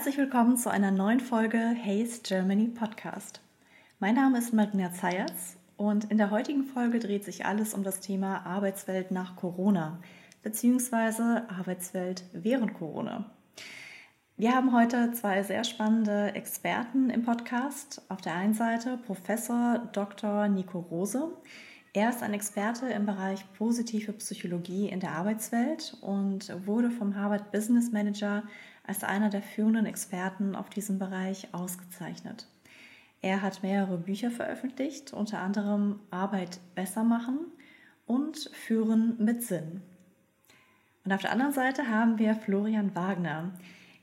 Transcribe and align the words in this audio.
Herzlich 0.00 0.16
willkommen 0.16 0.56
zu 0.56 0.70
einer 0.70 0.90
neuen 0.90 1.20
Folge 1.20 1.58
Haze 1.58 2.22
Germany 2.22 2.68
Podcast. 2.68 3.42
Mein 3.98 4.14
Name 4.14 4.38
ist 4.38 4.54
Marina 4.54 4.90
Zayatz 4.94 5.58
und 5.76 6.10
in 6.10 6.16
der 6.16 6.30
heutigen 6.30 6.64
Folge 6.64 7.00
dreht 7.00 7.22
sich 7.22 7.44
alles 7.44 7.74
um 7.74 7.82
das 7.82 8.00
Thema 8.00 8.46
Arbeitswelt 8.46 9.10
nach 9.10 9.36
Corona 9.36 10.00
bzw. 10.42 11.42
Arbeitswelt 11.54 12.24
während 12.32 12.72
Corona. 12.72 13.30
Wir 14.38 14.54
haben 14.54 14.72
heute 14.72 15.12
zwei 15.12 15.42
sehr 15.42 15.64
spannende 15.64 16.34
Experten 16.34 17.10
im 17.10 17.22
Podcast. 17.22 18.00
Auf 18.08 18.22
der 18.22 18.36
einen 18.36 18.54
Seite 18.54 18.98
Professor 19.04 19.86
Dr. 19.92 20.48
Nico 20.48 20.78
Rose. 20.78 21.30
Er 21.92 22.08
ist 22.08 22.22
ein 22.22 22.32
Experte 22.32 22.86
im 22.86 23.04
Bereich 23.04 23.44
positive 23.58 24.14
Psychologie 24.14 24.88
in 24.88 25.00
der 25.00 25.12
Arbeitswelt 25.12 25.98
und 26.00 26.50
wurde 26.64 26.90
vom 26.90 27.16
Harvard 27.16 27.52
Business 27.52 27.92
Manager 27.92 28.44
als 28.90 29.04
einer 29.04 29.30
der 29.30 29.40
führenden 29.40 29.86
Experten 29.86 30.56
auf 30.56 30.68
diesem 30.68 30.98
Bereich 30.98 31.46
ausgezeichnet. 31.52 32.48
Er 33.22 33.40
hat 33.40 33.62
mehrere 33.62 33.96
Bücher 33.98 34.32
veröffentlicht, 34.32 35.12
unter 35.12 35.38
anderem 35.38 36.00
Arbeit 36.10 36.58
besser 36.74 37.04
machen 37.04 37.38
und 38.06 38.50
Führen 38.52 39.14
mit 39.24 39.44
Sinn. 39.44 39.80
Und 41.04 41.12
auf 41.12 41.20
der 41.20 41.30
anderen 41.30 41.52
Seite 41.52 41.88
haben 41.88 42.18
wir 42.18 42.34
Florian 42.34 42.96
Wagner. 42.96 43.52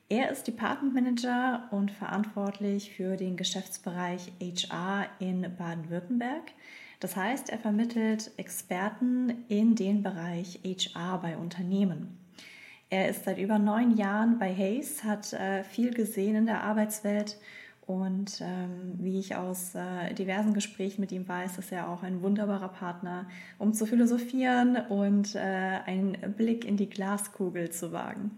Er 0.08 0.32
ist 0.32 0.48
Department 0.48 0.94
Manager 0.94 1.68
und 1.72 1.91
verantwortlich 1.91 2.94
für 2.94 3.18
den 3.18 3.35
Geschäftsbereich 3.35 4.32
HR 4.40 5.08
in 5.20 5.54
Baden-Württemberg. 5.58 6.54
Das 7.02 7.18
heißt, 7.18 7.49
er 7.49 7.60
vermittelt 7.60 8.32
Experten 8.38 9.44
in 9.49 9.76
den 9.76 10.02
Bereich 10.02 10.62
HR 10.63 11.18
bei 11.18 11.35
Unternehmen. 11.35 12.27
Er 12.90 13.10
ist 13.10 13.26
seit 13.26 13.38
über 13.38 13.60
neun 13.60 13.98
Jahren 13.98 14.40
bei 14.40 14.54
Hayes, 14.54 15.04
hat 15.04 15.34
äh, 15.34 15.66
viel 15.66 15.93
gesehen 15.93 16.35
in 16.35 16.46
der 16.46 16.63
Arbeitswelt 16.63 17.38
und 17.85 18.40
ähm, 18.41 18.93
wie 18.98 19.20
ich 19.20 19.35
aus 19.35 19.76
äh, 19.76 20.13
diversen 20.13 20.54
Gesprächen 20.54 21.02
mit 21.02 21.12
ihm 21.12 21.27
weiß, 21.27 21.58
ist 21.58 21.74
er 21.74 21.90
auch 21.90 22.04
ein 22.04 22.21
wunderbarer 22.21 22.70
Partner, 22.70 23.27
um 23.60 23.74
zu 23.74 23.85
philosophieren 23.85 24.77
und 24.88 25.35
äh, 25.35 25.40
einen 25.40 26.18
Blick 26.38 26.63
in 26.63 26.77
die 26.77 26.90
Glaskugel 26.90 27.71
zu 27.71 27.91
wagen. 27.91 28.38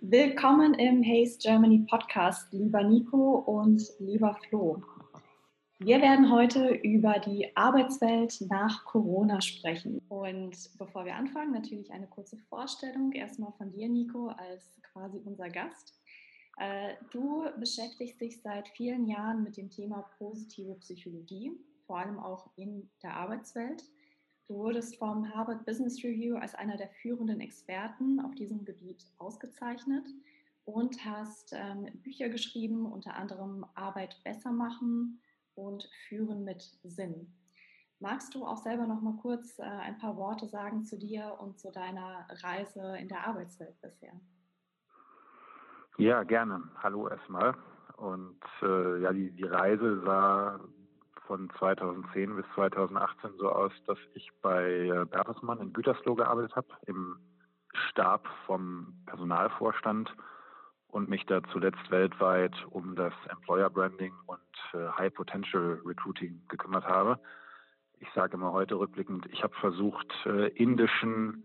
Willkommen 0.00 0.72
im 0.74 1.02
Hayes 1.02 1.38
Germany 1.38 1.86
Podcast, 1.90 2.50
lieber 2.52 2.82
Nico 2.82 3.40
und 3.40 3.82
lieber 3.98 4.38
Flo. 4.48 4.82
Wir 5.80 6.02
werden 6.02 6.32
heute 6.32 6.74
über 6.74 7.20
die 7.20 7.56
Arbeitswelt 7.56 8.40
nach 8.48 8.84
Corona 8.84 9.40
sprechen. 9.40 10.00
Und 10.08 10.56
bevor 10.76 11.04
wir 11.04 11.14
anfangen, 11.14 11.52
natürlich 11.52 11.92
eine 11.92 12.08
kurze 12.08 12.36
Vorstellung. 12.36 13.12
Erstmal 13.12 13.52
von 13.52 13.70
dir, 13.70 13.88
Nico, 13.88 14.26
als 14.26 14.72
quasi 14.92 15.20
unser 15.24 15.48
Gast. 15.48 15.94
Äh, 16.58 16.94
du 17.12 17.44
beschäftigst 17.60 18.20
dich 18.20 18.42
seit 18.42 18.68
vielen 18.70 19.06
Jahren 19.06 19.44
mit 19.44 19.56
dem 19.56 19.70
Thema 19.70 20.10
positive 20.18 20.74
Psychologie, 20.80 21.52
vor 21.86 22.00
allem 22.00 22.18
auch 22.18 22.50
in 22.56 22.90
der 23.04 23.14
Arbeitswelt. 23.14 23.84
Du 24.48 24.54
wurdest 24.54 24.96
vom 24.96 25.32
Harvard 25.32 25.64
Business 25.64 26.02
Review 26.02 26.38
als 26.38 26.56
einer 26.56 26.76
der 26.76 26.88
führenden 26.88 27.40
Experten 27.40 28.18
auf 28.18 28.34
diesem 28.34 28.64
Gebiet 28.64 29.06
ausgezeichnet 29.18 30.08
und 30.64 31.04
hast 31.04 31.52
ähm, 31.52 31.86
Bücher 32.02 32.30
geschrieben, 32.30 32.84
unter 32.84 33.14
anderem 33.14 33.64
Arbeit 33.74 34.18
besser 34.24 34.50
machen, 34.50 35.20
und 35.58 35.88
Führen 36.08 36.44
mit 36.44 36.62
Sinn. 36.84 37.34
Magst 38.00 38.34
du 38.34 38.46
auch 38.46 38.58
selber 38.58 38.86
noch 38.86 39.00
mal 39.00 39.16
kurz 39.20 39.58
äh, 39.58 39.62
ein 39.62 39.98
paar 39.98 40.16
Worte 40.16 40.46
sagen 40.46 40.84
zu 40.84 40.96
dir 40.96 41.36
und 41.40 41.58
zu 41.58 41.72
deiner 41.72 42.26
Reise 42.42 42.96
in 42.96 43.08
der 43.08 43.26
Arbeitswelt 43.26 43.80
bisher? 43.80 44.12
Ja, 45.96 46.22
gerne. 46.22 46.62
Hallo 46.80 47.08
erstmal. 47.08 47.56
Und 47.96 48.40
äh, 48.62 49.02
ja, 49.02 49.12
die, 49.12 49.32
die 49.32 49.44
Reise 49.44 50.00
sah 50.04 50.60
von 51.26 51.50
2010 51.58 52.36
bis 52.36 52.46
2018 52.54 53.32
so 53.38 53.50
aus, 53.50 53.72
dass 53.86 53.98
ich 54.14 54.30
bei 54.40 54.64
äh, 54.64 55.04
Bertelsmann 55.04 55.60
in 55.60 55.72
Gütersloh 55.72 56.14
gearbeitet 56.14 56.54
habe, 56.54 56.68
im 56.86 57.18
Stab 57.88 58.28
vom 58.46 58.94
Personalvorstand 59.06 60.14
und 60.88 61.08
mich 61.08 61.24
da 61.26 61.42
zuletzt 61.52 61.90
weltweit 61.90 62.54
um 62.70 62.96
das 62.96 63.12
Employer 63.28 63.70
Branding 63.70 64.14
und 64.26 64.40
äh, 64.74 64.88
High 64.96 65.12
Potential 65.14 65.80
Recruiting 65.84 66.42
gekümmert 66.48 66.86
habe. 66.86 67.20
Ich 68.00 68.08
sage 68.14 68.34
immer 68.34 68.52
heute 68.52 68.76
rückblickend, 68.76 69.26
ich 69.32 69.42
habe 69.42 69.54
versucht, 69.56 70.12
äh, 70.26 70.48
indischen 70.48 71.44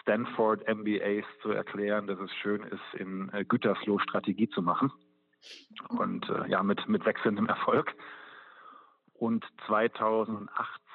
Stanford 0.00 0.66
MBAs 0.68 1.24
zu 1.42 1.50
erklären, 1.50 2.06
dass 2.06 2.18
es 2.20 2.32
schön 2.36 2.62
ist, 2.62 2.94
in 2.94 3.30
äh, 3.32 3.44
Gütersloh 3.44 3.98
Strategie 3.98 4.48
zu 4.48 4.62
machen. 4.62 4.92
Und 5.88 6.28
äh, 6.28 6.48
ja, 6.48 6.62
mit, 6.62 6.88
mit 6.88 7.04
wechselndem 7.04 7.46
Erfolg. 7.46 7.94
Und 9.24 9.46
2018 9.68 10.50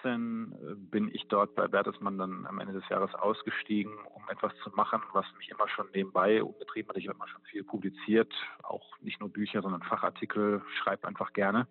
äh, 0.06 0.75
bin 0.75 1.09
ich 1.12 1.28
dort 1.29 1.56
bei 1.56 1.67
Bertelsmann 1.67 2.19
dann 2.19 2.45
am 2.45 2.59
Ende 2.59 2.73
des 2.73 2.88
Jahres 2.88 3.16
ausgestiegen, 3.16 3.91
um 4.13 4.22
etwas 4.29 4.56
zu 4.63 4.69
machen, 4.69 5.01
was 5.13 5.25
mich 5.40 5.50
immer 5.50 5.67
schon 5.67 5.88
nebenbei 5.95 6.44
umgetrieben 6.44 6.89
hat. 6.89 6.97
Ich 6.97 7.07
habe 7.07 7.16
immer 7.16 7.28
schon 7.28 7.41
viel 7.45 7.63
publiziert, 7.63 8.31
auch 8.62 8.95
nicht 9.00 9.19
nur 9.19 9.29
Bücher, 9.29 9.63
sondern 9.63 9.81
Fachartikel, 9.81 10.62
schreibe 10.78 11.07
einfach 11.07 11.34
gerne. 11.34 11.68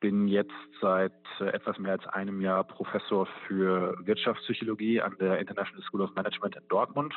Bin 0.00 0.28
jetzt 0.28 0.54
seit 0.80 1.12
äh, 1.40 1.50
etwas 1.50 1.78
mehr 1.78 1.92
als 1.92 2.06
einem 2.06 2.40
Jahr 2.40 2.64
Professor 2.64 3.26
für 3.46 3.98
Wirtschaftspsychologie 4.00 5.02
an 5.02 5.14
der 5.20 5.40
International 5.40 5.82
School 5.82 6.00
of 6.00 6.14
Management 6.14 6.56
in 6.56 6.66
Dortmund. 6.68 7.12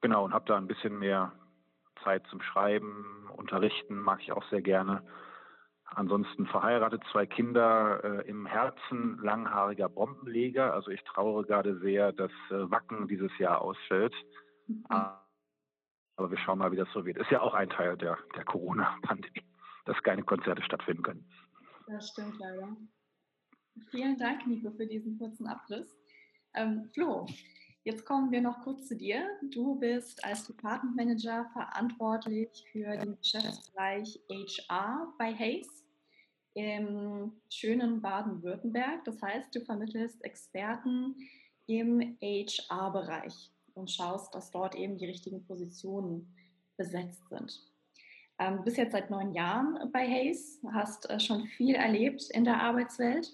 Genau, 0.00 0.24
und 0.24 0.34
habe 0.34 0.46
da 0.46 0.56
ein 0.56 0.66
bisschen 0.66 0.98
mehr 0.98 1.30
Zeit 2.02 2.26
zum 2.26 2.42
Schreiben, 2.42 3.30
Unterrichten, 3.36 4.00
mag 4.00 4.20
ich 4.22 4.32
auch 4.32 4.42
sehr 4.50 4.60
gerne 4.60 5.04
Ansonsten 5.94 6.46
verheiratet, 6.46 7.02
zwei 7.12 7.24
Kinder, 7.24 8.02
äh, 8.02 8.28
im 8.28 8.46
Herzen 8.46 9.16
langhaariger 9.22 9.88
Bombenleger. 9.88 10.72
Also 10.74 10.90
ich 10.90 11.02
trauere 11.04 11.44
gerade 11.44 11.78
sehr, 11.78 12.12
dass 12.12 12.32
äh, 12.50 12.70
Wacken 12.70 13.06
dieses 13.06 13.30
Jahr 13.38 13.62
ausfällt. 13.62 14.14
Mhm. 14.66 14.84
Aber 14.88 16.30
wir 16.30 16.38
schauen 16.38 16.58
mal, 16.58 16.72
wie 16.72 16.76
das 16.76 16.88
so 16.92 17.04
wird. 17.04 17.18
Ist 17.18 17.30
ja 17.30 17.40
auch 17.40 17.54
ein 17.54 17.70
Teil 17.70 17.96
der, 17.96 18.18
der 18.34 18.44
Corona-Pandemie, 18.44 19.44
dass 19.84 20.02
keine 20.02 20.22
Konzerte 20.24 20.62
stattfinden 20.62 21.02
können. 21.02 21.28
Das 21.86 22.10
stimmt 22.10 22.38
leider. 22.38 22.76
Vielen 23.90 24.18
Dank, 24.18 24.46
Nico, 24.46 24.70
für 24.72 24.86
diesen 24.86 25.18
kurzen 25.18 25.46
Abriss. 25.46 25.96
Ähm, 26.54 26.90
Flo, 26.92 27.26
jetzt 27.84 28.04
kommen 28.04 28.32
wir 28.32 28.40
noch 28.40 28.62
kurz 28.62 28.88
zu 28.88 28.96
dir. 28.96 29.28
Du 29.52 29.78
bist 29.78 30.24
als 30.24 30.46
Department 30.46 30.96
Manager 30.96 31.48
verantwortlich 31.52 32.48
für 32.72 32.96
den 32.96 33.16
Geschäftsbereich 33.18 34.20
HR 34.28 35.12
bei 35.18 35.34
Hayes 35.34 35.83
im 36.54 37.32
schönen 37.50 38.00
Baden-Württemberg. 38.00 39.04
Das 39.04 39.20
heißt, 39.20 39.54
du 39.54 39.60
vermittelst 39.60 40.24
Experten 40.24 41.16
im 41.66 42.16
HR-Bereich 42.20 43.50
und 43.74 43.90
schaust, 43.90 44.34
dass 44.34 44.50
dort 44.50 44.74
eben 44.74 44.96
die 44.96 45.06
richtigen 45.06 45.44
Positionen 45.44 46.34
besetzt 46.76 47.28
sind. 47.28 47.60
Ähm, 48.38 48.64
bist 48.64 48.78
jetzt 48.78 48.92
seit 48.92 49.10
neun 49.10 49.32
Jahren 49.32 49.92
bei 49.92 50.06
Hayes, 50.08 50.60
hast 50.72 51.08
äh, 51.08 51.20
schon 51.20 51.46
viel 51.46 51.74
erlebt 51.74 52.30
in 52.30 52.44
der 52.44 52.60
Arbeitswelt 52.60 53.32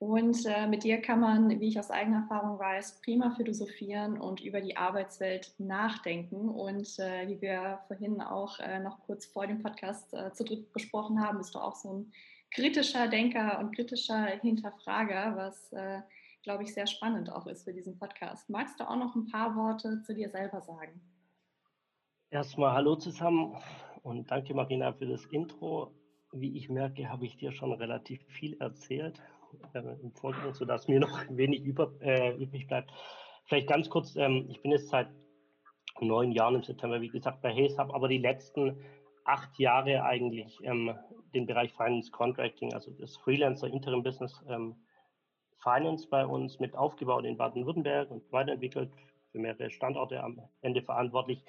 und 0.00 0.46
äh, 0.46 0.66
mit 0.66 0.82
dir 0.84 1.02
kann 1.02 1.20
man, 1.20 1.60
wie 1.60 1.68
ich 1.68 1.78
aus 1.78 1.90
eigener 1.90 2.22
Erfahrung 2.22 2.58
weiß, 2.58 3.02
prima 3.02 3.34
philosophieren 3.36 4.18
und 4.18 4.40
über 4.40 4.62
die 4.62 4.78
Arbeitswelt 4.78 5.52
nachdenken. 5.58 6.48
Und 6.48 6.98
äh, 6.98 7.28
wie 7.28 7.42
wir 7.42 7.80
vorhin 7.86 8.22
auch 8.22 8.58
äh, 8.60 8.80
noch 8.80 9.02
kurz 9.02 9.26
vor 9.26 9.46
dem 9.46 9.62
Podcast 9.62 10.14
äh, 10.14 10.32
zu 10.32 10.44
dritt 10.44 10.72
besprochen 10.72 11.20
haben, 11.20 11.36
bist 11.36 11.54
du 11.54 11.58
auch 11.58 11.76
so 11.76 11.92
ein 11.92 12.12
kritischer 12.50 13.08
Denker 13.08 13.58
und 13.60 13.74
kritischer 13.74 14.26
Hinterfrager, 14.40 15.36
was, 15.36 15.72
äh, 15.72 16.00
glaube 16.42 16.64
ich, 16.64 16.74
sehr 16.74 16.86
spannend 16.86 17.30
auch 17.30 17.46
ist 17.46 17.64
für 17.64 17.72
diesen 17.72 17.98
Podcast. 17.98 18.48
Magst 18.50 18.80
du 18.80 18.88
auch 18.88 18.96
noch 18.96 19.14
ein 19.14 19.26
paar 19.26 19.54
Worte 19.56 20.02
zu 20.02 20.14
dir 20.14 20.28
selber 20.28 20.60
sagen? 20.60 21.00
Erstmal 22.30 22.72
Hallo 22.72 22.96
zusammen 22.96 23.56
und 24.02 24.30
danke 24.30 24.54
Marina 24.54 24.92
für 24.92 25.06
das 25.06 25.24
Intro. 25.26 25.92
Wie 26.32 26.56
ich 26.56 26.68
merke, 26.68 27.08
habe 27.08 27.26
ich 27.26 27.36
dir 27.36 27.50
schon 27.50 27.72
relativ 27.72 28.24
viel 28.28 28.56
erzählt 28.60 29.20
äh, 29.74 29.80
im 30.00 30.12
Vorgang, 30.12 30.54
sodass 30.54 30.86
mir 30.86 31.00
noch 31.00 31.24
wenig 31.28 31.62
über, 31.64 31.92
äh, 32.00 32.36
übrig 32.36 32.68
bleibt. 32.68 32.92
Vielleicht 33.46 33.68
ganz 33.68 33.90
kurz, 33.90 34.14
ähm, 34.14 34.46
ich 34.48 34.62
bin 34.62 34.70
jetzt 34.70 34.88
seit 34.90 35.08
neun 36.00 36.30
Jahren 36.30 36.54
im 36.54 36.62
September, 36.62 37.00
wie 37.00 37.08
gesagt, 37.08 37.42
bei 37.42 37.52
Hayes, 37.52 37.76
habe 37.78 37.94
aber 37.94 38.06
die 38.06 38.18
letzten 38.18 38.80
acht 39.30 39.58
Jahre 39.58 40.02
eigentlich 40.02 40.58
ähm, 40.64 40.94
den 41.34 41.46
Bereich 41.46 41.72
Finance 41.72 42.10
Contracting, 42.10 42.74
also 42.74 42.90
das 42.90 43.16
Freelancer 43.16 43.68
Interim 43.68 44.02
Business 44.02 44.42
ähm, 44.48 44.74
Finance 45.62 46.08
bei 46.08 46.26
uns 46.26 46.58
mit 46.58 46.74
aufgebaut 46.74 47.24
in 47.24 47.36
Baden-Württemberg 47.36 48.10
und 48.10 48.32
weiterentwickelt, 48.32 48.90
für 49.30 49.38
mehrere 49.38 49.70
Standorte 49.70 50.22
am 50.22 50.40
Ende 50.62 50.82
verantwortlich. 50.82 51.44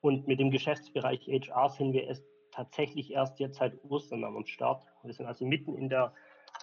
Und 0.00 0.26
mit 0.26 0.40
dem 0.40 0.50
Geschäftsbereich 0.50 1.26
HR 1.26 1.68
sind 1.68 1.92
wir 1.92 2.08
es 2.08 2.24
tatsächlich 2.52 3.12
erst 3.12 3.38
jetzt 3.38 3.58
seit 3.58 3.74
Ostern 3.84 4.24
am 4.24 4.46
Start. 4.46 4.86
Wir 5.02 5.12
sind 5.12 5.26
also 5.26 5.44
mitten 5.44 5.74
in 5.76 5.90
der 5.90 6.14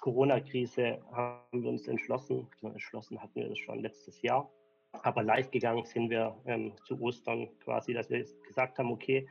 Corona-Krise, 0.01 0.99
haben 1.11 1.61
wir 1.63 1.69
uns 1.69 1.87
entschlossen, 1.87 2.47
entschlossen 2.61 3.21
hatten 3.21 3.35
wir 3.35 3.49
das 3.49 3.59
schon 3.59 3.79
letztes 3.79 4.21
Jahr, 4.23 4.49
aber 5.03 5.21
live 5.21 5.51
gegangen 5.51 5.85
sind 5.85 6.09
wir 6.09 6.35
ähm, 6.45 6.73
zu 6.85 6.99
Ostern 6.99 7.47
quasi, 7.59 7.93
dass 7.93 8.09
wir 8.09 8.25
gesagt 8.47 8.79
haben, 8.79 8.91
okay, 8.91 9.27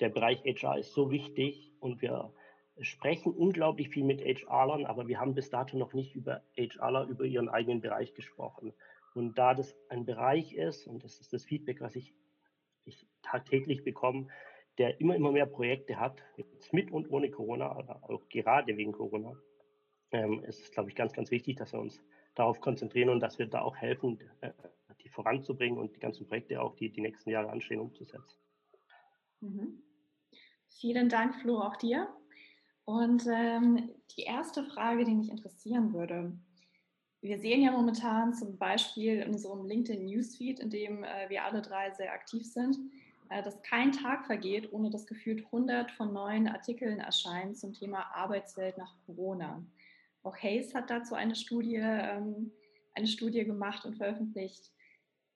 der 0.00 0.08
Bereich 0.08 0.42
HR 0.44 0.78
ist 0.78 0.92
so 0.94 1.10
wichtig 1.10 1.72
und 1.80 2.02
wir 2.02 2.32
sprechen 2.80 3.32
unglaublich 3.32 3.90
viel 3.90 4.04
mit 4.04 4.20
HRlern, 4.22 4.86
aber 4.86 5.06
wir 5.06 5.20
haben 5.20 5.34
bis 5.34 5.50
dato 5.50 5.76
noch 5.76 5.92
nicht 5.92 6.14
über 6.14 6.42
HRler, 6.56 7.06
über 7.06 7.24
ihren 7.24 7.48
eigenen 7.48 7.80
Bereich 7.80 8.14
gesprochen. 8.14 8.72
Und 9.14 9.36
da 9.38 9.54
das 9.54 9.76
ein 9.88 10.06
Bereich 10.06 10.54
ist, 10.54 10.86
und 10.86 11.04
das 11.04 11.20
ist 11.20 11.32
das 11.32 11.44
Feedback, 11.44 11.80
was 11.80 11.96
ich, 11.96 12.14
ich 12.84 13.06
tagtäglich 13.22 13.84
bekomme, 13.84 14.28
der 14.78 15.00
immer, 15.00 15.16
immer 15.16 15.32
mehr 15.32 15.46
Projekte 15.46 15.98
hat, 15.98 16.22
jetzt 16.36 16.72
mit 16.72 16.90
und 16.90 17.10
ohne 17.10 17.30
Corona, 17.30 17.70
aber 17.70 18.02
auch 18.08 18.28
gerade 18.28 18.76
wegen 18.76 18.92
Corona, 18.92 19.36
ähm, 20.12 20.42
ist 20.44 20.60
es, 20.60 20.70
glaube 20.70 20.88
ich, 20.88 20.94
ganz, 20.94 21.12
ganz 21.12 21.30
wichtig, 21.30 21.56
dass 21.56 21.72
wir 21.72 21.80
uns 21.80 22.02
darauf 22.34 22.60
konzentrieren 22.60 23.10
und 23.10 23.20
dass 23.20 23.38
wir 23.38 23.46
da 23.46 23.60
auch 23.60 23.76
helfen, 23.76 24.20
äh, 24.40 24.52
die 25.02 25.08
voranzubringen 25.08 25.78
und 25.78 25.94
die 25.94 26.00
ganzen 26.00 26.26
Projekte 26.26 26.62
auch, 26.62 26.76
die 26.76 26.90
die 26.90 27.00
nächsten 27.00 27.30
Jahre 27.30 27.50
anstehen, 27.50 27.80
umzusetzen. 27.80 28.38
Mhm. 29.40 29.82
Vielen 30.78 31.08
Dank, 31.08 31.34
Flo, 31.36 31.60
auch 31.60 31.76
dir. 31.76 32.08
Und 32.84 33.26
ähm, 33.26 33.90
die 34.16 34.22
erste 34.22 34.64
Frage, 34.64 35.04
die 35.04 35.14
mich 35.14 35.30
interessieren 35.30 35.92
würde, 35.92 36.32
wir 37.22 37.38
sehen 37.38 37.62
ja 37.62 37.70
momentan 37.70 38.32
zum 38.32 38.56
Beispiel 38.56 39.20
in 39.20 39.32
unserem 39.32 39.66
LinkedIn 39.66 40.06
Newsfeed, 40.06 40.58
in 40.60 40.70
dem 40.70 41.04
äh, 41.04 41.28
wir 41.28 41.44
alle 41.44 41.60
drei 41.60 41.90
sehr 41.90 42.12
aktiv 42.12 42.46
sind, 42.46 42.78
äh, 43.28 43.42
dass 43.42 43.60
kein 43.62 43.92
Tag 43.92 44.26
vergeht, 44.26 44.72
ohne 44.72 44.90
dass 44.90 45.06
gefühlt 45.06 45.44
100 45.46 45.90
von 45.92 46.12
neuen 46.12 46.48
Artikeln 46.48 46.98
erscheinen 46.98 47.54
zum 47.54 47.74
Thema 47.74 48.14
Arbeitswelt 48.14 48.78
nach 48.78 48.94
Corona. 49.04 49.62
Auch 50.22 50.36
Hayes 50.36 50.74
hat 50.74 50.88
dazu 50.88 51.14
eine 51.14 51.34
Studie, 51.34 51.76
ähm, 51.76 52.52
eine 52.94 53.06
Studie 53.06 53.44
gemacht 53.44 53.84
und 53.84 53.96
veröffentlicht. 53.96 54.72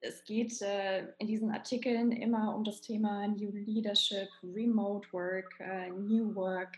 Es 0.06 0.22
geht 0.24 0.60
äh, 0.60 1.06
in 1.18 1.26
diesen 1.26 1.50
Artikeln 1.50 2.12
immer 2.12 2.54
um 2.54 2.62
das 2.62 2.82
Thema 2.82 3.26
New 3.26 3.50
Leadership, 3.52 4.28
Remote 4.42 5.10
Work, 5.12 5.58
äh, 5.60 5.88
New 5.90 6.34
Work. 6.34 6.76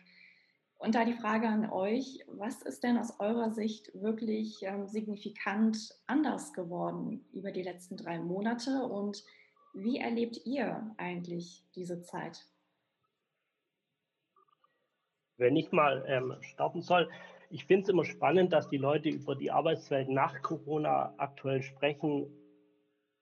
Und 0.79 0.95
da 0.95 1.05
die 1.05 1.15
Frage 1.15 1.49
an 1.49 1.69
euch, 1.71 2.21
was 2.29 2.63
ist 2.63 2.85
denn 2.85 2.99
aus 2.99 3.19
eurer 3.19 3.51
Sicht 3.51 3.91
wirklich 4.01 4.63
ähm, 4.63 4.87
signifikant 4.87 5.93
anders 6.07 6.53
geworden 6.53 7.25
über 7.33 7.51
die 7.51 7.63
letzten 7.63 7.97
drei 7.97 8.21
Monate 8.21 8.85
und 8.85 9.25
wie 9.75 9.99
erlebt 9.99 10.41
ihr 10.45 10.95
eigentlich 10.97 11.65
diese 11.75 12.03
Zeit? 12.03 12.47
Wenn 15.37 15.57
ich 15.57 15.73
mal 15.73 16.05
ähm, 16.07 16.37
starten 16.43 16.81
soll, 16.81 17.11
ich 17.51 17.65
finde 17.65 17.83
es 17.83 17.89
immer 17.89 18.05
spannend, 18.05 18.53
dass 18.53 18.69
die 18.69 18.77
Leute 18.77 19.09
über 19.09 19.35
die 19.35 19.51
Arbeitswelt 19.51 20.09
nach 20.09 20.43
Corona 20.43 21.13
aktuell 21.17 21.63
sprechen. 21.63 22.27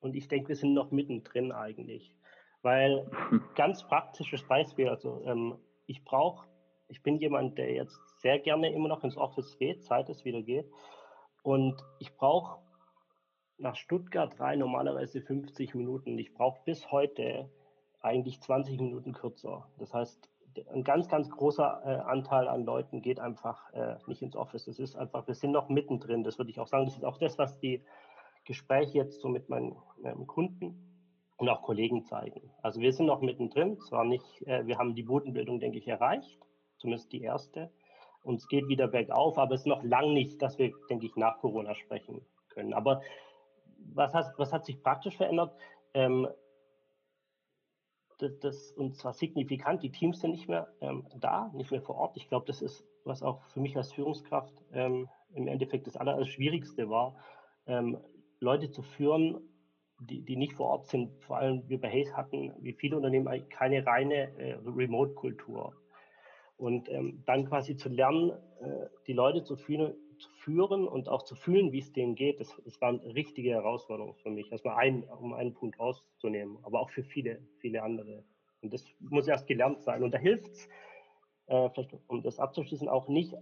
Und 0.04 0.14
ich 0.14 0.28
denke, 0.28 0.50
wir 0.50 0.56
sind 0.56 0.74
noch 0.74 0.90
mittendrin 0.90 1.50
eigentlich. 1.50 2.14
Weil 2.62 3.10
ganz 3.54 3.86
praktisches 3.86 4.46
Beispiel, 4.46 4.88
also 4.88 5.22
ähm, 5.24 5.58
ich 5.86 6.04
brauche 6.04 6.46
ich 6.88 7.02
bin 7.02 7.16
jemand, 7.16 7.58
der 7.58 7.72
jetzt 7.72 7.98
sehr 8.20 8.38
gerne 8.38 8.72
immer 8.72 8.88
noch 8.88 9.04
ins 9.04 9.16
Office 9.16 9.56
geht, 9.58 9.82
seit 9.82 10.08
es 10.08 10.24
wieder 10.24 10.42
geht. 10.42 10.70
Und 11.42 11.82
ich 11.98 12.14
brauche 12.16 12.58
nach 13.58 13.76
Stuttgart 13.76 14.38
rein 14.40 14.58
normalerweise 14.58 15.20
50 15.20 15.74
Minuten. 15.74 16.18
Ich 16.18 16.34
brauche 16.34 16.60
bis 16.64 16.90
heute 16.90 17.50
eigentlich 18.00 18.40
20 18.40 18.80
Minuten 18.80 19.12
kürzer. 19.12 19.68
Das 19.78 19.94
heißt, 19.94 20.28
ein 20.72 20.84
ganz, 20.84 21.08
ganz 21.08 21.30
großer 21.30 21.82
äh, 21.84 22.08
Anteil 22.08 22.48
an 22.48 22.64
Leuten 22.64 23.02
geht 23.02 23.18
einfach 23.18 23.72
äh, 23.72 23.96
nicht 24.06 24.22
ins 24.22 24.36
Office. 24.36 24.66
Das 24.66 24.78
ist 24.78 24.94
einfach, 24.94 25.26
wir 25.26 25.34
sind 25.34 25.50
noch 25.50 25.68
mittendrin. 25.68 26.22
Das 26.22 26.38
würde 26.38 26.50
ich 26.50 26.60
auch 26.60 26.68
sagen. 26.68 26.84
Das 26.84 26.94
ist 26.94 27.04
auch 27.04 27.18
das, 27.18 27.38
was 27.38 27.58
die 27.58 27.82
Gespräche 28.44 28.98
jetzt 28.98 29.20
so 29.20 29.28
mit 29.28 29.48
meinen, 29.48 29.76
meinen 30.00 30.26
Kunden 30.26 30.84
und 31.36 31.48
auch 31.48 31.62
Kollegen 31.62 32.04
zeigen. 32.04 32.50
Also 32.62 32.80
wir 32.80 32.92
sind 32.92 33.06
noch 33.06 33.20
mittendrin. 33.20 33.78
Zwar 33.80 34.04
nicht, 34.04 34.46
äh, 34.46 34.66
wir 34.66 34.78
haben 34.78 34.94
die 34.94 35.02
Bodenbildung, 35.02 35.60
denke 35.60 35.78
ich, 35.78 35.88
erreicht, 35.88 36.38
zumindest 36.78 37.12
die 37.12 37.22
erste. 37.22 37.70
Und 38.22 38.36
es 38.36 38.48
geht 38.48 38.68
wieder 38.68 38.88
bergauf, 38.88 39.38
aber 39.38 39.54
es 39.54 39.62
ist 39.62 39.66
noch 39.66 39.82
lang 39.82 40.14
nicht, 40.14 40.40
dass 40.40 40.58
wir, 40.58 40.72
denke 40.88 41.06
ich, 41.06 41.16
nach 41.16 41.38
Corona 41.40 41.74
sprechen 41.74 42.24
können. 42.48 42.72
Aber 42.72 43.02
was 43.92 44.14
hat, 44.14 44.32
was 44.38 44.52
hat 44.52 44.64
sich 44.64 44.82
praktisch 44.82 45.16
verändert? 45.16 45.54
Ähm, 45.92 46.28
das, 48.18 48.38
das, 48.38 48.72
und 48.72 48.96
zwar 48.96 49.12
signifikant, 49.12 49.82
die 49.82 49.90
Teams 49.90 50.20
sind 50.20 50.30
nicht 50.30 50.48
mehr 50.48 50.68
ähm, 50.80 51.06
da, 51.16 51.50
nicht 51.52 51.70
mehr 51.70 51.82
vor 51.82 51.96
Ort. 51.96 52.16
Ich 52.16 52.28
glaube, 52.28 52.46
das 52.46 52.62
ist, 52.62 52.84
was 53.04 53.22
auch 53.22 53.42
für 53.46 53.60
mich 53.60 53.76
als 53.76 53.92
Führungskraft 53.92 54.54
ähm, 54.72 55.08
im 55.34 55.48
Endeffekt 55.48 55.86
das 55.86 55.96
Allerschwierigste 55.96 56.88
war, 56.88 57.16
ähm, 57.66 57.98
Leute 58.44 58.70
zu 58.70 58.82
führen, 58.82 59.40
die, 60.00 60.22
die 60.22 60.36
nicht 60.36 60.52
vor 60.52 60.66
Ort 60.66 60.86
sind. 60.86 61.10
Vor 61.24 61.38
allem 61.38 61.68
wir 61.68 61.80
bei 61.80 61.90
Hayes 61.90 62.14
hatten, 62.16 62.52
wie 62.60 62.72
viele 62.72 62.96
Unternehmen, 62.96 63.48
keine 63.48 63.84
reine 63.86 64.36
äh, 64.38 64.56
Remote-Kultur. 64.64 65.74
Und 66.56 66.88
ähm, 66.88 67.22
dann 67.26 67.46
quasi 67.46 67.76
zu 67.76 67.88
lernen, 67.88 68.30
äh, 68.30 68.86
die 69.06 69.12
Leute 69.12 69.42
zu 69.42 69.56
führen, 69.56 69.94
zu 70.18 70.30
führen 70.30 70.86
und 70.86 71.08
auch 71.08 71.24
zu 71.24 71.34
fühlen, 71.34 71.72
wie 71.72 71.80
es 71.80 71.92
denen 71.92 72.14
geht, 72.14 72.38
das, 72.38 72.54
das 72.64 72.80
war 72.80 72.90
eine 72.90 73.14
richtige 73.14 73.50
Herausforderung 73.50 74.14
für 74.14 74.30
mich. 74.30 74.52
Erstmal 74.52 74.76
ein, 74.76 75.02
um 75.04 75.34
einen 75.34 75.54
Punkt 75.54 75.78
rauszunehmen, 75.80 76.58
aber 76.62 76.80
auch 76.80 76.90
für 76.90 77.02
viele, 77.02 77.40
viele 77.58 77.82
andere. 77.82 78.24
Und 78.62 78.72
das 78.72 78.84
muss 79.00 79.26
erst 79.26 79.46
gelernt 79.46 79.82
sein. 79.82 80.02
Und 80.02 80.14
da 80.14 80.18
hilft 80.18 80.46
es, 80.52 80.68
äh, 81.46 81.68
vielleicht 81.70 81.96
um 82.06 82.22
das 82.22 82.38
abzuschließen, 82.38 82.88
auch 82.88 83.08
nicht 83.08 83.34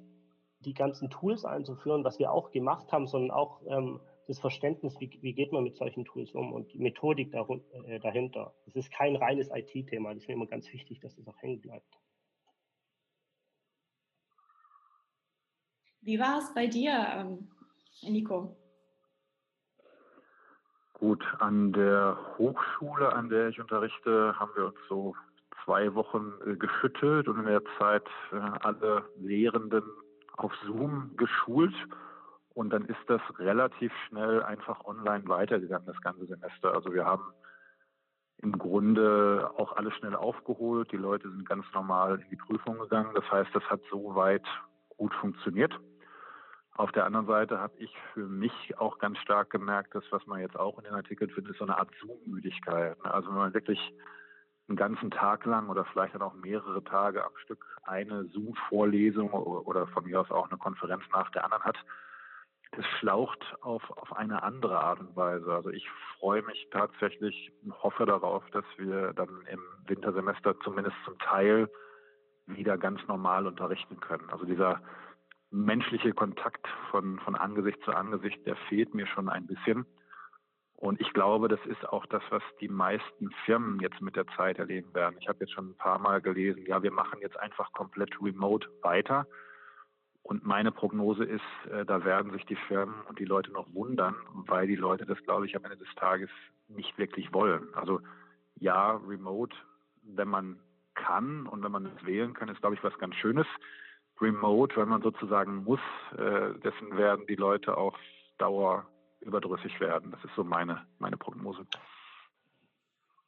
die 0.60 0.74
ganzen 0.74 1.10
Tools 1.10 1.44
einzuführen, 1.44 2.04
was 2.04 2.18
wir 2.18 2.32
auch 2.32 2.50
gemacht 2.50 2.92
haben, 2.92 3.06
sondern 3.06 3.30
auch 3.30 3.60
ähm, 3.66 4.00
das 4.28 4.38
Verständnis, 4.38 4.98
wie, 5.00 5.18
wie, 5.20 5.32
geht 5.32 5.52
man 5.52 5.64
mit 5.64 5.76
solchen 5.76 6.04
Tools 6.04 6.32
um 6.32 6.52
und 6.52 6.72
die 6.72 6.78
Methodik 6.78 7.32
äh, 7.34 7.98
dahinter. 8.00 8.54
Es 8.66 8.76
ist 8.76 8.92
kein 8.92 9.16
reines 9.16 9.50
IT-Thema. 9.52 10.10
Das 10.10 10.22
ist 10.22 10.28
mir 10.28 10.34
immer 10.34 10.46
ganz 10.46 10.72
wichtig, 10.72 11.00
dass 11.00 11.14
das 11.16 11.26
auch 11.26 11.40
hängen 11.42 11.60
bleibt. 11.60 11.98
Wie 16.00 16.18
war 16.18 16.38
es 16.38 16.52
bei 16.54 16.66
dir, 16.66 16.92
ähm, 17.14 17.48
Nico? 18.02 18.56
Gut, 20.94 21.24
an 21.38 21.72
der 21.72 22.16
Hochschule, 22.38 23.12
an 23.12 23.28
der 23.28 23.48
ich 23.48 23.60
unterrichte, 23.60 24.38
haben 24.38 24.52
wir 24.54 24.66
uns 24.66 24.78
so 24.88 25.14
zwei 25.64 25.94
Wochen 25.94 26.32
äh, 26.46 26.56
geschüttelt 26.56 27.28
und 27.28 27.40
in 27.40 27.46
der 27.46 27.62
Zeit 27.78 28.06
äh, 28.32 28.36
alle 28.36 29.04
Lehrenden 29.16 29.84
auf 30.36 30.52
Zoom 30.64 31.12
geschult. 31.16 31.74
Und 32.54 32.70
dann 32.70 32.84
ist 32.84 33.00
das 33.06 33.20
relativ 33.38 33.92
schnell 34.08 34.42
einfach 34.42 34.84
online 34.84 35.26
weitergegangen, 35.26 35.86
das 35.86 36.00
ganze 36.00 36.26
Semester. 36.26 36.74
Also 36.74 36.92
wir 36.92 37.06
haben 37.06 37.24
im 38.38 38.58
Grunde 38.58 39.50
auch 39.56 39.76
alles 39.76 39.94
schnell 39.94 40.14
aufgeholt. 40.14 40.90
Die 40.92 40.96
Leute 40.96 41.30
sind 41.30 41.48
ganz 41.48 41.64
normal 41.72 42.20
in 42.20 42.28
die 42.28 42.36
Prüfung 42.36 42.78
gegangen. 42.78 43.14
Das 43.14 43.30
heißt, 43.30 43.50
das 43.54 43.62
hat 43.64 43.80
soweit 43.90 44.44
gut 44.96 45.14
funktioniert. 45.14 45.72
Auf 46.74 46.90
der 46.92 47.04
anderen 47.04 47.26
Seite 47.26 47.60
habe 47.60 47.74
ich 47.78 47.94
für 48.14 48.26
mich 48.26 48.78
auch 48.78 48.98
ganz 48.98 49.18
stark 49.18 49.50
gemerkt, 49.50 49.94
dass 49.94 50.04
was 50.10 50.26
man 50.26 50.40
jetzt 50.40 50.58
auch 50.58 50.78
in 50.78 50.84
den 50.84 50.94
Artikeln 50.94 51.30
findet, 51.30 51.52
ist 51.52 51.58
so 51.58 51.64
eine 51.64 51.76
Art 51.76 51.90
Zoom-Müdigkeit. 52.00 53.02
Ne? 53.04 53.12
Also 53.12 53.28
wenn 53.28 53.36
man 53.36 53.54
wirklich 53.54 53.92
einen 54.68 54.76
ganzen 54.76 55.10
Tag 55.10 55.44
lang 55.44 55.68
oder 55.68 55.84
vielleicht 55.84 56.14
dann 56.14 56.22
auch 56.22 56.34
mehrere 56.34 56.82
Tage 56.82 57.24
am 57.24 57.36
Stück 57.36 57.66
eine 57.84 58.24
Zoom-Vorlesung 58.26 59.30
oder 59.30 59.86
von 59.88 60.04
mir 60.04 60.20
aus 60.20 60.30
auch 60.30 60.48
eine 60.48 60.58
Konferenz 60.58 61.02
nach 61.12 61.30
der 61.30 61.44
anderen 61.44 61.64
hat, 61.64 61.76
das 62.72 62.86
schlaucht 62.98 63.54
auf, 63.60 63.82
auf 63.90 64.16
eine 64.16 64.42
andere 64.42 64.80
Art 64.80 65.00
und 65.00 65.14
Weise. 65.14 65.52
Also 65.52 65.70
ich 65.70 65.88
freue 66.18 66.42
mich 66.42 66.68
tatsächlich 66.70 67.52
und 67.62 67.82
hoffe 67.82 68.06
darauf, 68.06 68.48
dass 68.50 68.64
wir 68.78 69.12
dann 69.12 69.28
im 69.50 69.60
Wintersemester 69.86 70.58
zumindest 70.60 70.96
zum 71.04 71.18
Teil 71.18 71.68
wieder 72.46 72.78
ganz 72.78 73.06
normal 73.06 73.46
unterrichten 73.46 74.00
können. 74.00 74.28
Also 74.30 74.46
dieser 74.46 74.80
menschliche 75.50 76.14
Kontakt 76.14 76.66
von, 76.90 77.18
von 77.20 77.36
Angesicht 77.36 77.82
zu 77.84 77.92
Angesicht, 77.92 78.44
der 78.46 78.56
fehlt 78.68 78.94
mir 78.94 79.06
schon 79.06 79.28
ein 79.28 79.46
bisschen. 79.46 79.86
Und 80.74 81.00
ich 81.00 81.12
glaube, 81.12 81.46
das 81.48 81.60
ist 81.66 81.86
auch 81.88 82.06
das, 82.06 82.22
was 82.30 82.42
die 82.60 82.68
meisten 82.68 83.30
Firmen 83.44 83.78
jetzt 83.80 84.00
mit 84.00 84.16
der 84.16 84.26
Zeit 84.28 84.58
erleben 84.58 84.92
werden. 84.94 85.16
Ich 85.20 85.28
habe 85.28 85.40
jetzt 85.40 85.52
schon 85.52 85.70
ein 85.70 85.76
paar 85.76 85.98
Mal 85.98 86.20
gelesen, 86.20 86.64
ja, 86.66 86.82
wir 86.82 86.90
machen 86.90 87.20
jetzt 87.20 87.38
einfach 87.38 87.72
komplett 87.72 88.20
remote 88.20 88.68
weiter. 88.80 89.26
Und 90.22 90.46
meine 90.46 90.70
Prognose 90.70 91.24
ist, 91.24 91.42
äh, 91.70 91.84
da 91.84 92.04
werden 92.04 92.32
sich 92.32 92.46
die 92.46 92.56
Firmen 92.56 92.94
und 93.08 93.18
die 93.18 93.24
Leute 93.24 93.50
noch 93.52 93.72
wundern, 93.74 94.14
weil 94.46 94.66
die 94.66 94.76
Leute 94.76 95.04
das, 95.04 95.22
glaube 95.24 95.46
ich, 95.46 95.56
am 95.56 95.64
Ende 95.64 95.78
des 95.78 95.92
Tages 95.96 96.30
nicht 96.68 96.96
wirklich 96.96 97.32
wollen. 97.32 97.74
Also 97.74 98.00
ja, 98.56 98.92
remote, 99.06 99.56
wenn 100.02 100.28
man 100.28 100.60
kann 100.94 101.46
und 101.46 101.62
wenn 101.62 101.72
man 101.72 101.86
es 101.86 102.06
wählen 102.06 102.34
kann, 102.34 102.48
ist, 102.48 102.60
glaube 102.60 102.76
ich, 102.76 102.84
was 102.84 102.96
ganz 102.98 103.14
Schönes 103.16 103.46
remote, 104.20 104.76
wenn 104.76 104.88
man 104.88 105.02
sozusagen 105.02 105.64
muss, 105.64 105.80
äh, 106.16 106.58
dessen 106.60 106.96
werden 106.96 107.26
die 107.26 107.34
Leute 107.34 107.76
auf 107.76 107.96
Dauer 108.38 108.86
überdrüssig 109.20 109.80
werden. 109.80 110.12
Das 110.12 110.24
ist 110.24 110.34
so 110.36 110.44
meine, 110.44 110.86
meine 110.98 111.16
Prognose. 111.16 111.66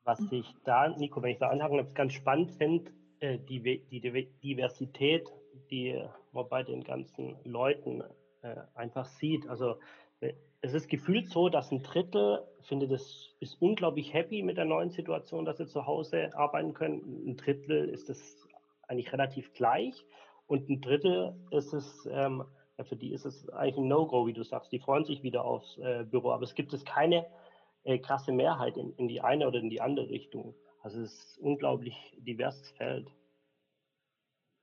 Was 0.04 0.20
ich 0.30 0.54
da, 0.64 0.88
Nico, 0.88 1.22
wenn 1.22 1.30
ich 1.30 1.38
da 1.38 1.48
anhaken 1.48 1.92
ganz 1.94 2.12
spannend 2.12 2.52
finde, 2.52 2.92
äh, 3.20 3.38
die, 3.38 3.60
die 3.90 4.00
Diversität, 4.42 5.28
die 5.70 6.04
bei 6.42 6.64
den 6.64 6.82
ganzen 6.82 7.36
Leuten 7.44 8.02
äh, 8.42 8.56
einfach 8.74 9.06
sieht. 9.06 9.48
Also 9.48 9.76
es 10.60 10.72
ist 10.72 10.88
gefühlt 10.88 11.28
so, 11.28 11.48
dass 11.48 11.70
ein 11.70 11.82
Drittel 11.82 12.42
finde, 12.62 12.88
das 12.88 13.34
ist 13.40 13.60
unglaublich 13.60 14.14
happy 14.14 14.42
mit 14.42 14.56
der 14.56 14.64
neuen 14.64 14.90
Situation, 14.90 15.44
dass 15.44 15.58
sie 15.58 15.66
zu 15.66 15.86
Hause 15.86 16.30
arbeiten 16.36 16.72
können. 16.72 17.02
Ein 17.26 17.36
Drittel 17.36 17.88
ist 17.90 18.08
es 18.08 18.48
eigentlich 18.88 19.12
relativ 19.12 19.52
gleich 19.52 20.04
und 20.46 20.68
ein 20.68 20.80
Drittel 20.80 21.34
ist 21.50 21.74
es, 21.74 22.08
ähm, 22.10 22.44
für 22.82 22.96
die 22.96 23.12
ist 23.12 23.26
es 23.26 23.48
eigentlich 23.50 23.76
ein 23.76 23.88
No-Go, 23.88 24.26
wie 24.26 24.32
du 24.32 24.42
sagst. 24.42 24.72
Die 24.72 24.78
freuen 24.78 25.04
sich 25.04 25.22
wieder 25.22 25.44
aufs 25.44 25.78
äh, 25.78 26.04
Büro, 26.04 26.30
aber 26.30 26.44
es 26.44 26.54
gibt 26.54 26.72
es 26.72 26.84
keine 26.84 27.26
äh, 27.84 27.98
krasse 27.98 28.32
Mehrheit 28.32 28.76
in, 28.76 28.94
in 28.96 29.08
die 29.08 29.20
eine 29.20 29.46
oder 29.46 29.58
in 29.58 29.68
die 29.68 29.80
andere 29.82 30.08
Richtung. 30.08 30.54
Also 30.82 31.00
es 31.00 31.12
ist 31.12 31.38
unglaublich 31.38 31.94
diverses 32.18 32.70
Feld. 32.72 33.06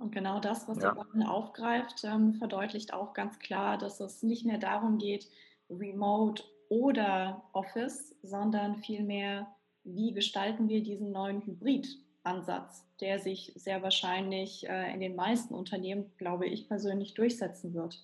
Und 0.02 0.12
genau 0.12 0.40
das, 0.40 0.68
was 0.68 0.80
ja. 0.80 0.96
aufgreift, 1.28 2.04
ähm, 2.04 2.34
verdeutlicht 2.34 2.92
auch 2.94 3.14
ganz 3.14 3.38
klar, 3.38 3.78
dass 3.78 4.00
es 4.00 4.24
nicht 4.24 4.46
mehr 4.46 4.58
darum 4.58 4.98
geht, 4.98 5.30
Remote 5.70 6.44
oder 6.70 7.44
Office, 7.54 8.16
sondern 8.24 8.78
vielmehr, 8.78 9.48
wie 9.84 10.14
gestalten 10.14 10.70
wir 10.70 10.82
diesen 10.82 11.12
neuen 11.12 11.46
Hybrid-Ansatz, 11.46 12.84
der 13.00 13.20
sich 13.20 13.54
sehr 13.56 13.84
wahrscheinlich 13.84 14.68
äh, 14.68 14.92
in 14.92 15.02
den 15.02 15.16
meisten 15.16 15.54
Unternehmen, 15.54 16.12
glaube 16.18 16.48
ich 16.48 16.68
persönlich, 16.68 17.14
durchsetzen 17.14 17.76
wird. 17.76 18.02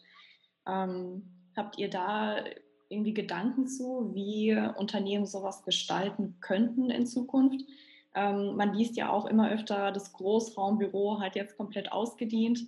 Ähm, 0.67 1.23
habt 1.55 1.79
ihr 1.79 1.89
da 1.89 2.43
irgendwie 2.89 3.13
Gedanken 3.13 3.67
zu, 3.67 4.11
wie 4.13 4.55
Unternehmen 4.77 5.25
sowas 5.25 5.63
gestalten 5.63 6.37
könnten 6.41 6.91
in 6.91 7.07
Zukunft? 7.07 7.65
Ähm, 8.17 8.55
man 8.55 8.73
liest 8.73 8.97
ja 8.97 9.09
auch 9.09 9.27
immer 9.27 9.51
öfter, 9.51 9.91
das 9.91 10.11
Großraumbüro 10.11 11.21
hat 11.21 11.35
jetzt 11.35 11.55
komplett 11.55 11.91
ausgedient. 11.91 12.59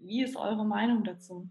Wie 0.00 0.22
ist 0.22 0.36
eure 0.36 0.66
Meinung 0.66 1.02
dazu? 1.02 1.48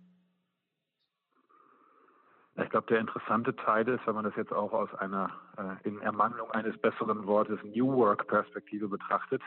Ich 2.61 2.69
glaube, 2.69 2.85
der 2.87 2.99
interessante 2.99 3.55
Teil 3.55 3.87
ist, 3.87 4.05
wenn 4.05 4.13
man 4.13 4.25
das 4.25 4.35
jetzt 4.35 4.53
auch 4.53 4.71
aus 4.71 4.93
einer 4.93 5.31
äh, 5.57 5.87
in 5.87 5.99
Ermangelung 6.01 6.51
eines 6.51 6.77
besseren 6.77 7.25
Wortes 7.25 7.59
New 7.63 7.95
Work 7.95 8.27
Perspektive 8.27 8.87
betrachtet, 8.87 9.41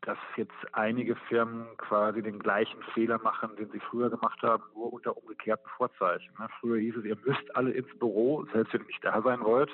dass 0.00 0.18
jetzt 0.36 0.56
einige 0.72 1.16
Firmen 1.28 1.66
quasi 1.76 2.22
den 2.22 2.38
gleichen 2.38 2.82
Fehler 2.94 3.18
machen, 3.18 3.54
den 3.56 3.70
sie 3.72 3.80
früher 3.80 4.08
gemacht 4.08 4.40
haben, 4.42 4.64
nur 4.74 4.90
unter 4.90 5.14
umgekehrten 5.18 5.68
Vorzeichen. 5.76 6.32
Ne? 6.38 6.48
Früher 6.60 6.80
hieß 6.80 6.96
es, 6.96 7.04
ihr 7.04 7.18
müsst 7.26 7.54
alle 7.54 7.72
ins 7.72 7.98
Büro, 7.98 8.46
selbst 8.54 8.72
wenn 8.72 8.80
ihr 8.80 8.86
nicht 8.86 9.04
da 9.04 9.20
sein 9.20 9.40
wollt. 9.42 9.70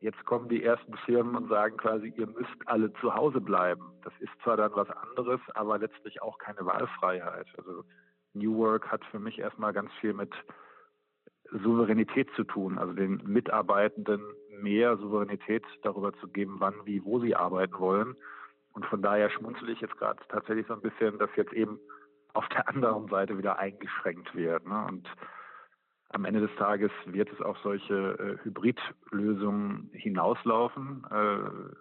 Jetzt 0.00 0.24
kommen 0.26 0.48
die 0.48 0.62
ersten 0.62 0.96
Firmen 0.98 1.36
und 1.36 1.48
sagen 1.48 1.76
quasi, 1.78 2.12
ihr 2.16 2.26
müsst 2.26 2.56
alle 2.66 2.92
zu 2.94 3.14
Hause 3.14 3.40
bleiben. 3.40 3.82
Das 4.04 4.12
ist 4.20 4.32
zwar 4.42 4.56
dann 4.56 4.72
was 4.74 4.90
anderes, 4.90 5.40
aber 5.54 5.78
letztlich 5.78 6.22
auch 6.22 6.38
keine 6.38 6.64
Wahlfreiheit. 6.66 7.46
Also 7.56 7.84
New 8.34 8.56
Work 8.58 8.90
hat 8.90 9.04
für 9.06 9.18
mich 9.18 9.38
erstmal 9.38 9.72
ganz 9.72 9.90
viel 10.00 10.12
mit 10.12 10.32
Souveränität 11.62 12.28
zu 12.34 12.44
tun, 12.44 12.78
also 12.78 12.92
den 12.92 13.22
Mitarbeitenden 13.24 14.22
mehr 14.60 14.96
Souveränität 14.96 15.64
darüber 15.82 16.12
zu 16.14 16.28
geben, 16.28 16.56
wann, 16.58 16.74
wie, 16.84 17.04
wo 17.04 17.20
sie 17.20 17.34
arbeiten 17.34 17.78
wollen. 17.78 18.16
Und 18.72 18.84
von 18.86 19.00
daher 19.00 19.30
schmunzel 19.30 19.70
ich 19.70 19.80
jetzt 19.80 19.96
gerade 19.96 20.20
tatsächlich 20.28 20.66
so 20.66 20.74
ein 20.74 20.82
bisschen, 20.82 21.18
dass 21.18 21.30
jetzt 21.36 21.52
eben 21.52 21.78
auf 22.34 22.46
der 22.48 22.68
anderen 22.68 23.08
Seite 23.08 23.38
wieder 23.38 23.58
eingeschränkt 23.58 24.34
wird. 24.34 24.66
Ne? 24.66 24.86
Und 24.88 25.08
am 26.16 26.24
Ende 26.24 26.40
des 26.40 26.54
Tages 26.56 26.90
wird 27.04 27.32
es 27.32 27.40
auf 27.40 27.56
solche 27.62 27.94
äh, 27.94 28.44
Hybridlösungen 28.44 29.90
hinauslaufen. 29.92 31.06
Äh, 31.10 31.74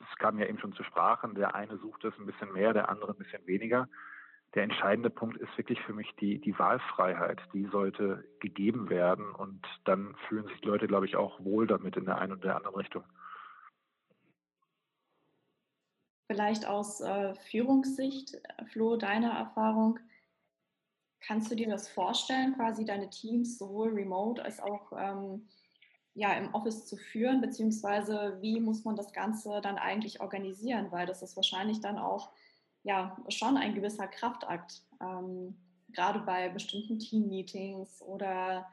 es 0.00 0.18
kam 0.18 0.38
ja 0.38 0.46
eben 0.46 0.58
schon 0.58 0.72
zu 0.72 0.82
Sprachen, 0.84 1.34
der 1.34 1.54
eine 1.54 1.76
sucht 1.78 2.04
es 2.04 2.14
ein 2.18 2.26
bisschen 2.26 2.52
mehr, 2.52 2.72
der 2.72 2.88
andere 2.88 3.12
ein 3.12 3.18
bisschen 3.18 3.46
weniger 3.46 3.88
der 4.54 4.64
entscheidende 4.64 5.10
Punkt 5.10 5.38
ist 5.38 5.56
wirklich 5.56 5.80
für 5.80 5.94
mich 5.94 6.10
die, 6.20 6.38
die 6.38 6.58
Wahlfreiheit. 6.58 7.40
Die 7.54 7.66
sollte 7.66 8.24
gegeben 8.40 8.90
werden 8.90 9.30
und 9.34 9.64
dann 9.84 10.14
fühlen 10.28 10.46
sich 10.46 10.60
die 10.60 10.68
Leute, 10.68 10.86
glaube 10.86 11.06
ich, 11.06 11.16
auch 11.16 11.42
wohl 11.42 11.66
damit 11.66 11.96
in 11.96 12.04
der 12.04 12.18
einen 12.18 12.32
oder 12.32 12.42
der 12.42 12.56
anderen 12.56 12.76
Richtung. 12.76 13.04
Vielleicht 16.26 16.66
aus 16.66 17.00
äh, 17.00 17.34
Führungssicht, 17.50 18.36
Flo, 18.72 18.96
deiner 18.96 19.32
Erfahrung, 19.32 19.98
kannst 21.26 21.50
du 21.50 21.54
dir 21.54 21.68
das 21.68 21.88
vorstellen, 21.88 22.54
quasi 22.54 22.84
deine 22.84 23.10
Teams 23.10 23.58
sowohl 23.58 23.90
remote 23.90 24.44
als 24.44 24.60
auch 24.60 24.92
ähm, 24.96 25.48
ja, 26.14 26.34
im 26.34 26.54
Office 26.54 26.86
zu 26.86 26.96
führen, 26.96 27.40
beziehungsweise 27.40 28.38
wie 28.40 28.60
muss 28.60 28.84
man 28.84 28.96
das 28.96 29.12
Ganze 29.12 29.60
dann 29.62 29.78
eigentlich 29.78 30.20
organisieren, 30.20 30.90
weil 30.90 31.06
das 31.06 31.22
ist 31.22 31.36
wahrscheinlich 31.36 31.80
dann 31.80 31.98
auch 31.98 32.30
ja 32.82 33.16
schon 33.28 33.56
ein 33.56 33.74
gewisser 33.74 34.08
Kraftakt, 34.08 34.82
ähm, 35.00 35.56
gerade 35.92 36.20
bei 36.20 36.48
bestimmten 36.48 36.98
Team-Meetings 36.98 38.02
oder 38.02 38.66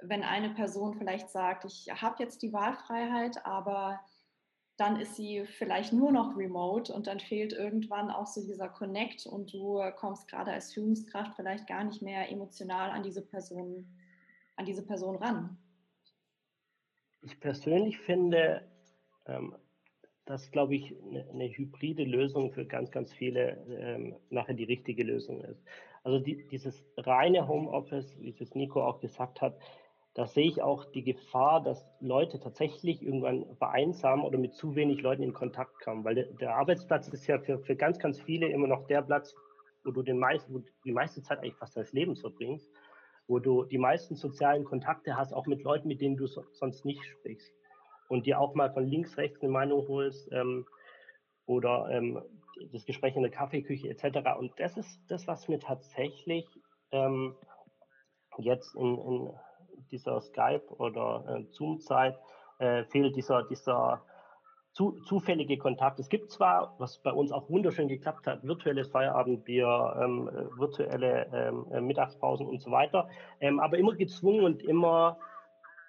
wenn 0.00 0.22
eine 0.22 0.50
Person 0.50 0.94
vielleicht 0.94 1.30
sagt, 1.30 1.64
ich 1.64 1.88
habe 1.90 2.22
jetzt 2.22 2.42
die 2.42 2.52
Wahlfreiheit, 2.52 3.46
aber 3.46 4.00
dann 4.76 4.98
ist 4.98 5.14
sie 5.14 5.44
vielleicht 5.46 5.92
nur 5.92 6.10
noch 6.10 6.36
remote 6.36 6.92
und 6.92 7.06
dann 7.06 7.20
fehlt 7.20 7.52
irgendwann 7.52 8.10
auch 8.10 8.26
so 8.26 8.44
dieser 8.44 8.68
Connect 8.68 9.26
und 9.26 9.52
du 9.52 9.80
kommst 9.96 10.28
gerade 10.28 10.52
als 10.52 10.72
Führungskraft 10.72 11.34
vielleicht 11.36 11.66
gar 11.66 11.84
nicht 11.84 12.02
mehr 12.02 12.30
emotional 12.30 12.90
an 12.90 13.02
diese 13.02 13.22
Person, 13.22 13.86
an 14.56 14.64
diese 14.64 14.84
Person 14.84 15.16
ran. 15.16 15.56
Ich 17.22 17.38
persönlich 17.40 17.98
finde, 17.98 18.68
ähm, 19.26 19.54
dass, 20.24 20.50
glaube 20.50 20.74
ich, 20.74 20.94
eine, 21.02 21.28
eine, 21.30 21.48
hybride 21.48 22.04
Lösung 22.04 22.52
für 22.52 22.66
ganz, 22.66 22.90
ganz 22.90 23.12
viele 23.12 23.64
ähm, 23.68 24.16
nachher 24.30 24.54
die 24.54 24.64
richtige 24.64 25.04
Lösung 25.04 25.42
ist. 25.42 25.62
Also 26.02 26.18
die, 26.18 26.46
dieses 26.48 26.84
reine 26.96 27.46
Homeoffice, 27.46 28.18
wie 28.20 28.34
es 28.38 28.54
Nico 28.54 28.82
auch 28.82 29.00
gesagt 29.00 29.40
hat, 29.40 29.58
da 30.14 30.26
sehe 30.26 30.46
ich 30.46 30.62
auch 30.62 30.84
die 30.92 31.02
Gefahr, 31.02 31.62
dass 31.62 31.84
Leute 32.00 32.38
tatsächlich 32.38 33.02
irgendwann 33.02 33.46
vereinsamen 33.56 34.24
oder 34.24 34.38
mit 34.38 34.54
zu 34.54 34.76
wenig 34.76 35.02
Leuten 35.02 35.24
in 35.24 35.32
Kontakt 35.32 35.80
kommen. 35.80 36.04
Weil 36.04 36.14
der, 36.14 36.26
der 36.26 36.56
Arbeitsplatz 36.56 37.08
ist 37.08 37.26
ja 37.26 37.40
für, 37.40 37.58
für 37.58 37.74
ganz, 37.74 37.98
ganz 37.98 38.20
viele 38.20 38.48
immer 38.48 38.68
noch 38.68 38.86
der 38.86 39.02
Platz, 39.02 39.34
wo 39.84 39.90
du 39.90 40.02
den 40.02 40.18
meisten, 40.18 40.54
wo 40.54 40.62
die 40.84 40.92
meiste 40.92 41.20
Zeit 41.22 41.38
eigentlich 41.38 41.56
fast 41.56 41.76
deines 41.76 41.92
Lebens 41.92 42.20
verbringst, 42.20 42.70
wo 43.26 43.40
du 43.40 43.64
die 43.64 43.78
meisten 43.78 44.14
sozialen 44.14 44.64
Kontakte 44.64 45.16
hast, 45.16 45.32
auch 45.32 45.46
mit 45.46 45.64
Leuten, 45.64 45.88
mit 45.88 46.00
denen 46.00 46.16
du 46.16 46.28
so, 46.28 46.44
sonst 46.52 46.84
nicht 46.84 47.04
sprichst 47.04 47.52
und 48.08 48.26
dir 48.26 48.38
auch 48.38 48.54
mal 48.54 48.72
von 48.72 48.86
links, 48.86 49.16
rechts 49.16 49.42
eine 49.42 49.50
Meinung 49.50 49.88
holst 49.88 50.30
ähm, 50.32 50.64
oder 51.46 51.88
ähm, 51.90 52.22
das 52.72 52.84
Gespräch 52.84 53.16
in 53.16 53.22
der 53.22 53.32
Kaffeeküche 53.32 53.88
etc. 53.88 54.38
Und 54.38 54.52
das 54.60 54.76
ist 54.76 55.00
das, 55.08 55.26
was 55.26 55.48
mir 55.48 55.58
tatsächlich 55.58 56.46
ähm, 56.92 57.34
jetzt 58.38 58.74
in, 58.76 58.98
in, 58.98 59.30
dieser 59.90 60.20
Skype- 60.20 60.72
oder 60.78 61.24
äh, 61.28 61.44
Zoom-Zeit 61.50 62.18
äh, 62.58 62.84
fehlt, 62.84 63.16
dieser, 63.16 63.42
dieser 63.44 64.02
zu, 64.72 64.92
zufällige 65.06 65.56
Kontakt. 65.56 66.00
Es 66.00 66.08
gibt 66.08 66.30
zwar, 66.30 66.74
was 66.78 66.98
bei 66.98 67.12
uns 67.12 67.30
auch 67.30 67.48
wunderschön 67.48 67.88
geklappt 67.88 68.26
hat, 68.26 68.42
virtuelles 68.42 68.88
Feierabendbier, 68.88 69.96
ähm, 70.02 70.30
virtuelle 70.56 71.26
ähm, 71.32 71.66
äh, 71.72 71.80
Mittagspausen 71.80 72.46
und 72.46 72.60
so 72.60 72.70
weiter, 72.70 73.08
ähm, 73.40 73.60
aber 73.60 73.78
immer 73.78 73.94
gezwungen 73.94 74.44
und 74.44 74.62
immer 74.62 75.18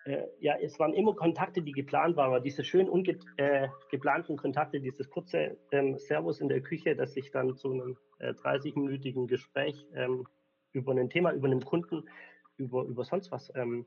äh, 0.06 0.28
ja, 0.40 0.56
es 0.62 0.80
waren 0.80 0.94
immer 0.94 1.16
Kontakte, 1.16 1.64
die 1.64 1.72
geplant 1.72 2.16
waren, 2.16 2.28
aber 2.28 2.40
diese 2.40 2.64
schön 2.64 2.88
ungeplanten 2.88 4.36
äh, 4.36 4.38
Kontakte, 4.38 4.80
dieses 4.80 5.10
kurze 5.10 5.58
ähm, 5.72 5.98
Servus 5.98 6.42
in 6.42 6.48
der 6.48 6.62
Küche, 6.62 6.96
das 6.96 7.14
sich 7.14 7.32
dann 7.32 7.56
zu 7.56 7.72
einem 7.72 7.98
äh, 8.20 8.30
30-minütigen 8.34 9.26
Gespräch 9.26 9.88
ähm, 9.96 10.28
über 10.74 10.92
ein 10.92 11.10
Thema, 11.10 11.32
über 11.32 11.48
einen 11.48 11.66
Kunden, 11.66 12.08
über, 12.58 12.84
über 12.84 13.04
sonst 13.04 13.32
was 13.32 13.52
ähm, 13.56 13.86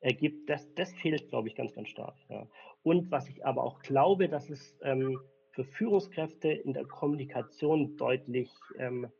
ergibt, 0.00 0.48
das, 0.50 0.72
das 0.74 0.92
fehlt, 0.94 1.28
glaube 1.28 1.48
ich, 1.48 1.54
ganz, 1.54 1.74
ganz 1.74 1.88
stark. 1.88 2.16
Ja. 2.28 2.46
Und 2.82 3.10
was 3.10 3.28
ich 3.28 3.44
aber 3.44 3.64
auch 3.64 3.80
glaube, 3.80 4.28
dass 4.28 4.50
es 4.50 4.78
ähm, 4.82 5.18
für 5.50 5.64
Führungskräfte 5.64 6.48
in 6.48 6.74
der 6.74 6.84
Kommunikation 6.84 7.96
deutlich 7.96 8.50
ähm, 8.78 9.10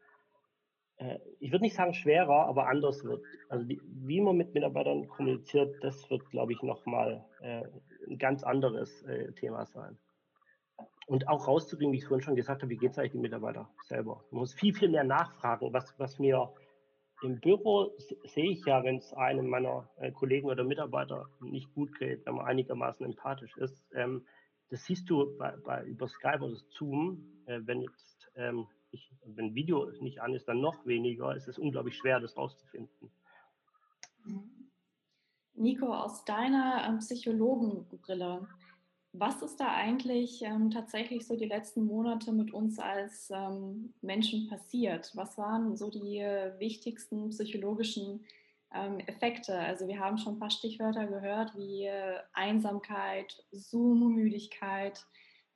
äh, 0.99 1.19
ich 1.41 1.53
würde 1.53 1.65
nicht 1.65 1.77
sagen 1.77 1.95
schwerer, 1.95 2.47
aber 2.47 2.69
anders 2.69 3.05
wird. 3.05 3.23
Also 3.49 3.65
die, 3.65 3.81
wie 3.85 4.21
man 4.21 4.37
mit 4.37 4.55
Mitarbeitern 4.55 5.09
kommuniziert, 5.09 5.77
das 5.83 6.09
wird, 6.11 6.29
glaube 6.31 6.53
ich, 6.53 6.63
nochmal 6.63 7.25
äh, 7.41 7.65
ein 8.09 8.19
ganz 8.19 8.43
anderes 8.45 9.03
äh, 9.03 9.33
Thema 9.33 9.67
sein. 9.67 9.99
Und 11.07 11.29
auch 11.29 11.47
rauszukriegen, 11.47 11.93
wie 11.93 11.99
ich 11.99 12.07
vorhin 12.07 12.25
schon 12.25 12.35
gesagt 12.35 12.63
habe, 12.63 12.71
wie 12.71 12.77
geht 12.77 12.93
es 12.93 12.99
eigentlich 12.99 13.13
den 13.13 13.21
Mitarbeiter 13.21 13.71
selber? 13.85 14.25
Man 14.31 14.41
muss 14.41 14.55
viel, 14.55 14.75
viel 14.75 14.89
mehr 14.89 15.05
nachfragen. 15.05 15.73
Was, 15.73 15.95
was 15.99 16.19
mir 16.19 16.53
im 17.23 17.41
Büro 17.41 17.93
sehe 18.25 18.51
ich 18.51 18.65
ja, 18.67 18.85
wenn 18.85 18.97
es 18.97 19.13
einem 19.15 19.49
meiner 19.49 19.89
äh, 19.97 20.13
Kollegen 20.13 20.49
oder 20.49 20.65
Mitarbeiter 20.65 21.29
nicht 21.41 21.73
gut 21.75 21.99
geht, 21.99 22.27
wenn 22.27 22.35
man 22.35 22.47
einigermaßen 22.47 23.07
empathisch 23.07 23.57
ist. 23.57 23.83
Ähm, 23.95 24.27
das 24.69 24.85
siehst 24.85 25.09
du 25.09 25.37
bei, 25.39 25.57
bei, 25.65 25.85
über 25.85 26.09
Skype 26.09 26.41
oder 26.41 26.57
Zoom, 26.71 27.43
äh, 27.47 27.61
wenn 27.65 27.81
jetzt 27.83 28.31
ähm, 28.35 28.67
ich, 28.91 29.13
wenn 29.25 29.55
Video 29.55 29.91
nicht 30.01 30.21
an 30.21 30.35
ist, 30.35 30.49
dann 30.49 30.61
noch 30.61 30.87
weniger. 30.87 31.35
Es 31.35 31.49
ist 31.49 31.59
unglaublich 31.59 31.97
schwer, 31.97 32.21
das 32.21 32.37
rauszufinden. 32.37 33.11
Mhm. 34.25 34.71
Nico, 35.55 35.93
aus 35.93 36.25
deiner 36.25 36.85
ähm, 36.87 36.99
Psychologenbrille, 36.99 38.47
was 39.19 39.43
ist 39.43 39.61
da 39.61 39.75
eigentlich 39.75 40.43
ähm, 40.43 40.71
tatsächlich 40.71 41.27
so 41.27 41.37
die 41.37 41.47
letzten 41.47 41.85
Monate 41.85 42.33
mit 42.33 42.53
uns 42.53 42.79
als 42.79 43.31
ähm, 43.31 43.95
Menschen 44.03 44.49
passiert? 44.49 45.11
Was 45.15 45.39
waren 45.39 45.77
so 45.77 45.91
die 45.91 46.19
äh, 46.19 46.59
wichtigsten 46.59 47.31
psychologischen 47.31 48.25
ähm, 48.75 48.99
Effekte. 49.01 49.59
Also 49.59 49.89
wir 49.89 49.99
haben 50.01 50.19
schon 50.19 50.35
ein 50.35 50.39
paar 50.39 50.51
Stichwörter 50.51 51.07
gehört 51.07 51.57
wie 51.57 51.85
äh, 51.85 52.19
Einsamkeit, 52.33 53.45
Zoom-Müdigkeit. 53.53 55.05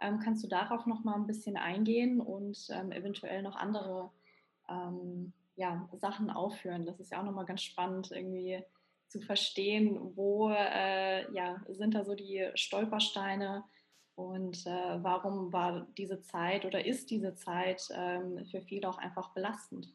Ähm, 0.01 0.21
kannst 0.23 0.43
du 0.45 0.49
darauf 0.49 0.87
noch 0.87 1.05
mal 1.05 1.15
ein 1.15 1.27
bisschen 1.27 1.57
eingehen 1.57 2.21
und 2.21 2.69
ähm, 2.71 2.93
eventuell 2.93 3.43
noch 3.43 3.57
andere 3.57 4.11
ähm, 4.69 5.33
ja, 5.57 5.89
Sachen 5.93 6.31
aufführen? 6.31 6.87
Das 6.87 7.01
ist 7.01 7.13
ja 7.13 7.21
auch 7.21 7.25
noch 7.25 7.35
mal 7.35 7.45
ganz 7.45 7.63
spannend 7.63 8.11
irgendwie 8.11 8.63
zu 9.11 9.21
verstehen, 9.21 9.99
wo 10.15 10.51
äh, 10.51 11.31
ja, 11.33 11.61
sind 11.69 11.95
da 11.95 12.05
so 12.05 12.15
die 12.15 12.49
Stolpersteine 12.55 13.65
und 14.15 14.67
äh, 14.67 14.99
warum 15.03 15.53
war 15.53 15.87
diese 15.99 16.21
Zeit 16.21 16.65
oder 16.65 16.85
ist 16.85 17.11
diese 17.11 17.35
Zeit 17.35 17.89
ähm, 17.93 18.45
für 18.51 18.61
viele 18.61 18.89
auch 18.89 18.99
einfach 18.99 19.33
belastend? 19.35 19.93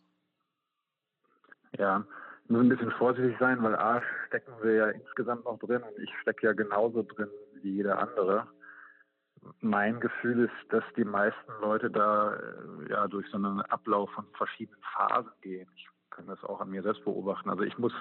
Ja, 1.77 2.05
muss 2.47 2.61
ein 2.61 2.69
bisschen 2.69 2.91
vorsichtig 2.91 3.35
sein, 3.39 3.61
weil 3.63 3.75
A 3.75 4.01
stecken 4.27 4.53
wir 4.61 4.73
ja 4.73 4.89
insgesamt 4.89 5.45
noch 5.45 5.59
drin 5.59 5.81
und 5.81 5.97
ich 5.99 6.11
stecke 6.21 6.47
ja 6.47 6.53
genauso 6.53 7.03
drin 7.03 7.29
wie 7.61 7.75
jeder 7.75 7.99
andere. 7.99 8.47
Mein 9.61 9.99
Gefühl 9.99 10.45
ist, 10.45 10.73
dass 10.73 10.83
die 10.97 11.05
meisten 11.05 11.51
Leute 11.61 11.89
da 11.89 12.35
äh, 12.35 12.89
ja 12.89 13.07
durch 13.07 13.27
so 13.29 13.37
einen 13.37 13.61
Ablauf 13.61 14.09
von 14.11 14.25
verschiedenen 14.33 14.81
Phasen 14.93 15.31
gehen. 15.41 15.69
Ich 15.75 15.87
kann 16.09 16.27
das 16.27 16.43
auch 16.43 16.61
an 16.61 16.69
mir 16.69 16.81
selbst 16.81 17.03
beobachten. 17.03 17.49
Also 17.49 17.63
ich 17.63 17.77
muss 17.77 17.93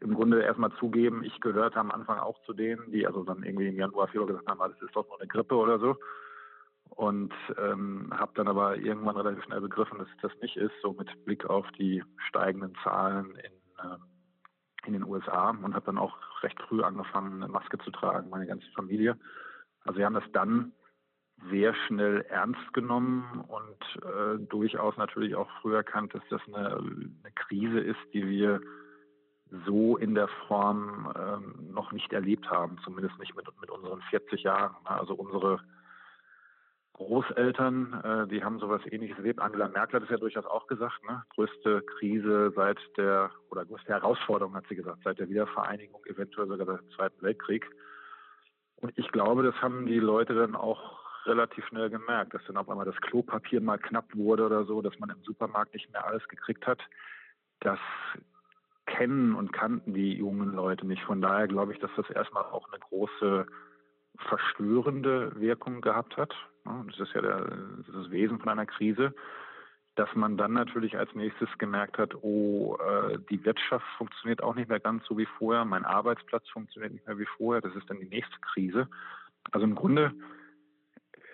im 0.00 0.14
Grunde 0.14 0.42
erstmal 0.42 0.72
zugeben, 0.72 1.24
ich 1.24 1.40
gehörte 1.40 1.78
am 1.78 1.90
Anfang 1.90 2.18
auch 2.18 2.40
zu 2.44 2.52
denen, 2.52 2.90
die 2.90 3.06
also 3.06 3.24
dann 3.24 3.42
irgendwie 3.42 3.68
im 3.68 3.76
Januar, 3.76 4.08
Februar 4.08 4.28
gesagt 4.28 4.48
haben, 4.48 4.60
ah, 4.60 4.68
das 4.68 4.82
ist 4.82 4.94
doch 4.94 5.06
nur 5.08 5.20
eine 5.20 5.28
Grippe 5.28 5.56
oder 5.56 5.78
so. 5.78 5.96
Und 6.90 7.32
ähm, 7.58 8.12
habe 8.16 8.32
dann 8.34 8.48
aber 8.48 8.76
irgendwann 8.76 9.16
relativ 9.16 9.44
schnell 9.44 9.60
begriffen, 9.60 9.98
dass 9.98 10.08
das 10.22 10.32
nicht 10.40 10.56
ist, 10.56 10.72
so 10.82 10.92
mit 10.92 11.24
Blick 11.24 11.44
auf 11.44 11.66
die 11.78 12.02
steigenden 12.28 12.74
Zahlen 12.82 13.36
in, 13.36 13.52
äh, 13.84 13.96
in 14.86 14.92
den 14.94 15.04
USA 15.04 15.50
und 15.50 15.74
habe 15.74 15.86
dann 15.86 15.98
auch 15.98 16.16
recht 16.42 16.60
früh 16.62 16.82
angefangen, 16.82 17.42
eine 17.42 17.52
Maske 17.52 17.78
zu 17.78 17.90
tragen, 17.90 18.30
meine 18.30 18.46
ganze 18.46 18.70
Familie. 18.72 19.18
Also 19.84 19.98
wir 19.98 20.06
haben 20.06 20.14
das 20.14 20.30
dann 20.32 20.72
sehr 21.50 21.74
schnell 21.86 22.22
ernst 22.28 22.72
genommen 22.72 23.44
und 23.46 24.04
äh, 24.04 24.38
durchaus 24.48 24.96
natürlich 24.96 25.36
auch 25.36 25.48
früh 25.60 25.74
erkannt, 25.74 26.14
dass 26.14 26.22
das 26.30 26.40
eine, 26.48 26.76
eine 26.76 27.32
Krise 27.34 27.78
ist, 27.80 28.00
die 28.12 28.26
wir 28.26 28.60
so 29.66 29.96
in 29.96 30.14
der 30.14 30.28
Form 30.46 31.12
ähm, 31.16 31.72
noch 31.72 31.92
nicht 31.92 32.12
erlebt 32.12 32.50
haben, 32.50 32.78
zumindest 32.84 33.18
nicht 33.18 33.34
mit, 33.34 33.46
mit 33.60 33.70
unseren 33.70 34.02
40 34.02 34.42
Jahren. 34.42 34.76
Also 34.84 35.14
unsere 35.14 35.60
Großeltern, 36.98 38.02
äh, 38.02 38.26
die 38.28 38.42
haben 38.42 38.58
sowas 38.58 38.82
ähnliches 38.90 39.16
erlebt. 39.16 39.40
Angela 39.40 39.68
Merkel 39.68 39.96
hat 39.96 40.04
es 40.04 40.10
ja 40.10 40.16
durchaus 40.16 40.44
auch 40.44 40.66
gesagt, 40.66 41.02
ne? 41.08 41.22
größte 41.34 41.82
Krise 41.82 42.52
seit 42.56 42.78
der, 42.96 43.30
oder 43.50 43.64
größte 43.64 43.92
Herausforderung 43.92 44.54
hat 44.54 44.64
sie 44.68 44.74
gesagt, 44.74 44.98
seit 45.04 45.18
der 45.18 45.28
Wiedervereinigung, 45.28 46.04
eventuell 46.06 46.48
sogar 46.48 46.66
der 46.66 46.80
Zweiten 46.96 47.22
Weltkrieg. 47.22 47.70
Und 48.76 48.96
ich 48.98 49.10
glaube, 49.12 49.44
das 49.44 49.54
haben 49.62 49.86
die 49.86 50.00
Leute 50.00 50.34
dann 50.34 50.56
auch 50.56 50.98
relativ 51.24 51.64
schnell 51.66 51.88
gemerkt, 51.88 52.34
dass 52.34 52.44
dann 52.46 52.56
auf 52.56 52.68
einmal 52.68 52.86
das 52.86 53.00
Klopapier 53.00 53.60
mal 53.60 53.78
knapp 53.78 54.14
wurde 54.14 54.46
oder 54.46 54.64
so, 54.64 54.82
dass 54.82 54.98
man 54.98 55.10
im 55.10 55.22
Supermarkt 55.22 55.74
nicht 55.74 55.92
mehr 55.92 56.04
alles 56.04 56.26
gekriegt 56.28 56.66
hat. 56.66 56.80
Das 57.60 57.78
kennen 58.98 59.34
und 59.34 59.52
kannten 59.52 59.94
die 59.94 60.14
jungen 60.14 60.52
Leute 60.54 60.86
nicht. 60.86 61.02
Von 61.04 61.20
daher 61.20 61.46
glaube 61.46 61.72
ich, 61.72 61.78
dass 61.78 61.90
das 61.96 62.10
erstmal 62.10 62.44
auch 62.44 62.68
eine 62.70 62.80
große 62.80 63.46
verstörende 64.16 65.32
Wirkung 65.38 65.80
gehabt 65.80 66.16
hat. 66.16 66.34
Das 66.64 66.98
ist 66.98 67.14
ja 67.14 67.22
der, 67.22 67.46
das 67.86 68.10
Wesen 68.10 68.40
von 68.40 68.48
einer 68.48 68.66
Krise, 68.66 69.14
dass 69.94 70.12
man 70.14 70.36
dann 70.36 70.52
natürlich 70.52 70.98
als 70.98 71.14
nächstes 71.14 71.48
gemerkt 71.58 71.98
hat, 71.98 72.14
oh, 72.22 72.76
äh, 72.76 73.18
die 73.30 73.44
Wirtschaft 73.44 73.86
funktioniert 73.96 74.42
auch 74.42 74.54
nicht 74.54 74.68
mehr 74.68 74.80
ganz 74.80 75.04
so 75.06 75.16
wie 75.16 75.26
vorher, 75.38 75.64
mein 75.64 75.84
Arbeitsplatz 75.84 76.48
funktioniert 76.48 76.92
nicht 76.92 77.06
mehr 77.06 77.18
wie 77.18 77.26
vorher, 77.36 77.62
das 77.62 77.74
ist 77.74 77.88
dann 77.88 78.00
die 78.00 78.08
nächste 78.08 78.38
Krise. 78.40 78.88
Also 79.52 79.64
im 79.64 79.74
Grunde 79.74 80.12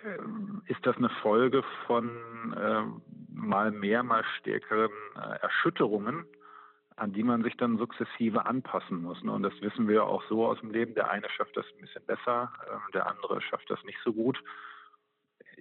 äh, 0.03 0.71
ist 0.71 0.85
das 0.85 0.97
eine 0.97 1.09
Folge 1.21 1.63
von 1.85 2.09
äh, 2.57 2.83
mal 3.29 3.71
mehr, 3.71 4.03
mal 4.03 4.23
stärkeren 4.39 4.91
äh, 5.15 5.39
Erschütterungen, 5.41 6.25
an 6.97 7.11
die 7.11 7.23
man 7.23 7.43
sich 7.43 7.57
dann 7.57 7.77
sukzessive 7.77 8.45
anpassen 8.45 9.01
muss. 9.01 9.21
Ne? 9.23 9.31
Und 9.31 9.43
das 9.43 9.53
wissen 9.61 9.87
wir 9.87 10.05
auch 10.05 10.23
so 10.29 10.45
aus 10.45 10.59
dem 10.61 10.71
Leben. 10.71 10.95
Der 10.95 11.09
eine 11.09 11.29
schafft 11.29 11.55
das 11.57 11.65
ein 11.65 11.81
bisschen 11.81 12.05
besser, 12.05 12.51
äh, 12.67 12.91
der 12.93 13.07
andere 13.07 13.41
schafft 13.41 13.69
das 13.69 13.83
nicht 13.83 13.99
so 14.03 14.13
gut. 14.13 14.41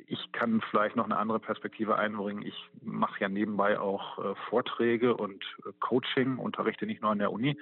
Ich 0.06 0.32
kann 0.32 0.60
vielleicht 0.70 0.96
noch 0.96 1.04
eine 1.04 1.16
andere 1.16 1.40
Perspektive 1.40 1.96
einbringen. 1.96 2.42
Ich 2.42 2.70
mache 2.82 3.20
ja 3.20 3.28
nebenbei 3.28 3.78
auch 3.80 4.18
äh, 4.18 4.34
Vorträge 4.48 5.16
und 5.16 5.44
äh, 5.66 5.72
Coaching, 5.80 6.38
unterrichte 6.38 6.86
nicht 6.86 7.02
nur 7.02 7.10
an 7.10 7.18
der 7.18 7.32
Uni. 7.32 7.58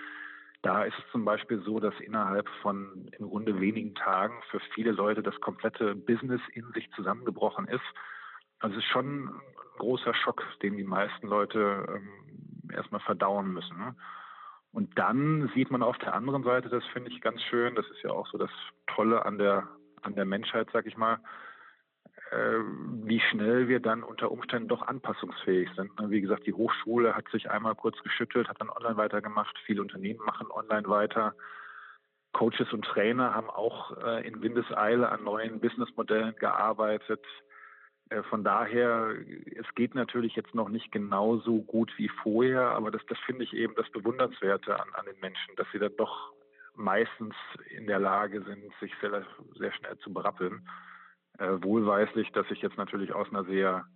Da 0.60 0.84
ist 0.84 0.94
es 0.98 1.10
zum 1.10 1.24
Beispiel 1.24 1.60
so, 1.62 1.80
dass 1.80 1.98
innerhalb 1.98 2.48
von 2.60 3.10
im 3.18 3.28
Grunde 3.28 3.60
wenigen 3.60 3.94
Tagen 3.94 4.34
für 4.50 4.60
viele 4.74 4.92
Leute 4.92 5.22
das 5.22 5.40
komplette 5.40 5.96
Business 5.96 6.40
in 6.52 6.70
sich 6.72 6.90
zusammengebrochen 6.92 7.66
ist. 7.68 7.82
Also 8.60 8.76
es 8.76 8.84
ist 8.84 8.90
schon 8.90 9.24
ein 9.24 9.40
großer 9.78 10.14
Schock, 10.14 10.44
den 10.62 10.76
die 10.76 10.84
meisten 10.84 11.26
Leute 11.26 11.84
ähm, 11.88 12.08
erstmal 12.70 13.00
verdauen 13.00 13.52
müssen. 13.52 13.76
Ne? 13.78 13.94
Und 14.72 14.98
dann 14.98 15.50
sieht 15.54 15.70
man 15.70 15.82
auf 15.82 15.98
der 15.98 16.14
anderen 16.14 16.44
Seite, 16.44 16.68
das 16.68 16.84
finde 16.92 17.10
ich 17.10 17.20
ganz 17.20 17.42
schön, 17.42 17.74
das 17.74 17.86
ist 17.90 18.02
ja 18.02 18.10
auch 18.10 18.26
so 18.28 18.38
das 18.38 18.50
Tolle 18.86 19.24
an 19.26 19.38
der, 19.38 19.68
an 20.02 20.14
der 20.14 20.24
Menschheit, 20.24 20.68
sag 20.72 20.86
ich 20.86 20.96
mal, 20.96 21.18
äh, 22.30 22.58
wie 23.04 23.20
schnell 23.20 23.68
wir 23.68 23.80
dann 23.80 24.02
unter 24.02 24.30
Umständen 24.30 24.68
doch 24.68 24.82
anpassungsfähig 24.82 25.68
sind. 25.76 25.98
Ne, 26.00 26.10
wie 26.10 26.22
gesagt, 26.22 26.46
die 26.46 26.54
Hochschule 26.54 27.14
hat 27.14 27.28
sich 27.28 27.50
einmal 27.50 27.74
kurz 27.74 28.02
geschüttelt, 28.02 28.48
hat 28.48 28.60
dann 28.60 28.70
online 28.70 28.96
weitergemacht. 28.96 29.58
Viele 29.66 29.82
Unternehmen 29.82 30.20
machen 30.24 30.50
online 30.50 30.88
weiter. 30.88 31.34
Coaches 32.32 32.72
und 32.72 32.86
Trainer 32.86 33.34
haben 33.34 33.50
auch 33.50 33.94
äh, 33.98 34.26
in 34.26 34.40
Windeseile 34.40 35.10
an 35.10 35.22
neuen 35.22 35.60
Businessmodellen 35.60 36.34
gearbeitet. 36.36 37.22
Äh, 38.12 38.22
von 38.24 38.44
daher, 38.44 39.14
es 39.56 39.74
geht 39.74 39.94
natürlich 39.94 40.36
jetzt 40.36 40.54
noch 40.54 40.68
nicht 40.68 40.92
genauso 40.92 41.62
gut 41.62 41.92
wie 41.96 42.08
vorher, 42.08 42.70
aber 42.70 42.90
das, 42.90 43.02
das 43.08 43.18
finde 43.20 43.44
ich 43.44 43.52
eben 43.54 43.74
das 43.74 43.88
Bewundernswerte 43.90 44.78
an, 44.78 44.88
an 44.94 45.06
den 45.06 45.18
Menschen, 45.20 45.56
dass 45.56 45.66
sie 45.72 45.78
dann 45.78 45.96
doch 45.96 46.32
meistens 46.74 47.34
in 47.70 47.86
der 47.86 47.98
Lage 47.98 48.42
sind, 48.42 48.72
sich 48.80 48.92
sehr, 49.00 49.24
sehr 49.58 49.72
schnell 49.72 49.98
zu 49.98 50.12
berappeln 50.12 50.68
äh, 51.38 51.48
wohlweislich, 51.62 52.30
dass 52.32 52.50
ich 52.50 52.62
jetzt 52.62 52.76
natürlich 52.76 53.12
aus 53.12 53.28
einer 53.30 53.44
sehr 53.44 53.86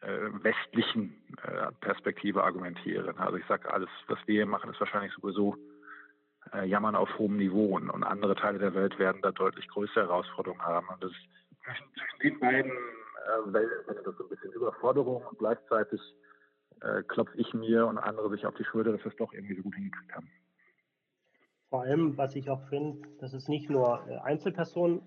äh, 0.00 0.08
westlichen 0.42 1.22
äh, 1.42 1.72
Perspektive 1.80 2.42
argumentiere. 2.42 3.14
Also 3.18 3.36
ich 3.36 3.46
sage, 3.46 3.72
alles, 3.72 3.88
was 4.08 4.18
wir 4.26 4.34
hier 4.34 4.46
machen, 4.46 4.70
ist 4.70 4.80
wahrscheinlich 4.80 5.12
sowieso 5.14 5.56
äh, 6.52 6.66
Jammern 6.66 6.96
auf 6.96 7.18
hohem 7.18 7.36
Niveau 7.36 7.76
und, 7.76 7.88
und, 7.88 8.02
andere 8.02 8.34
Teile 8.34 8.58
der 8.58 8.74
Welt 8.74 8.98
werden 8.98 9.22
da 9.22 9.30
deutlich 9.30 9.68
größere 9.68 10.06
Herausforderungen 10.06 10.62
haben. 10.62 10.88
Und 10.88 11.02
das 11.04 11.12
zwischen 11.94 12.18
den 12.22 12.40
beiden 12.40 12.72
äh, 13.54 13.64
ist 13.92 14.06
das 14.06 14.16
so 14.16 14.24
ein 14.24 14.28
bisschen 14.28 14.52
Überforderung 14.52 15.24
und 15.24 15.38
gleichzeitig 15.38 16.00
äh, 16.80 17.02
klopfe 17.02 17.36
ich 17.36 17.54
mir 17.54 17.86
und 17.86 17.98
andere 17.98 18.30
sich 18.30 18.46
auf 18.46 18.54
die 18.54 18.64
Schulter, 18.64 18.92
dass 18.92 19.04
wir 19.04 19.10
es 19.10 19.16
doch 19.16 19.32
irgendwie 19.32 19.56
so 19.56 19.62
gut 19.62 19.74
hingekriegt 19.74 20.14
haben. 20.14 20.30
Vor 21.68 21.82
allem, 21.82 22.18
was 22.18 22.36
ich 22.36 22.50
auch 22.50 22.68
finde, 22.68 23.08
dass 23.18 23.32
es 23.32 23.48
nicht 23.48 23.70
nur 23.70 24.06
äh, 24.08 24.18
Einzelpersonen 24.18 25.00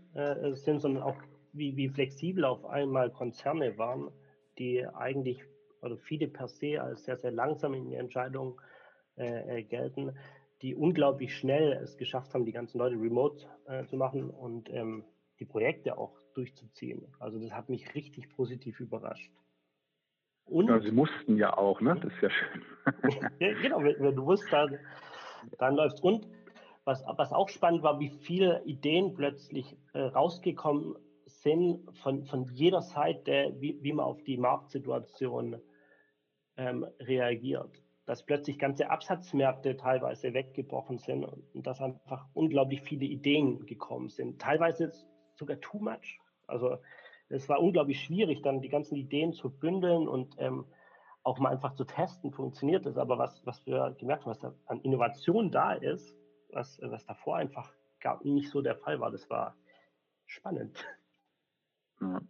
sind, 0.53 0.79
sondern 0.79 1.03
auch 1.03 1.17
wie, 1.53 1.75
wie 1.75 1.89
flexibel 1.89 2.45
auf 2.45 2.65
einmal 2.65 3.11
Konzerne 3.11 3.77
waren, 3.77 4.11
die 4.57 4.85
eigentlich 4.87 5.43
oder 5.81 5.97
viele 5.97 6.27
per 6.27 6.47
se 6.47 6.81
als 6.81 7.05
sehr, 7.05 7.17
sehr 7.17 7.31
langsam 7.31 7.73
in 7.73 7.85
die 7.89 7.95
Entscheidungen 7.95 8.55
äh, 9.17 9.59
äh, 9.59 9.63
gelten, 9.63 10.17
die 10.61 10.75
unglaublich 10.75 11.37
schnell 11.37 11.73
es 11.73 11.97
geschafft 11.97 12.33
haben, 12.33 12.45
die 12.45 12.51
ganzen 12.51 12.79
Leute 12.79 12.95
remote 12.95 13.45
äh, 13.67 13.85
zu 13.85 13.95
machen 13.95 14.29
und 14.29 14.69
ähm, 14.69 15.05
die 15.39 15.45
Projekte 15.45 15.97
auch 15.97 16.17
durchzuziehen. 16.35 17.07
Also 17.19 17.39
das 17.39 17.51
hat 17.51 17.69
mich 17.69 17.93
richtig 17.95 18.29
positiv 18.29 18.79
überrascht. 18.79 19.31
Und, 20.45 20.67
ja, 20.67 20.79
sie 20.79 20.91
mussten 20.91 21.37
ja 21.37 21.57
auch, 21.57 21.81
ne? 21.81 21.95
Das 22.01 22.13
ist 22.13 22.21
ja 22.21 22.29
schön. 22.29 22.61
ja, 23.39 23.53
genau, 23.61 23.83
wenn, 23.83 23.99
wenn, 23.99 24.15
du 24.15 24.25
wusstest, 24.25 24.53
dann, 24.53 24.79
dann 25.57 25.75
läuft 25.75 26.01
Und 26.01 26.27
was, 26.83 27.03
was 27.17 27.33
auch 27.33 27.49
spannend 27.49 27.81
war, 27.81 27.99
wie 27.99 28.09
viele 28.09 28.63
Ideen 28.65 29.15
plötzlich 29.15 29.75
äh, 29.93 30.01
rausgekommen 30.01 30.95
Sinn 31.25 31.87
von, 32.03 32.25
von 32.25 32.45
jeder 32.53 32.81
Seite, 32.81 33.55
wie, 33.59 33.77
wie 33.81 33.93
man 33.93 34.05
auf 34.05 34.23
die 34.23 34.37
Marktsituation 34.37 35.59
ähm, 36.57 36.85
reagiert. 36.99 37.81
Dass 38.05 38.23
plötzlich 38.23 38.59
ganze 38.59 38.91
Absatzmärkte 38.91 39.77
teilweise 39.77 40.33
weggebrochen 40.33 40.99
sind 40.99 41.25
und 41.25 41.65
dass 41.65 41.81
einfach 41.81 42.27
unglaublich 42.33 42.81
viele 42.81 43.05
Ideen 43.05 43.65
gekommen 43.65 44.09
sind. 44.09 44.39
Teilweise 44.39 44.91
sogar 45.33 45.59
too 45.59 45.79
much. 45.79 46.19
Also 46.47 46.77
es 47.29 47.49
war 47.49 47.59
unglaublich 47.59 48.01
schwierig, 48.01 48.41
dann 48.41 48.61
die 48.61 48.69
ganzen 48.69 48.95
Ideen 48.95 49.33
zu 49.33 49.49
bündeln 49.49 50.07
und 50.07 50.35
ähm, 50.37 50.65
auch 51.23 51.39
mal 51.39 51.49
einfach 51.49 51.73
zu 51.73 51.85
testen, 51.85 52.31
funktioniert 52.31 52.85
das. 52.85 52.97
Aber 52.97 53.17
was, 53.17 53.45
was 53.45 53.65
wir 53.65 53.95
gemerkt 53.99 54.23
haben, 54.23 54.31
was 54.31 54.39
da 54.39 54.53
an 54.67 54.81
Innovation 54.81 55.51
da 55.51 55.73
ist, 55.73 56.15
was, 56.51 56.79
was 56.81 57.05
davor 57.05 57.37
einfach 57.37 57.73
gar 57.99 58.23
nicht 58.23 58.49
so 58.49 58.61
der 58.61 58.75
Fall 58.75 58.99
war, 58.99 59.11
das 59.11 59.27
war 59.29 59.55
spannend. 60.25 60.77
Ja. 62.01 62.21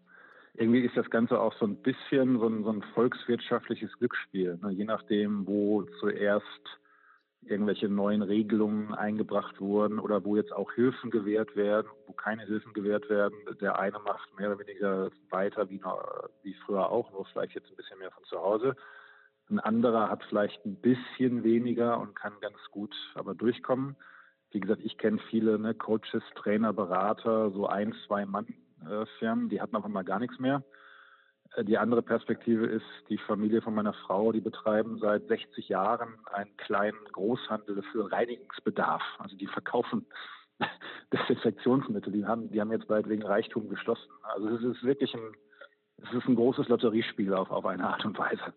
Irgendwie 0.53 0.79
ist 0.79 0.95
das 0.95 1.09
Ganze 1.09 1.39
auch 1.39 1.53
so 1.55 1.65
ein 1.65 1.81
bisschen 1.81 2.39
so 2.39 2.47
ein, 2.47 2.63
so 2.63 2.71
ein 2.71 2.81
volkswirtschaftliches 2.93 3.91
Glücksspiel. 3.97 4.57
Ne? 4.61 4.71
Je 4.71 4.85
nachdem, 4.85 5.45
wo 5.45 5.83
zuerst 5.99 6.79
irgendwelche 7.45 7.87
neuen 7.87 8.21
Regelungen 8.21 8.93
eingebracht 8.93 9.59
wurden 9.61 9.99
oder 9.99 10.23
wo 10.25 10.35
jetzt 10.35 10.53
auch 10.53 10.71
Hilfen 10.73 11.11
gewährt 11.11 11.55
werden, 11.55 11.87
wo 12.07 12.13
keine 12.13 12.43
Hilfen 12.43 12.73
gewährt 12.73 13.09
werden. 13.09 13.37
Der 13.61 13.79
eine 13.79 13.99
macht 13.99 14.37
mehr 14.37 14.49
oder 14.49 14.59
weniger 14.59 15.09
weiter 15.29 15.69
wie, 15.69 15.79
noch, 15.79 16.29
wie 16.43 16.53
früher 16.65 16.89
auch, 16.89 17.11
nur 17.11 17.25
vielleicht 17.25 17.55
jetzt 17.55 17.69
ein 17.69 17.75
bisschen 17.75 17.99
mehr 17.99 18.11
von 18.11 18.23
zu 18.25 18.37
Hause. 18.37 18.75
Ein 19.49 19.59
anderer 19.59 20.09
hat 20.09 20.23
vielleicht 20.23 20.65
ein 20.65 20.75
bisschen 20.75 21.43
weniger 21.43 21.99
und 21.99 22.15
kann 22.15 22.33
ganz 22.41 22.57
gut 22.71 22.95
aber 23.13 23.35
durchkommen. 23.35 23.95
Wie 24.51 24.59
gesagt, 24.59 24.81
ich 24.83 24.97
kenne 24.97 25.19
viele 25.29 25.59
ne, 25.59 25.75
Coaches, 25.75 26.23
Trainer, 26.35 26.73
Berater, 26.73 27.51
so 27.51 27.67
ein, 27.67 27.93
zwei 28.07 28.25
Mann-Firmen, 28.25 29.49
die 29.49 29.61
hatten 29.61 29.75
auf 29.75 29.85
einmal 29.85 30.03
gar 30.03 30.19
nichts 30.19 30.39
mehr. 30.39 30.63
Die 31.63 31.77
andere 31.77 32.01
Perspektive 32.01 32.65
ist, 32.65 32.85
die 33.09 33.17
Familie 33.17 33.61
von 33.61 33.73
meiner 33.73 33.93
Frau, 33.93 34.31
die 34.33 34.41
betreiben 34.41 34.97
seit 34.99 35.27
60 35.27 35.69
Jahren 35.69 36.15
einen 36.33 36.55
kleinen 36.57 37.05
Großhandel 37.13 37.81
für 37.91 38.11
Reinigungsbedarf. 38.11 39.01
Also 39.19 39.37
die 39.37 39.47
verkaufen 39.47 40.05
Desinfektionsmittel. 41.13 42.11
Die 42.11 42.25
haben, 42.25 42.51
die 42.51 42.59
haben 42.59 42.71
jetzt 42.71 42.87
bald 42.87 43.07
wegen 43.07 43.23
Reichtum 43.23 43.69
geschlossen. 43.69 44.11
Also 44.23 44.49
es 44.49 44.63
ist 44.63 44.83
wirklich 44.83 45.13
ein, 45.13 45.31
es 45.97 46.13
ist 46.13 46.27
ein 46.27 46.35
großes 46.35 46.67
Lotteriespiel 46.67 47.33
auf, 47.33 47.49
auf 47.51 47.65
eine 47.65 47.87
Art 47.87 48.03
und 48.03 48.17
Weise. 48.17 48.53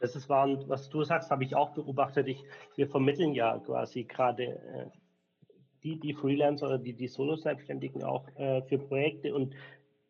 Das 0.00 0.14
ist 0.14 0.28
wahr, 0.28 0.46
was 0.68 0.90
du 0.90 1.02
sagst, 1.04 1.30
habe 1.30 1.44
ich 1.44 1.56
auch 1.56 1.72
beobachtet. 1.72 2.28
Ich, 2.28 2.44
wir 2.74 2.88
vermitteln 2.88 3.32
ja 3.32 3.58
quasi 3.60 4.04
gerade 4.04 4.44
äh, 4.44 4.90
die, 5.82 5.98
die 6.00 6.14
Freelancer 6.14 6.66
oder 6.66 6.78
die, 6.78 6.92
die 6.92 7.08
Solo-Selbstständigen 7.08 8.02
auch 8.02 8.28
äh, 8.36 8.62
für 8.62 8.78
Projekte 8.78 9.34
und 9.34 9.54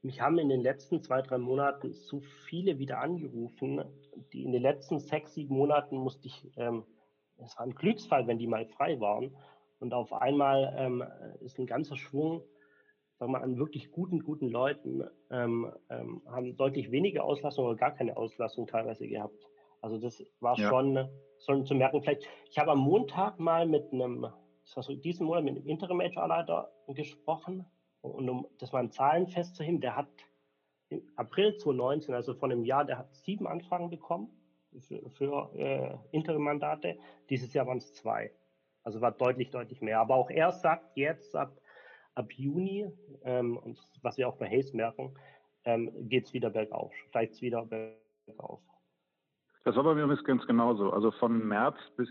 mich 0.07 0.21
haben 0.21 0.39
in 0.39 0.49
den 0.49 0.63
letzten 0.63 1.03
zwei, 1.03 1.21
drei 1.21 1.39
Monaten 1.39 1.93
so 1.93 2.21
viele 2.47 2.79
wieder 2.79 3.01
angerufen, 3.01 3.85
die 4.33 4.45
in 4.45 4.53
den 4.53 4.63
letzten 4.63 4.99
sechs, 5.01 5.35
sieben 5.35 5.55
Monaten 5.55 5.97
musste 5.97 6.29
ich, 6.29 6.51
ähm, 6.57 6.85
es 7.39 7.57
war 7.59 7.67
ein 7.67 7.75
Glücksfall, 7.75 8.27
wenn 8.27 8.39
die 8.39 8.47
mal 8.47 8.67
frei 8.67 8.99
waren. 9.01 9.37
Und 9.79 9.93
auf 9.93 10.13
einmal 10.13 10.75
ähm, 10.79 11.05
ist 11.41 11.59
ein 11.59 11.67
ganzer 11.67 11.97
Schwung, 11.97 12.43
sagen 13.19 13.33
wir 13.33 13.39
mal, 13.39 13.45
an 13.45 13.59
wirklich 13.59 13.91
guten, 13.91 14.23
guten 14.23 14.49
Leuten, 14.49 15.05
ähm, 15.31 15.71
ähm, 15.91 16.23
haben 16.27 16.57
deutlich 16.57 16.91
weniger 16.91 17.25
Auslastung 17.25 17.67
oder 17.67 17.77
gar 17.77 17.95
keine 17.95 18.17
Auslastung 18.17 18.67
teilweise 18.67 19.07
gehabt. 19.07 19.47
Also 19.83 19.99
das 19.99 20.25
war 20.41 20.59
ja. 20.59 20.69
schon, 20.69 21.09
schon 21.45 21.67
zu 21.67 21.75
merken. 21.75 22.01
Vielleicht, 22.01 22.27
ich 22.51 22.59
habe 22.59 22.71
am 22.71 22.79
Montag 22.79 23.39
mal 23.39 23.67
mit 23.67 23.93
einem, 23.93 24.27
das 24.63 24.77
war 24.77 24.83
so 24.83 24.95
diesen 24.95 25.27
Monat 25.27 25.45
mit 25.45 25.57
einem 25.57 25.67
Interim-HR-Leiter 25.67 26.71
gesprochen, 26.89 27.67
und 28.07 28.29
um 28.29 28.47
das 28.59 28.73
mal 28.73 28.85
in 28.85 28.91
Zahlen 28.91 29.27
festzuheben, 29.27 29.81
der 29.81 29.97
hat 29.97 30.09
im 30.89 31.03
April 31.17 31.57
2019, 31.57 32.15
also 32.15 32.35
vor 32.35 32.51
einem 32.51 32.65
Jahr, 32.65 32.85
der 32.85 32.99
hat 32.99 33.15
sieben 33.15 33.47
Anfragen 33.47 33.91
bekommen 33.91 34.31
für, 34.81 35.11
für 35.11 35.51
äh, 35.55 35.97
Interim-Mandate. 36.13 36.99
Dieses 37.29 37.53
Jahr 37.55 37.67
waren 37.67 37.79
es 37.79 37.93
zwei. 37.95 38.33
Also 38.85 39.01
war 39.01 39.13
deutlich, 39.13 39.51
deutlich 39.51 39.81
mehr. 39.81 40.01
Aber 40.01 40.15
auch 40.15 40.31
er 40.31 40.53
sagt 40.53 40.97
jetzt 40.97 41.35
ab, 41.35 41.61
ab 42.15 42.33
Juni, 42.33 42.87
ähm, 43.25 43.57
und 43.57 43.79
was 44.03 44.17
wir 44.17 44.29
auch 44.29 44.37
bei 44.37 44.49
Hayes 44.49 44.73
merken, 44.73 45.15
ähm, 45.65 45.91
geht 46.09 46.27
es 46.27 46.33
wieder 46.33 46.51
bergauf, 46.51 46.95
steigt 47.09 47.35
es 47.35 47.43
wieder 47.43 47.67
bergauf. 47.67 48.61
Das 49.65 49.75
war 49.75 49.83
bei 49.83 49.95
mir 49.95 50.07
ganz 50.23 50.47
genauso. 50.47 50.93
Also 50.93 51.11
von 51.11 51.47
März 51.49 51.77
bis 51.97 52.09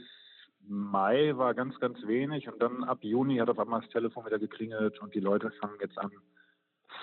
Mai 0.68 1.38
war 1.38 1.54
ganz, 1.54 1.80
ganz 1.80 2.06
wenig 2.08 2.48
und 2.48 2.62
dann 2.62 2.84
ab 2.84 3.00
Juni 3.02 3.38
hat 3.38 3.50
auf 3.50 3.60
einmal 3.60 3.82
das 3.82 3.90
Telefon 3.90 4.26
wieder 4.26 4.40
geklingelt 4.40 5.00
und 5.02 5.14
die 5.14 5.20
Leute 5.20 5.52
fangen 5.52 5.78
jetzt 5.82 5.98
an, 5.98 6.12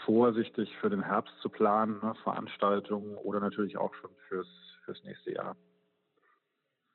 vorsichtig 0.04 0.74
für 0.80 0.90
den 0.90 1.02
Herbst 1.02 1.34
zu 1.40 1.48
planen, 1.48 2.00
ne, 2.02 2.14
Veranstaltungen 2.22 3.16
oder 3.16 3.40
natürlich 3.40 3.76
auch 3.76 3.94
schon 3.94 4.10
fürs, 4.28 4.48
fürs 4.84 5.02
nächste 5.04 5.32
Jahr. 5.32 5.56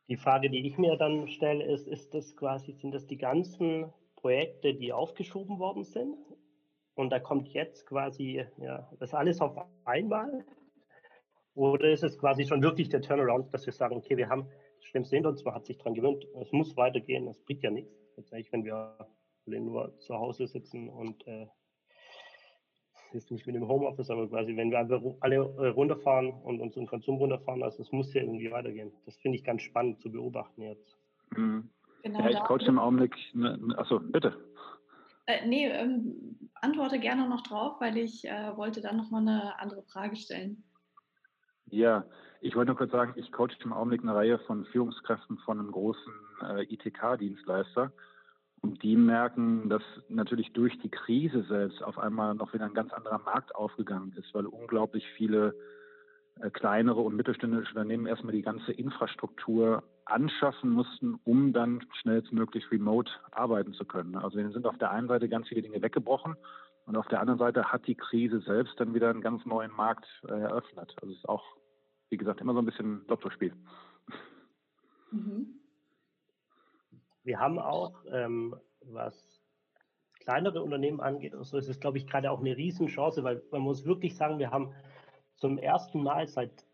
Die 0.10 0.18
Frage, 0.18 0.50
die 0.50 0.66
ich 0.66 0.78
mir 0.78 0.96
dann 0.98 1.28
stelle, 1.28 1.66
ist, 1.66 1.88
ist 1.88 2.14
das 2.14 2.36
quasi, 2.36 2.72
sind 2.74 2.94
das 2.94 3.08
die 3.08 3.18
ganzen 3.18 3.92
Projekte, 4.16 4.74
die 4.74 4.94
aufgeschoben 4.94 5.60
worden 5.60 5.84
sind? 5.84 6.16
Und 6.96 7.12
da 7.12 7.20
kommt 7.20 7.50
jetzt 7.50 7.86
quasi 7.86 8.46
ja, 8.58 8.90
das 9.00 9.14
alles 9.14 9.42
auf 9.42 9.58
einmal? 9.86 10.46
Oder 11.54 11.92
ist 11.92 12.04
es 12.04 12.18
quasi 12.18 12.46
schon 12.46 12.62
wirklich 12.62 12.90
der 12.90 13.02
Turnaround, 13.02 13.54
dass 13.54 13.66
wir 13.66 13.74
sagen, 13.74 13.98
okay, 13.98 14.16
wir 14.16 14.30
haben 14.30 14.48
Schlimmste 14.88 15.16
hinter 15.16 15.30
uns, 15.30 15.44
man 15.44 15.54
hat 15.54 15.66
sich 15.66 15.78
daran 15.78 15.94
gewöhnt, 15.94 16.26
es 16.42 16.52
muss 16.52 16.76
weitergehen, 16.78 17.28
es 17.28 17.40
bringt 17.40 17.62
ja 17.62 17.72
nichts. 17.72 17.94
Tatsächlich, 18.16 18.52
wenn 18.52 18.64
wir 18.64 18.98
alle 19.46 19.60
nur 19.60 19.98
zu 20.00 20.16
Hause 20.16 20.48
sitzen 20.48 20.90
und 20.90 21.28
äh, 21.28 21.48
jetzt 23.14 23.30
nicht 23.32 23.46
mit 23.46 23.56
dem 23.56 23.68
Homeoffice, 23.68 24.10
aber 24.10 24.28
quasi, 24.28 24.56
wenn 24.56 24.72
wir 24.72 24.80
einfach 24.80 25.02
alle 25.20 25.42
runterfahren 25.72 26.32
und 26.32 26.62
unseren 26.62 26.88
Konsum 26.88 27.18
runterfahren, 27.18 27.64
also 27.64 27.82
es 27.82 27.92
muss 27.92 28.14
ja 28.14 28.22
irgendwie 28.22 28.52
weitergehen. 28.52 28.92
Das 29.06 29.18
finde 29.18 29.38
ich 29.38 29.44
ganz 29.44 29.62
spannend 29.62 30.00
zu 30.02 30.12
beobachten 30.12 30.62
jetzt. 30.62 30.98
Mhm. 31.36 31.70
Genau 32.04 32.20
ja, 32.20 32.30
ich 32.30 32.40
coache 32.40 32.68
im 32.68 32.80
Augenblick, 32.80 33.16
ne, 33.34 33.58
ne, 33.58 33.78
achso, 33.78 34.00
bitte. 34.00 34.38
Äh, 35.26 35.46
nee, 35.46 35.68
ähm, 35.68 36.40
antworte 36.56 37.00
gerne 37.00 37.28
noch 37.28 37.42
drauf, 37.42 37.82
weil 37.82 37.98
ich 37.98 38.26
äh, 38.26 38.56
wollte 38.56 38.82
dann 38.82 38.96
nochmal 38.96 39.22
eine 39.22 39.60
andere 39.60 39.84
Frage 39.84 40.16
stellen. 40.16 40.64
Ja, 41.70 42.06
ich 42.42 42.56
wollte 42.56 42.72
nur 42.72 42.78
kurz 42.78 42.92
sagen, 42.92 43.14
ich 43.16 43.32
coache 43.32 43.58
im 43.64 43.74
Augenblick 43.74 44.02
eine 44.02 44.16
Reihe 44.16 44.40
von 44.40 44.66
Führungskräften 44.66 45.38
von 45.40 45.60
einem 45.60 45.72
großen 45.72 46.14
äh, 46.44 46.74
ITK-Dienstleister. 46.74 47.92
Und 48.62 48.82
die 48.82 48.96
merken, 48.96 49.70
dass 49.70 49.84
natürlich 50.10 50.52
durch 50.54 50.78
die 50.80 50.90
Krise 50.90 51.44
selbst 51.44 51.84
auf 51.84 51.98
einmal 52.00 52.34
noch 52.34 52.54
wieder 52.54 52.66
ein 52.66 52.74
ganz 52.74 52.92
anderer 52.92 53.20
Markt 53.20 53.56
aufgegangen 53.56 54.14
ist, 54.18 54.34
weil 54.34 54.48
unglaublich 54.48 55.06
viele 55.16 55.54
äh, 56.42 56.50
kleinere 56.50 57.02
und 57.02 57.16
mittelständische 57.16 57.70
Unternehmen 57.70 58.08
erstmal 58.08 58.34
die 58.34 58.42
ganze 58.42 58.72
Infrastruktur 58.72 59.84
anschaffen 60.06 60.72
mussten, 60.72 61.20
um 61.24 61.54
dann 61.54 61.86
schnellstmöglich 62.02 62.72
remote 62.72 63.12
arbeiten 63.32 63.74
zu 63.74 63.86
können. 63.86 64.16
Also 64.16 64.38
denen 64.38 64.54
sind 64.54 64.66
auf 64.66 64.78
der 64.78 64.92
einen 64.92 65.08
Seite 65.08 65.30
ganz 65.30 65.48
viele 65.48 65.62
Dinge 65.62 65.82
weggebrochen 65.82 66.36
und 66.86 66.96
auf 66.96 67.08
der 67.08 67.20
anderen 67.20 67.40
Seite 67.40 67.72
hat 67.72 67.86
die 67.88 67.96
Krise 67.96 68.40
selbst 68.42 68.80
dann 68.80 68.94
wieder 68.94 69.10
einen 69.10 69.22
ganz 69.22 69.46
neuen 69.46 69.72
Markt 69.72 70.06
äh, 70.28 70.32
eröffnet. 70.32 70.96
Also 71.02 71.14
es 71.14 71.20
ist 71.20 71.30
auch 71.30 71.44
wie 72.10 72.18
gesagt, 72.18 72.42
immer 72.42 72.54
so 72.54 72.60
ein 72.60 72.66
bisschen 72.66 73.06
Lottospiel. 73.08 73.54
Mhm. 75.12 75.60
Wir 77.24 77.40
haben 77.40 77.60
auch, 77.60 78.04
ähm, 78.12 78.56
was 78.82 79.42
kleinere 80.20 80.62
Unternehmen 80.62 81.00
angeht, 81.00 81.34
so 81.40 81.58
ist 81.58 81.68
es, 81.68 81.80
glaube 81.80 81.98
ich, 81.98 82.08
gerade 82.08 82.32
auch 82.32 82.40
eine 82.40 82.56
Riesenchance, 82.56 83.24
weil 83.24 83.42
man 83.52 83.62
muss 83.62 83.86
wirklich 83.86 84.16
sagen, 84.16 84.40
wir 84.40 84.52
haben 84.52 84.74
zum 85.36 85.58
ersten 85.58 86.04
Mal 86.04 86.28
seit, 86.28 86.66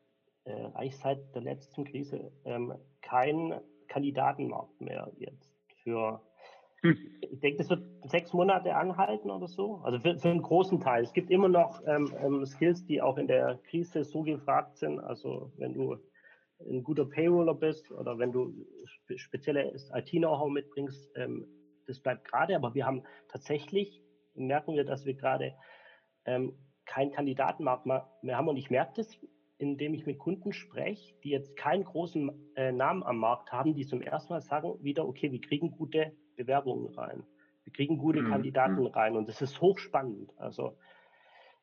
äh, 0.45 0.69
eigentlich 0.73 0.97
seit 0.97 1.35
der 1.35 1.41
letzten 1.41 1.85
Krise 1.85 2.31
ähm, 2.45 2.73
keinen 3.01 3.61
Kandidatenmarkt 3.87 4.81
mehr 4.81 5.11
jetzt 5.17 5.51
für. 5.83 6.21
Ich 6.83 7.39
denke, 7.39 7.59
das 7.59 7.69
wird 7.69 7.83
sechs 8.03 8.33
Monate 8.33 8.75
anhalten 8.75 9.31
oder 9.31 9.47
so. 9.47 9.77
Also 9.83 9.99
für, 9.99 10.17
für 10.19 10.29
einen 10.29 10.41
großen 10.41 10.81
Teil. 10.81 11.03
Es 11.03 11.13
gibt 11.13 11.31
immer 11.31 11.47
noch 11.47 11.81
ähm, 11.87 12.13
ähm, 12.21 12.45
Skills, 12.45 12.85
die 12.85 13.01
auch 13.01 13.17
in 13.17 13.27
der 13.27 13.59
Krise 13.69 14.03
so 14.03 14.21
gefragt 14.21 14.77
sind. 14.77 14.99
Also 14.99 15.51
wenn 15.57 15.73
du 15.73 15.97
ein 16.59 16.83
guter 16.83 17.05
Payroller 17.05 17.55
bist 17.55 17.91
oder 17.91 18.19
wenn 18.19 18.31
du 18.31 18.53
spezielles 19.15 19.89
IT-Know-how 19.93 20.49
mitbringst, 20.49 21.11
ähm, 21.15 21.47
das 21.87 22.01
bleibt 22.01 22.25
gerade. 22.25 22.55
Aber 22.55 22.75
wir 22.75 22.85
haben 22.85 23.03
tatsächlich, 23.29 24.03
merken 24.35 24.75
wir, 24.75 24.83
dass 24.83 25.05
wir 25.05 25.13
gerade 25.13 25.53
ähm, 26.25 26.53
keinen 26.85 27.11
Kandidatenmarkt 27.11 27.85
mehr 27.85 28.37
haben. 28.37 28.49
Und 28.49 28.57
ich 28.57 28.69
merke 28.69 28.93
das, 28.97 29.17
indem 29.57 29.93
ich 29.93 30.05
mit 30.05 30.19
Kunden 30.19 30.51
spreche, 30.51 31.15
die 31.23 31.29
jetzt 31.29 31.55
keinen 31.55 31.85
großen 31.85 32.29
äh, 32.55 32.73
Namen 32.73 33.03
am 33.03 33.17
Markt 33.17 33.53
haben, 33.53 33.73
die 33.73 33.85
zum 33.85 34.01
ersten 34.01 34.33
Mal 34.33 34.41
sagen 34.41 34.83
wieder, 34.83 35.07
okay, 35.07 35.31
wir 35.31 35.39
kriegen 35.39 35.71
gute 35.71 36.11
Bewerbungen 36.35 36.93
rein. 36.95 37.23
Wir 37.63 37.73
kriegen 37.73 37.97
gute 37.97 38.21
mhm. 38.21 38.29
Kandidaten 38.29 38.81
mhm. 38.81 38.87
rein 38.87 39.15
und 39.15 39.27
das 39.29 39.41
ist 39.41 39.61
hochspannend. 39.61 40.31
Also 40.37 40.77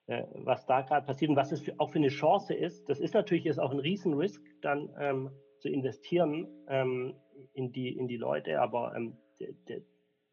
äh, 0.07 0.25
was 0.35 0.67
da 0.67 0.83
gerade 0.83 1.07
passiert 1.07 1.31
und 1.31 1.37
was 1.37 1.53
es 1.53 1.61
für, 1.61 1.75
auch 1.79 1.91
für 1.91 1.99
eine 1.99 2.09
Chance 2.09 2.55
ist, 2.55 2.89
das 2.89 3.01
ist 3.01 3.15
natürlich 3.15 3.45
jetzt 3.45 3.61
auch 3.61 3.71
ein 3.71 3.79
Riesenrisk, 3.79 4.43
dann 4.63 4.91
ähm, 4.99 5.31
zu 5.59 5.69
investieren 5.69 6.49
ähm, 6.69 7.15
in, 7.53 7.73
die, 7.73 7.97
in 7.97 8.09
die 8.09 8.17
Leute, 8.17 8.61
aber 8.61 8.95
ähm, 8.97 9.17
de, 9.39 9.55
de, 9.69 9.83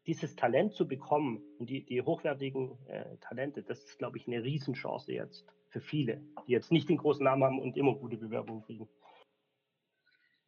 dieses 0.06 0.34
Talent 0.36 0.72
zu 0.72 0.88
bekommen 0.88 1.42
und 1.58 1.68
die, 1.68 1.84
die 1.84 2.00
hochwertigen 2.00 2.78
äh, 2.86 3.18
Talente, 3.20 3.62
das 3.62 3.84
ist, 3.84 3.98
glaube 3.98 4.16
ich, 4.16 4.26
eine 4.26 4.42
Riesenchance 4.42 5.12
jetzt 5.12 5.46
für 5.68 5.80
viele, 5.80 6.22
die 6.46 6.52
jetzt 6.52 6.72
nicht 6.72 6.88
den 6.88 6.96
großen 6.96 7.22
Namen 7.22 7.44
haben 7.44 7.60
und 7.60 7.76
immer 7.76 7.94
gute 7.94 8.16
Bewerbungen 8.16 8.62
kriegen. 8.62 8.88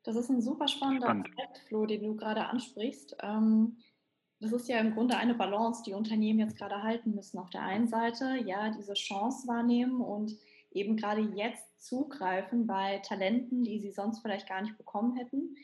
Das 0.03 0.17
ist 0.17 0.31
ein 0.31 0.41
super 0.41 0.69
spannender 0.69 1.07
Spannend. 1.07 1.29
Aspekt, 1.29 1.59
Flo, 1.69 1.87
den 1.87 2.03
du 2.03 2.17
gerade 2.17 2.47
ansprichst. 2.47 3.17
Ähm, 3.23 3.77
das 4.41 4.53
ist 4.53 4.69
ja 4.69 4.79
im 4.79 4.95
Grunde 4.95 5.17
eine 5.17 5.35
Balance, 5.35 5.83
die 5.85 5.93
Unternehmen 5.93 6.41
jetzt 6.41 6.57
gerade 6.57 6.83
halten 6.83 7.15
müssen. 7.15 7.39
Auf 7.39 7.51
der 7.51 7.63
einen 7.63 7.89
Seite, 7.89 8.39
ja, 8.47 8.71
diese 8.71 8.95
Chance 8.95 9.47
wahrnehmen 9.47 10.01
und 10.01 10.37
eben 10.71 10.97
gerade 10.97 11.21
jetzt 11.21 11.85
zugreifen 11.85 12.67
bei 12.67 12.99
Talenten, 13.01 13.65
die 13.65 13.79
sie 13.81 13.91
sonst 13.91 14.21
vielleicht 14.21 14.49
gar 14.49 14.63
nicht 14.63 14.79
bekommen 14.79 15.15
hätten. 15.17 15.57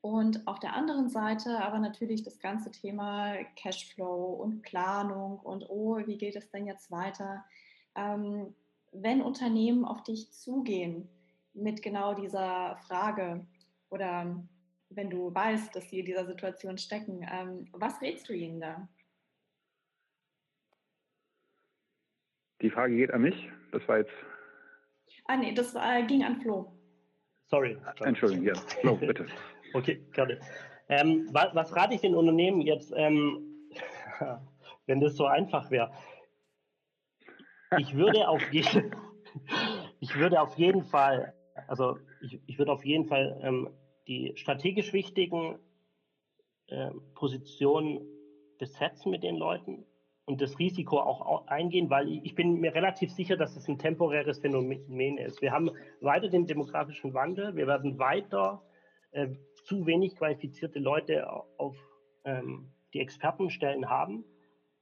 Und 0.00 0.46
auf 0.46 0.58
der 0.58 0.74
anderen 0.74 1.08
Seite 1.08 1.64
aber 1.64 1.78
natürlich 1.78 2.22
das 2.22 2.38
ganze 2.38 2.70
Thema 2.70 3.36
Cashflow 3.56 4.34
und 4.34 4.62
Planung 4.62 5.38
und, 5.38 5.70
oh, 5.70 5.98
wie 6.04 6.18
geht 6.18 6.36
es 6.36 6.50
denn 6.50 6.66
jetzt 6.66 6.90
weiter? 6.90 7.44
Ähm, 7.94 8.54
wenn 8.92 9.22
Unternehmen 9.22 9.84
auf 9.84 10.02
dich 10.02 10.30
zugehen 10.32 11.08
mit 11.54 11.82
genau 11.82 12.14
dieser 12.14 12.76
Frage, 12.86 13.46
oder 13.94 14.44
wenn 14.90 15.08
du 15.08 15.32
weißt, 15.32 15.74
dass 15.74 15.88
sie 15.88 16.00
in 16.00 16.06
dieser 16.06 16.26
Situation 16.26 16.76
stecken, 16.78 17.24
ähm, 17.30 17.68
was 17.72 18.00
rätst 18.02 18.28
du 18.28 18.32
ihnen 18.32 18.60
da? 18.60 18.88
Die 22.60 22.70
Frage 22.70 22.96
geht 22.96 23.12
an 23.12 23.22
mich. 23.22 23.48
Das 23.70 23.86
war 23.86 23.98
jetzt. 23.98 24.12
Ah, 25.26 25.36
nee, 25.36 25.54
das 25.54 25.74
äh, 25.76 26.04
ging 26.06 26.24
an 26.24 26.40
Flo. 26.40 26.76
Sorry. 27.46 27.76
Entschuldigung, 28.00 28.46
ja. 28.46 28.54
Flo, 28.80 28.96
bitte. 29.00 29.26
okay, 29.74 30.04
gerne. 30.12 30.40
Ähm, 30.88 31.28
was, 31.30 31.54
was, 31.54 31.76
rate 31.76 31.94
ich 31.94 32.00
den 32.00 32.14
Unternehmen 32.14 32.60
jetzt, 32.60 32.92
ähm, 32.96 33.70
wenn 34.86 35.00
das 35.00 35.14
so 35.14 35.26
einfach 35.26 35.70
wäre? 35.70 35.92
Ich 37.78 37.94
würde 37.94 38.28
auf 38.28 38.42
jeden, 38.52 38.94
ich 40.00 40.14
würde 40.16 40.40
auf 40.40 40.56
jeden 40.56 40.82
Fall, 40.82 41.32
also 41.68 41.98
ich, 42.20 42.40
ich 42.46 42.58
würde 42.58 42.72
auf 42.72 42.84
jeden 42.84 43.06
Fall 43.06 43.40
ähm, 43.42 43.68
die 44.06 44.32
strategisch 44.36 44.92
wichtigen 44.92 45.58
äh, 46.68 46.90
Positionen 47.14 48.00
besetzen 48.58 49.10
mit 49.10 49.22
den 49.22 49.36
Leuten 49.36 49.84
und 50.26 50.40
das 50.40 50.58
Risiko 50.58 50.98
auch 51.00 51.46
eingehen, 51.48 51.90
weil 51.90 52.08
ich 52.08 52.34
bin 52.34 52.60
mir 52.60 52.74
relativ 52.74 53.10
sicher, 53.10 53.36
dass 53.36 53.56
es 53.56 53.68
ein 53.68 53.78
temporäres 53.78 54.38
Phänomen 54.38 55.18
ist. 55.18 55.42
Wir 55.42 55.52
haben 55.52 55.70
weiter 56.00 56.28
den 56.28 56.46
demografischen 56.46 57.12
Wandel, 57.12 57.56
wir 57.56 57.66
werden 57.66 57.98
weiter 57.98 58.62
äh, 59.10 59.28
zu 59.64 59.86
wenig 59.86 60.16
qualifizierte 60.16 60.78
Leute 60.78 61.30
auf 61.58 61.76
ähm, 62.24 62.72
die 62.94 63.00
Expertenstellen 63.00 63.90
haben. 63.90 64.24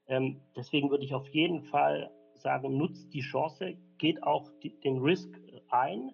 Ähm, 0.06 0.40
deswegen 0.56 0.90
würde 0.90 1.04
ich 1.04 1.14
auf 1.14 1.28
jeden 1.28 1.62
Fall 1.62 2.10
sagen, 2.34 2.76
nutzt 2.76 3.12
die 3.12 3.20
Chance, 3.20 3.76
geht 3.98 4.22
auch 4.22 4.50
die, 4.62 4.78
den 4.80 4.98
Risk 4.98 5.28
ein. 5.70 6.12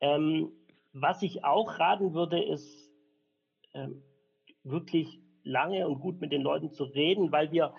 Ähm, 0.00 0.52
was 0.92 1.22
ich 1.22 1.44
auch 1.44 1.78
raten 1.78 2.14
würde, 2.14 2.42
ist 2.42 2.90
ähm, 3.74 4.02
wirklich 4.62 5.20
lange 5.44 5.88
und 5.88 6.00
gut 6.00 6.20
mit 6.20 6.32
den 6.32 6.42
Leuten 6.42 6.70
zu 6.70 6.84
reden, 6.84 7.32
weil 7.32 7.50
wir 7.52 7.74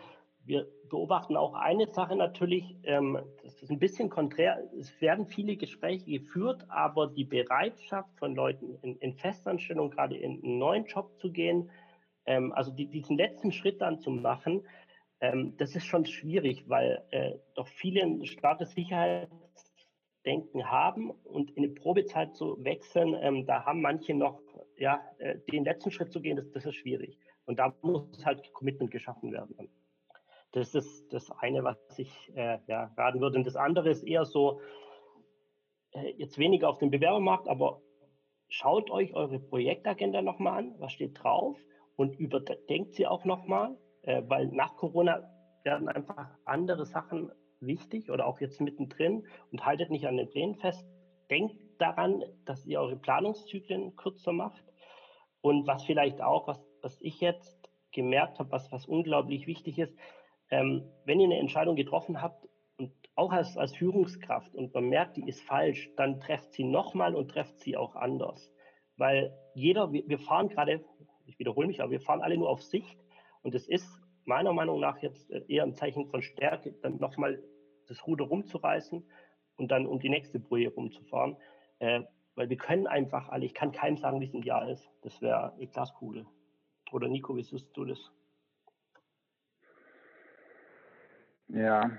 wir 0.46 0.68
beobachten 0.90 1.38
auch 1.38 1.54
eine 1.54 1.88
Sache 1.88 2.16
natürlich, 2.16 2.76
ähm, 2.84 3.20
das 3.44 3.62
ist 3.62 3.72
ein 3.72 3.80
bisschen 3.80 4.10
konträr. 4.10 4.60
Es 4.78 5.00
werden 5.02 5.26
viele 5.26 5.56
Gespräche 5.56 6.20
geführt, 6.20 6.66
aber 6.70 7.08
die 7.08 7.24
Bereitschaft 7.24 8.10
von 8.18 8.36
Leuten 8.36 8.76
in, 8.82 8.98
in 8.98 9.14
Festanstellung, 9.14 9.90
gerade 9.90 10.18
in 10.18 10.44
einen 10.44 10.58
neuen 10.58 10.86
Job 10.86 11.18
zu 11.20 11.32
gehen, 11.32 11.72
ähm, 12.26 12.52
also 12.54 12.72
die, 12.72 12.88
diesen 12.88 13.18
letzten 13.18 13.52
Schritt 13.52 13.82
dann 13.82 14.00
zu 14.00 14.12
machen, 14.12 14.66
ähm, 15.22 15.56
das 15.58 15.76
ist 15.76 15.86
schon 15.86 16.06
schwierig, 16.06 16.68
weil 16.68 17.04
äh, 17.12 17.34
doch 17.56 17.68
viele 17.68 18.02
ein 18.02 18.26
starkes 18.26 18.74
Sicherheitsdenken 20.24 20.70
haben 20.70 21.12
und 21.12 21.52
in 21.52 21.66
eine 21.66 21.74
Probezeit 21.74 22.36
zu 22.36 22.64
wechseln, 22.64 23.16
ähm, 23.22 23.46
da 23.46 23.66
haben 23.66 23.82
manche 23.82 24.14
noch, 24.14 24.42
ja, 24.78 25.02
äh, 25.20 25.38
den 25.52 25.66
letzten 25.66 25.92
Schritt 25.92 26.12
zu 26.12 26.22
gehen, 26.22 26.38
das, 26.38 26.50
das 26.52 26.66
ist 26.66 26.76
schwierig. 26.76 27.18
Und 27.46 27.60
da 27.60 27.74
muss 27.82 28.26
halt 28.26 28.54
Commitment 28.54 28.92
geschaffen 28.92 29.32
werden. 29.32 29.70
Das 30.52 30.76
ist 30.76 31.12
das 31.12 31.30
eine, 31.32 31.64
was 31.64 31.78
ich 31.98 32.32
äh, 32.36 32.60
ja, 32.68 32.92
raten 32.98 33.20
würde. 33.20 33.38
Und 33.38 33.48
das 33.48 33.56
andere 33.56 33.90
ist 33.90 34.04
eher 34.04 34.26
so, 34.26 34.62
äh, 35.92 36.14
jetzt 36.18 36.38
weniger 36.38 36.70
auf 36.70 36.78
dem 36.78 36.90
Bewerbermarkt, 36.90 37.48
aber 37.48 37.82
schaut 38.48 38.90
euch 38.92 39.14
eure 39.14 39.40
Projektagenda 39.40 40.22
nochmal 40.22 40.60
an, 40.60 40.76
was 40.80 40.94
steht 40.94 41.22
drauf 41.22 41.58
und 41.96 42.18
überdenkt 42.20 42.94
sie 42.94 43.08
auch 43.08 43.26
nochmal, 43.26 43.78
äh, 44.04 44.22
weil 44.28 44.48
nach 44.48 44.76
Corona 44.78 45.30
werden 45.64 45.88
einfach 45.88 46.30
andere 46.46 46.86
Sachen 46.86 47.32
wichtig 47.66 48.10
oder 48.12 48.26
auch 48.26 48.40
jetzt 48.40 48.62
mittendrin 48.62 49.28
und 49.52 49.66
haltet 49.66 49.90
nicht 49.90 50.08
an 50.08 50.18
den 50.18 50.30
Plänen 50.30 50.56
fest. 50.56 50.86
Denkt 51.30 51.56
daran, 51.80 52.24
dass 52.46 52.66
ihr 52.66 52.80
eure 52.80 52.96
Planungszyklen 52.96 53.96
kürzer 53.96 54.32
macht 54.32 54.64
und 55.42 55.68
was 55.68 55.84
vielleicht 55.84 56.22
auch, 56.22 56.48
was, 56.48 56.66
was 56.82 57.02
ich 57.02 57.20
jetzt 57.20 57.70
gemerkt 57.92 58.40
habe, 58.40 58.52
was, 58.52 58.72
was 58.72 58.86
unglaublich 58.86 59.48
wichtig 59.48 59.80
ist, 59.80 59.96
ähm, 60.50 60.84
wenn 61.06 61.20
ihr 61.20 61.26
eine 61.26 61.40
Entscheidung 61.40 61.76
getroffen 61.76 62.22
habt 62.22 62.48
und 62.78 62.92
auch 63.16 63.32
als, 63.32 63.58
als 63.58 63.76
Führungskraft 63.76 64.56
und 64.56 64.74
man 64.74 64.90
merkt, 64.90 65.18
die 65.18 65.28
ist 65.28 65.42
falsch, 65.42 65.90
dann 65.96 66.20
trefft 66.20 66.54
sie 66.54 66.64
nochmal 66.64 67.16
und 67.16 67.30
trefft 67.30 67.60
sie 67.60 67.78
auch 67.78 67.96
anders. 67.96 68.52
Weil 68.98 69.34
jeder, 69.54 69.92
wir, 69.92 70.08
wir 70.08 70.20
fahren 70.20 70.50
gerade, 70.50 70.84
ich 71.26 71.40
wiederhole 71.40 71.68
mich, 71.68 71.82
aber 71.82 71.92
wir 71.92 72.02
fahren 72.02 72.22
alle 72.22 72.38
nur 72.38 72.50
auf 72.50 72.62
Sicht 72.62 73.00
und 73.42 73.56
es 73.56 73.68
ist 73.68 73.88
meiner 74.26 74.54
Meinung 74.54 74.80
nach 74.80 74.98
jetzt 75.02 75.30
äh, 75.32 75.44
eher 75.48 75.64
ein 75.64 75.76
Zeichen 75.76 76.08
von 76.08 76.22
Stärke, 76.22 76.74
dann 76.82 76.98
nochmal 76.98 77.42
das 77.88 78.06
Ruder 78.08 78.26
rumzureißen 78.26 79.04
und 79.58 79.72
dann 79.72 79.86
um 79.86 80.00
die 80.00 80.10
nächste 80.10 80.40
Brühe 80.40 80.70
rumzufahren. 80.70 81.38
Äh, 81.80 82.02
weil 82.36 82.50
wir 82.50 82.58
können 82.58 82.88
einfach 82.88 83.30
alle, 83.30 83.46
ich 83.46 83.54
kann 83.54 83.72
keinem 83.72 83.98
sagen, 83.98 84.20
wie 84.20 84.26
es 84.26 84.34
ein 84.34 84.44
Jahr 84.44 84.68
ist. 84.70 84.90
Das 85.02 85.22
wäre 85.22 85.54
eine 85.54 85.68
Glaskugel. 85.68 86.26
Oder 86.92 87.08
Nico, 87.08 87.36
wie 87.36 87.44
siehst 87.44 87.70
du 87.76 87.86
das? 87.86 88.00
Ja, 91.48 91.92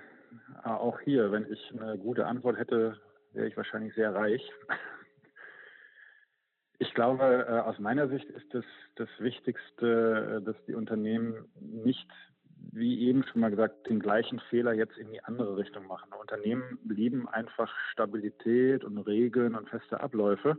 auch 0.65 0.99
hier, 1.01 1.31
wenn 1.31 1.51
ich 1.53 1.73
eine 1.73 1.97
gute 1.99 2.27
Antwort 2.27 2.59
hätte, 2.59 3.01
wäre 3.33 3.47
ich 3.47 3.57
wahrscheinlich 3.57 3.95
sehr 3.95 4.15
reich. 4.15 4.43
Ich 6.81 6.93
glaube, 6.93 7.47
äh, 7.49 7.61
aus 7.61 7.79
meiner 7.79 8.09
Sicht 8.09 8.29
ist 8.31 8.53
das 8.53 8.65
das 8.97 9.09
Wichtigste, 9.19 10.41
äh, 10.41 10.45
dass 10.45 10.57
die 10.67 10.75
Unternehmen 10.75 11.49
nicht, 11.61 12.11
wie 12.73 13.07
eben 13.09 13.25
schon 13.25 13.41
mal 13.41 13.51
gesagt, 13.51 13.89
den 13.89 14.01
gleichen 14.01 14.41
Fehler 14.51 14.73
jetzt 14.73 14.97
in 14.97 15.11
die 15.11 15.23
andere 15.25 15.57
Richtung 15.57 15.87
machen. 15.87 16.13
Unternehmen 16.19 16.79
lieben 16.85 17.29
einfach 17.29 17.73
Stabilität 17.93 18.85
und 18.85 18.99
Regeln 18.99 19.55
und 19.55 19.69
feste 19.69 20.01
Abläufe. 20.01 20.59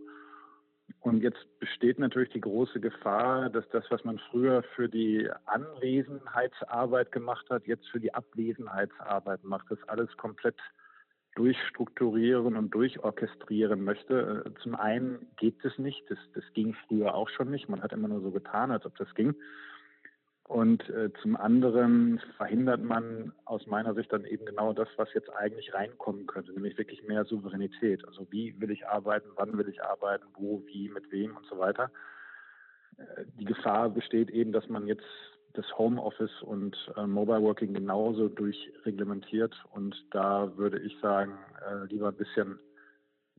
Und 0.99 1.21
jetzt 1.21 1.45
besteht 1.59 1.99
natürlich 1.99 2.29
die 2.29 2.41
große 2.41 2.79
Gefahr, 2.79 3.49
dass 3.49 3.67
das, 3.69 3.85
was 3.89 4.03
man 4.03 4.19
früher 4.29 4.63
für 4.75 4.87
die 4.87 5.29
Anwesenheitsarbeit 5.45 7.11
gemacht 7.11 7.47
hat, 7.49 7.65
jetzt 7.67 7.87
für 7.89 7.99
die 7.99 8.13
Abwesenheitsarbeit 8.13 9.43
macht, 9.43 9.69
das 9.69 9.79
alles 9.87 10.15
komplett 10.17 10.57
durchstrukturieren 11.35 12.55
und 12.55 12.73
durchorchestrieren 12.73 13.83
möchte. 13.83 14.51
Zum 14.63 14.75
einen 14.75 15.27
geht 15.37 15.63
es 15.65 15.77
nicht, 15.77 16.09
das, 16.09 16.17
das 16.33 16.43
ging 16.53 16.75
früher 16.87 17.13
auch 17.13 17.29
schon 17.29 17.51
nicht. 17.51 17.67
Man 17.67 17.83
hat 17.83 17.91
immer 17.91 18.07
nur 18.07 18.21
so 18.21 18.31
getan, 18.31 18.71
als 18.71 18.85
ob 18.85 18.95
das 18.97 19.13
ging. 19.15 19.35
Und 20.47 20.87
äh, 20.91 21.11
zum 21.23 21.35
anderen 21.35 22.19
verhindert 22.37 22.83
man 22.83 23.33
aus 23.45 23.65
meiner 23.65 23.95
Sicht 23.95 24.13
dann 24.13 24.25
eben 24.25 24.45
genau 24.45 24.73
das, 24.73 24.87
was 24.95 25.11
jetzt 25.15 25.29
eigentlich 25.31 25.73
reinkommen 25.73 26.27
könnte, 26.27 26.53
nämlich 26.53 26.77
wirklich 26.77 27.03
mehr 27.03 27.25
Souveränität. 27.25 28.07
Also 28.07 28.27
wie 28.29 28.59
will 28.61 28.69
ich 28.69 28.87
arbeiten, 28.87 29.29
wann 29.35 29.57
will 29.57 29.67
ich 29.67 29.83
arbeiten, 29.83 30.25
wo, 30.35 30.61
wie, 30.67 30.89
mit 30.89 31.11
wem 31.11 31.35
und 31.35 31.47
so 31.47 31.57
weiter. 31.57 31.89
Äh, 32.97 33.25
die 33.39 33.45
Gefahr 33.45 33.89
besteht 33.89 34.29
eben, 34.29 34.51
dass 34.51 34.69
man 34.69 34.85
jetzt 34.85 35.05
das 35.53 35.65
Homeoffice 35.79 36.43
und 36.43 36.77
äh, 36.95 37.07
Mobile 37.07 37.41
Working 37.41 37.73
genauso 37.73 38.29
durchreglementiert. 38.29 39.55
Und 39.71 39.95
da 40.11 40.55
würde 40.57 40.79
ich 40.79 40.95
sagen, 40.99 41.39
äh, 41.67 41.85
lieber 41.85 42.09
ein 42.09 42.17
bisschen 42.17 42.59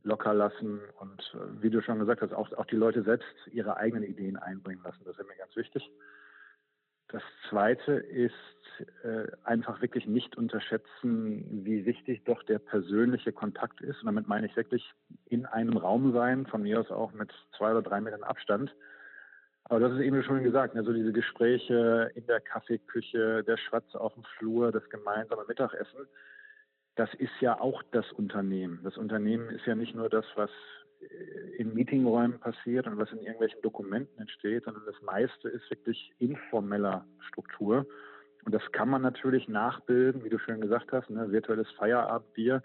locker 0.03 0.33
lassen 0.33 0.81
und 0.99 1.35
äh, 1.35 1.61
wie 1.61 1.69
du 1.69 1.81
schon 1.81 1.99
gesagt 1.99 2.21
hast, 2.21 2.33
auch, 2.33 2.51
auch 2.53 2.65
die 2.65 2.75
Leute 2.75 3.03
selbst 3.03 3.27
ihre 3.51 3.77
eigenen 3.77 4.03
Ideen 4.03 4.35
einbringen 4.35 4.83
lassen. 4.83 5.03
Das 5.05 5.17
ist 5.17 5.25
mir 5.25 5.35
ganz 5.37 5.55
wichtig. 5.55 5.89
Das 7.09 7.23
Zweite 7.49 7.93
ist 7.93 8.33
äh, 9.03 9.27
einfach 9.43 9.81
wirklich 9.81 10.05
nicht 10.07 10.37
unterschätzen, 10.37 11.63
wie 11.63 11.85
wichtig 11.85 12.23
doch 12.25 12.43
der 12.43 12.59
persönliche 12.59 13.31
Kontakt 13.31 13.79
ist. 13.81 14.01
Und 14.01 14.07
damit 14.07 14.27
meine 14.27 14.47
ich 14.47 14.55
wirklich 14.57 14.93
in 15.25 15.45
einem 15.45 15.77
Raum 15.77 16.11
sein, 16.11 16.45
von 16.45 16.63
mir 16.63 16.79
aus 16.79 16.91
auch 16.91 17.13
mit 17.13 17.31
zwei 17.57 17.71
oder 17.71 17.81
drei 17.81 18.01
Metern 18.01 18.23
Abstand. 18.23 18.75
Aber 19.65 19.79
das 19.79 19.93
ist 19.93 19.99
eben 19.99 20.21
schon 20.23 20.43
gesagt, 20.43 20.75
also 20.75 20.93
diese 20.93 21.11
Gespräche 21.11 22.11
in 22.15 22.25
der 22.27 22.39
Kaffeeküche, 22.39 23.43
der 23.43 23.57
Schwatz 23.57 23.95
auf 23.95 24.13
dem 24.13 24.23
Flur, 24.37 24.71
das 24.71 24.89
gemeinsame 24.89 25.43
Mittagessen, 25.47 26.07
das 26.97 27.13
ist 27.13 27.39
ja 27.39 27.59
auch 27.59 27.83
das 27.91 28.11
Unternehmen. 28.11 28.79
Das 28.83 28.97
Unternehmen 28.97 29.49
ist 29.49 29.65
ja 29.65 29.75
nicht 29.75 29.95
nur 29.95 30.09
das, 30.09 30.25
was 30.35 30.49
in 31.57 31.73
Meetingräumen 31.73 32.39
passiert 32.39 32.87
und 32.87 32.97
was 32.97 33.11
in 33.11 33.19
irgendwelchen 33.19 33.61
Dokumenten 33.61 34.19
entsteht, 34.19 34.65
sondern 34.65 34.83
das 34.85 34.99
meiste 35.03 35.47
ist 35.47 35.69
wirklich 35.69 36.11
informeller 36.17 37.05
Struktur. 37.29 37.85
Und 38.45 38.55
das 38.55 38.63
kann 38.71 38.89
man 38.89 39.03
natürlich 39.03 39.47
nachbilden, 39.47 40.23
wie 40.23 40.29
du 40.29 40.39
schön 40.39 40.59
gesagt 40.59 40.91
hast, 40.91 41.09
ne, 41.09 41.31
virtuelles 41.31 41.69
Feierabendbier. 41.71 42.63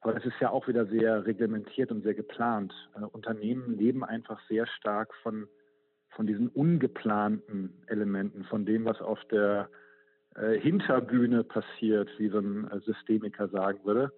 Aber 0.00 0.12
das 0.12 0.24
ist 0.24 0.38
ja 0.40 0.50
auch 0.50 0.68
wieder 0.68 0.86
sehr 0.86 1.26
reglementiert 1.26 1.90
und 1.90 2.02
sehr 2.02 2.14
geplant. 2.14 2.72
Äh, 2.94 3.04
Unternehmen 3.04 3.76
leben 3.76 4.04
einfach 4.04 4.40
sehr 4.48 4.66
stark 4.66 5.12
von, 5.22 5.48
von 6.10 6.26
diesen 6.26 6.48
ungeplanten 6.48 7.82
Elementen, 7.88 8.44
von 8.44 8.64
dem, 8.64 8.84
was 8.84 9.00
auf 9.00 9.24
der 9.32 9.68
äh, 10.34 10.58
Hinterbühne 10.58 11.44
passiert, 11.44 12.10
wie 12.18 12.28
so 12.28 12.38
ein 12.38 12.70
äh, 12.70 12.80
Systemiker 12.80 13.48
sagen 13.48 13.80
würde 13.84 14.12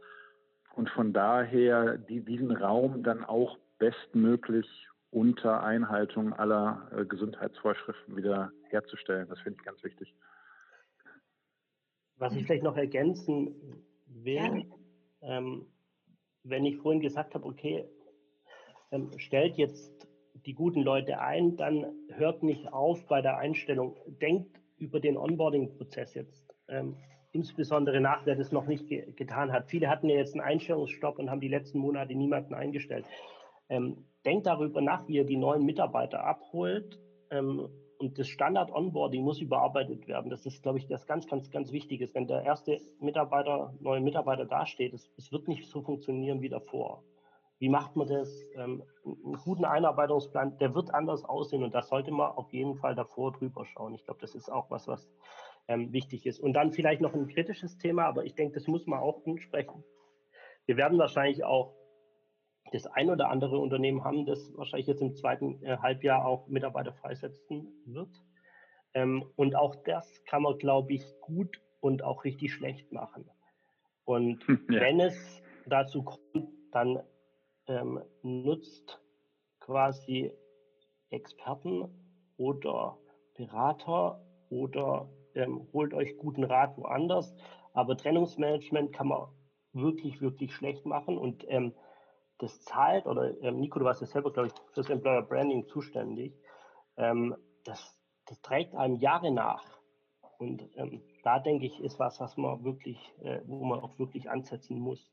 und 0.75 0.89
von 0.91 1.13
daher 1.13 1.99
die, 1.99 2.21
diesen 2.25 2.51
Raum 2.51 3.03
dann 3.03 3.25
auch 3.25 3.59
bestmöglich 3.79 4.67
unter 5.11 5.63
Einhaltung 5.63 6.33
aller 6.33 6.91
äh, 6.97 7.05
Gesundheitsvorschriften 7.05 8.17
wieder 8.17 8.53
herzustellen. 8.69 9.29
Das 9.29 9.41
finde 9.41 9.59
ich 9.59 9.65
ganz 9.65 9.83
wichtig. 9.83 10.15
Was 12.17 12.35
ich 12.35 12.45
vielleicht 12.45 12.63
noch 12.63 12.77
ergänzen 12.77 13.55
will, 14.07 14.67
ähm, 15.23 15.67
wenn 16.45 16.65
ich 16.65 16.79
vorhin 16.79 17.01
gesagt 17.01 17.35
habe, 17.35 17.47
okay, 17.47 17.89
ähm, 18.93 19.11
stellt 19.19 19.57
jetzt 19.57 20.07
die 20.47 20.55
guten 20.55 20.83
Leute 20.83 21.21
ein, 21.21 21.57
dann 21.57 21.87
hört 22.09 22.43
nicht 22.43 22.73
auf 22.73 23.07
bei 23.07 23.21
der 23.21 23.39
Einstellung. 23.39 23.97
Denkt 24.07 24.60
über 24.81 25.01
den 25.01 25.17
Onboarding-Prozess 25.17 26.15
jetzt, 26.15 26.45
ähm, 26.69 26.97
insbesondere 27.33 28.01
nach, 28.01 28.27
wer 28.27 28.35
das 28.35 28.51
noch 28.51 28.67
nicht 28.67 28.89
ge 28.89 29.13
getan 29.13 29.53
hat. 29.53 29.69
Viele 29.69 29.89
hatten 29.89 30.09
ja 30.09 30.17
jetzt 30.17 30.35
einen 30.35 30.45
Einstellungsstopp 30.45 31.19
und 31.19 31.31
haben 31.31 31.41
die 31.41 31.49
letzten 31.49 31.79
Monate 31.79 32.15
niemanden 32.15 32.55
eingestellt. 32.55 33.05
Ähm, 33.69 34.05
denkt 34.25 34.47
darüber 34.47 34.81
nach, 34.81 35.07
wie 35.07 35.17
ihr 35.17 35.25
die 35.25 35.37
neuen 35.37 35.65
Mitarbeiter 35.65 36.25
abholt. 36.25 36.99
Ähm, 37.31 37.69
und 37.99 38.19
das 38.19 38.29
Standard-Onboarding 38.29 39.23
muss 39.23 39.41
überarbeitet 39.41 40.09
werden. 40.09 40.31
Das 40.31 40.47
ist, 40.47 40.63
glaube 40.63 40.79
ich, 40.79 40.87
das 40.87 41.07
ganz, 41.07 41.27
ganz, 41.27 41.51
ganz 41.51 41.71
Wichtiges. 41.71 42.15
Wenn 42.15 42.27
der 42.27 42.43
erste 42.43 42.79
Mitarbeiter, 42.99 43.75
neue 43.79 44.01
Mitarbeiter 44.01 44.47
dasteht, 44.47 44.95
es, 44.95 45.13
es 45.19 45.31
wird 45.31 45.49
nicht 45.49 45.69
so 45.69 45.83
funktionieren 45.83 46.41
wie 46.41 46.49
davor. 46.49 47.05
Wie 47.61 47.69
macht 47.69 47.95
man 47.95 48.09
das? 48.09 48.43
Ähm, 48.57 48.83
einen 49.05 49.35
guten 49.35 49.67
Einarbeitungsplan, 49.67 50.59
der 50.59 50.75
wird 50.75 50.93
anders 50.95 51.25
aussehen 51.25 51.63
und 51.63 51.75
da 51.75 51.83
sollte 51.83 52.11
man 52.11 52.33
auf 52.33 52.53
jeden 52.53 52.77
Fall 52.77 52.95
davor 52.95 53.33
drüber 53.33 53.67
schauen. 53.67 53.95
Ich 53.95 54.05
glaube, 54.05 54.21
das 54.21 54.35
ist 54.35 54.51
auch 54.51 54.71
was, 54.71 54.89
was 54.89 55.09
ähm, 55.69 55.93
wichtig 55.93 56.25
ist. 56.27 56.41
Und 56.41 56.55
dann 56.55 56.73
vielleicht 56.73 57.03
noch 57.03 57.15
ein 57.15 57.29
kritisches 57.29 57.77
Thema, 57.77 58.05
aber 58.05 58.25
ich 58.25 58.35
denke, 58.35 58.55
das 58.55 58.67
muss 58.67 58.87
man 58.87 59.01
auch 59.01 59.25
ansprechen. 59.27 59.85
Wir 60.65 60.79
werden 60.79 60.99
wahrscheinlich 60.99 61.45
auch 61.45 61.75
das 62.73 62.87
ein 62.87 63.11
oder 63.11 63.29
andere 63.29 63.59
Unternehmen 63.59 64.05
haben, 64.05 64.25
das 64.25 64.57
wahrscheinlich 64.57 64.87
jetzt 64.87 65.03
im 65.03 65.15
zweiten 65.15 65.63
äh, 65.63 65.77
Halbjahr 65.79 66.25
auch 66.25 66.49
Mitarbeiter 66.49 66.95
freisetzen 66.95 67.69
wird. 67.85 68.23
Ähm, 68.95 69.25
und 69.37 69.55
auch 69.55 69.77
das 69.85 70.25
kann 70.25 70.43
man, 70.43 70.57
glaube 70.59 70.95
ich, 70.95 71.05
gut 71.21 71.61
und 71.81 72.03
auch 72.05 72.25
richtig 72.25 72.55
schlecht 72.55 72.91
machen. 72.91 73.29
Und 74.05 74.43
ja. 74.71 74.81
wenn 74.81 75.01
es 75.01 75.43
dazu 75.67 76.03
kommt, 76.03 76.49
dann 76.73 77.01
ähm, 77.67 78.03
nutzt 78.23 79.01
quasi 79.61 80.33
Experten 81.11 81.89
oder 82.37 82.99
Berater 83.35 84.21
oder 84.49 85.09
ähm, 85.35 85.69
holt 85.73 85.95
euch 85.95 86.17
guten 86.19 86.45
Rat 86.45 86.77
woanders. 86.77 87.35
Aber 87.73 87.97
Trennungsmanagement 87.97 88.93
kann 88.93 89.09
man 89.09 89.29
wirklich, 89.73 90.21
wirklich 90.21 90.55
schlecht 90.55 90.87
machen 90.87 91.19
und 91.19 91.45
ähm, 91.49 91.75
das 92.39 92.63
zahlt, 92.63 93.07
oder 93.07 93.39
ähm, 93.43 93.61
Nico, 93.61 93.79
du 93.79 93.85
warst 93.85 94.01
ja 94.01 94.07
selber, 94.07 94.33
glaube 94.33 94.49
ich, 94.49 94.55
fürs 94.73 94.89
Employer 94.89 95.23
Branding 95.23 95.67
zuständig, 95.69 96.35
ähm, 96.97 97.37
das, 97.65 97.99
das 98.27 98.41
trägt 98.41 98.75
einem 98.75 98.97
Jahre 98.97 99.31
nach. 99.31 99.65
Und 100.39 100.69
ähm, 100.77 101.03
da 101.23 101.39
denke 101.39 101.67
ich, 101.67 101.79
ist 101.81 101.99
was, 101.99 102.19
was 102.19 102.37
man 102.37 102.65
wirklich, 102.65 102.99
äh, 103.21 103.41
wo 103.45 103.63
man 103.65 103.81
auch 103.81 103.99
wirklich 103.99 104.31
ansetzen 104.31 104.79
muss. 104.79 105.11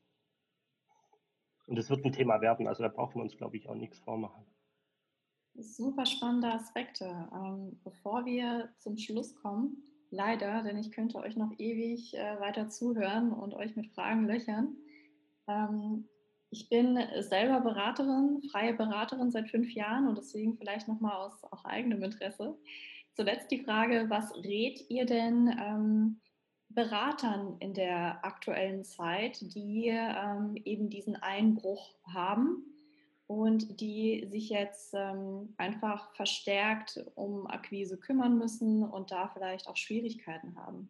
Und 1.68 1.78
es 1.78 1.90
wird 1.90 2.02
ein 2.04 2.12
Thema 2.12 2.40
werden, 2.40 2.66
also 2.66 2.82
da 2.82 2.88
brauchen 2.88 3.16
wir 3.16 3.22
uns, 3.22 3.36
glaube 3.36 3.58
ich, 3.58 3.68
auch 3.68 3.74
nichts 3.74 3.98
vormachen. 3.98 4.42
Super 5.54 6.06
spannende 6.06 6.50
Aspekte. 6.50 7.28
Ähm, 7.32 7.78
bevor 7.84 8.24
wir 8.24 8.70
zum 8.78 8.96
Schluss 8.96 9.34
kommen, 9.36 9.82
leider, 10.10 10.62
denn 10.62 10.78
ich 10.78 10.92
könnte 10.92 11.18
euch 11.18 11.36
noch 11.36 11.52
ewig 11.58 12.14
äh, 12.14 12.40
weiter 12.40 12.70
zuhören 12.70 13.32
und 13.32 13.52
euch 13.52 13.76
mit 13.76 13.88
Fragen 13.88 14.26
löchern. 14.26 14.76
Ähm, 15.46 16.08
ich 16.48 16.70
bin 16.70 16.98
selber 17.18 17.60
Beraterin, 17.60 18.40
freie 18.50 18.72
Beraterin 18.72 19.30
seit 19.30 19.50
fünf 19.50 19.70
Jahren 19.72 20.08
und 20.08 20.16
deswegen 20.16 20.56
vielleicht 20.56 20.88
nochmal 20.88 21.16
aus 21.16 21.44
auch 21.44 21.66
eigenem 21.66 22.02
Interesse. 22.02 22.56
Zuletzt 23.12 23.50
die 23.50 23.62
Frage, 23.62 24.06
was 24.08 24.34
rät 24.36 24.88
ihr 24.88 25.04
denn 25.04 25.54
ähm, 25.60 26.20
Beratern 26.78 27.56
in 27.58 27.74
der 27.74 28.24
aktuellen 28.24 28.84
Zeit, 28.84 29.40
die 29.52 29.88
ähm, 29.88 30.54
eben 30.64 30.88
diesen 30.88 31.16
Einbruch 31.16 31.96
haben 32.14 32.62
und 33.26 33.80
die 33.80 34.24
sich 34.30 34.48
jetzt 34.48 34.94
ähm, 34.94 35.54
einfach 35.56 36.14
verstärkt 36.14 37.04
um 37.16 37.48
Akquise 37.48 37.98
kümmern 37.98 38.38
müssen 38.38 38.84
und 38.84 39.10
da 39.10 39.26
vielleicht 39.26 39.66
auch 39.66 39.76
Schwierigkeiten 39.76 40.54
haben? 40.54 40.88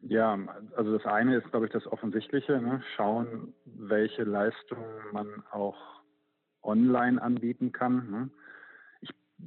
Ja, 0.00 0.38
also 0.76 0.96
das 0.96 1.04
eine 1.04 1.36
ist, 1.36 1.50
glaube 1.50 1.66
ich, 1.66 1.72
das 1.72 1.86
Offensichtliche. 1.86 2.58
Ne? 2.58 2.82
Schauen, 2.96 3.52
welche 3.66 4.24
Leistungen 4.24 5.12
man 5.12 5.44
auch 5.50 5.76
online 6.62 7.20
anbieten 7.20 7.70
kann. 7.70 8.10
Ne? 8.10 8.30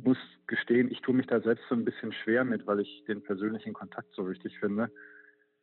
Muss 0.03 0.17
gestehen, 0.47 0.91
ich 0.91 1.01
tue 1.01 1.15
mich 1.15 1.27
da 1.27 1.39
selbst 1.41 1.63
so 1.69 1.75
ein 1.75 1.85
bisschen 1.85 2.11
schwer 2.11 2.43
mit, 2.43 2.67
weil 2.67 2.81
ich 2.81 3.03
den 3.07 3.23
persönlichen 3.23 3.73
Kontakt 3.73 4.13
so 4.13 4.29
wichtig 4.29 4.59
finde. 4.59 4.91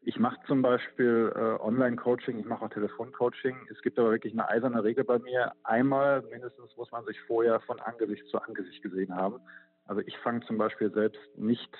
Ich 0.04 0.18
mache 0.18 0.38
zum 0.46 0.62
Beispiel 0.62 1.32
äh, 1.34 1.62
Online-Coaching, 1.62 2.38
ich 2.38 2.46
mache 2.46 2.64
auch 2.64 2.70
Telefon-Coaching. 2.70 3.68
Es 3.70 3.80
gibt 3.82 3.98
aber 4.00 4.10
wirklich 4.10 4.32
eine 4.32 4.48
eiserne 4.48 4.82
Regel 4.82 5.04
bei 5.04 5.20
mir. 5.20 5.52
Einmal 5.62 6.22
mindestens 6.22 6.76
muss 6.76 6.90
man 6.90 7.04
sich 7.04 7.20
vorher 7.20 7.60
von 7.60 7.78
Angesicht 7.78 8.26
zu 8.26 8.38
Angesicht 8.38 8.82
gesehen 8.82 9.14
haben. 9.14 9.38
Also 9.84 10.02
ich 10.04 10.16
fange 10.18 10.40
zum 10.46 10.58
Beispiel 10.58 10.92
selbst 10.92 11.20
nicht 11.36 11.76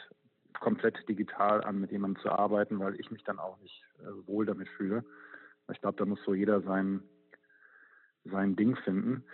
komplett 0.61 1.09
digital 1.09 1.65
an, 1.65 1.81
mit 1.81 1.91
jemandem 1.91 2.23
zu 2.23 2.31
arbeiten, 2.31 2.79
weil 2.79 2.99
ich 3.01 3.11
mich 3.11 3.25
dann 3.25 3.41
auch 3.41 3.59
nicht 3.59 3.83
äh, 4.01 4.27
wohl 4.29 4.47
damit 4.47 4.69
fühle. 4.69 5.05
Ich 5.73 5.81
glaube, 5.81 5.97
da 5.97 6.05
muss 6.05 6.23
so 6.25 6.35
jeder 6.35 6.61
sein, 6.63 7.03
sein 8.25 8.55
Ding 8.55 8.77
finden. 8.77 9.25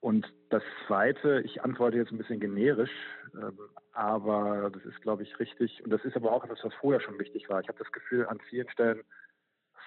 Und 0.00 0.32
das 0.50 0.62
Zweite, 0.86 1.40
ich 1.40 1.62
antworte 1.62 1.96
jetzt 1.96 2.12
ein 2.12 2.18
bisschen 2.18 2.40
generisch, 2.40 2.90
ähm, 3.34 3.58
aber 3.92 4.70
das 4.72 4.84
ist, 4.84 5.02
glaube 5.02 5.24
ich, 5.24 5.38
richtig. 5.40 5.82
Und 5.82 5.90
das 5.90 6.04
ist 6.04 6.16
aber 6.16 6.32
auch 6.32 6.44
etwas, 6.44 6.62
was 6.62 6.74
vorher 6.74 7.00
schon 7.00 7.18
wichtig 7.18 7.48
war. 7.48 7.60
Ich 7.60 7.68
habe 7.68 7.78
das 7.78 7.90
Gefühl, 7.90 8.26
an 8.26 8.38
vielen 8.48 8.68
Stellen 8.70 9.02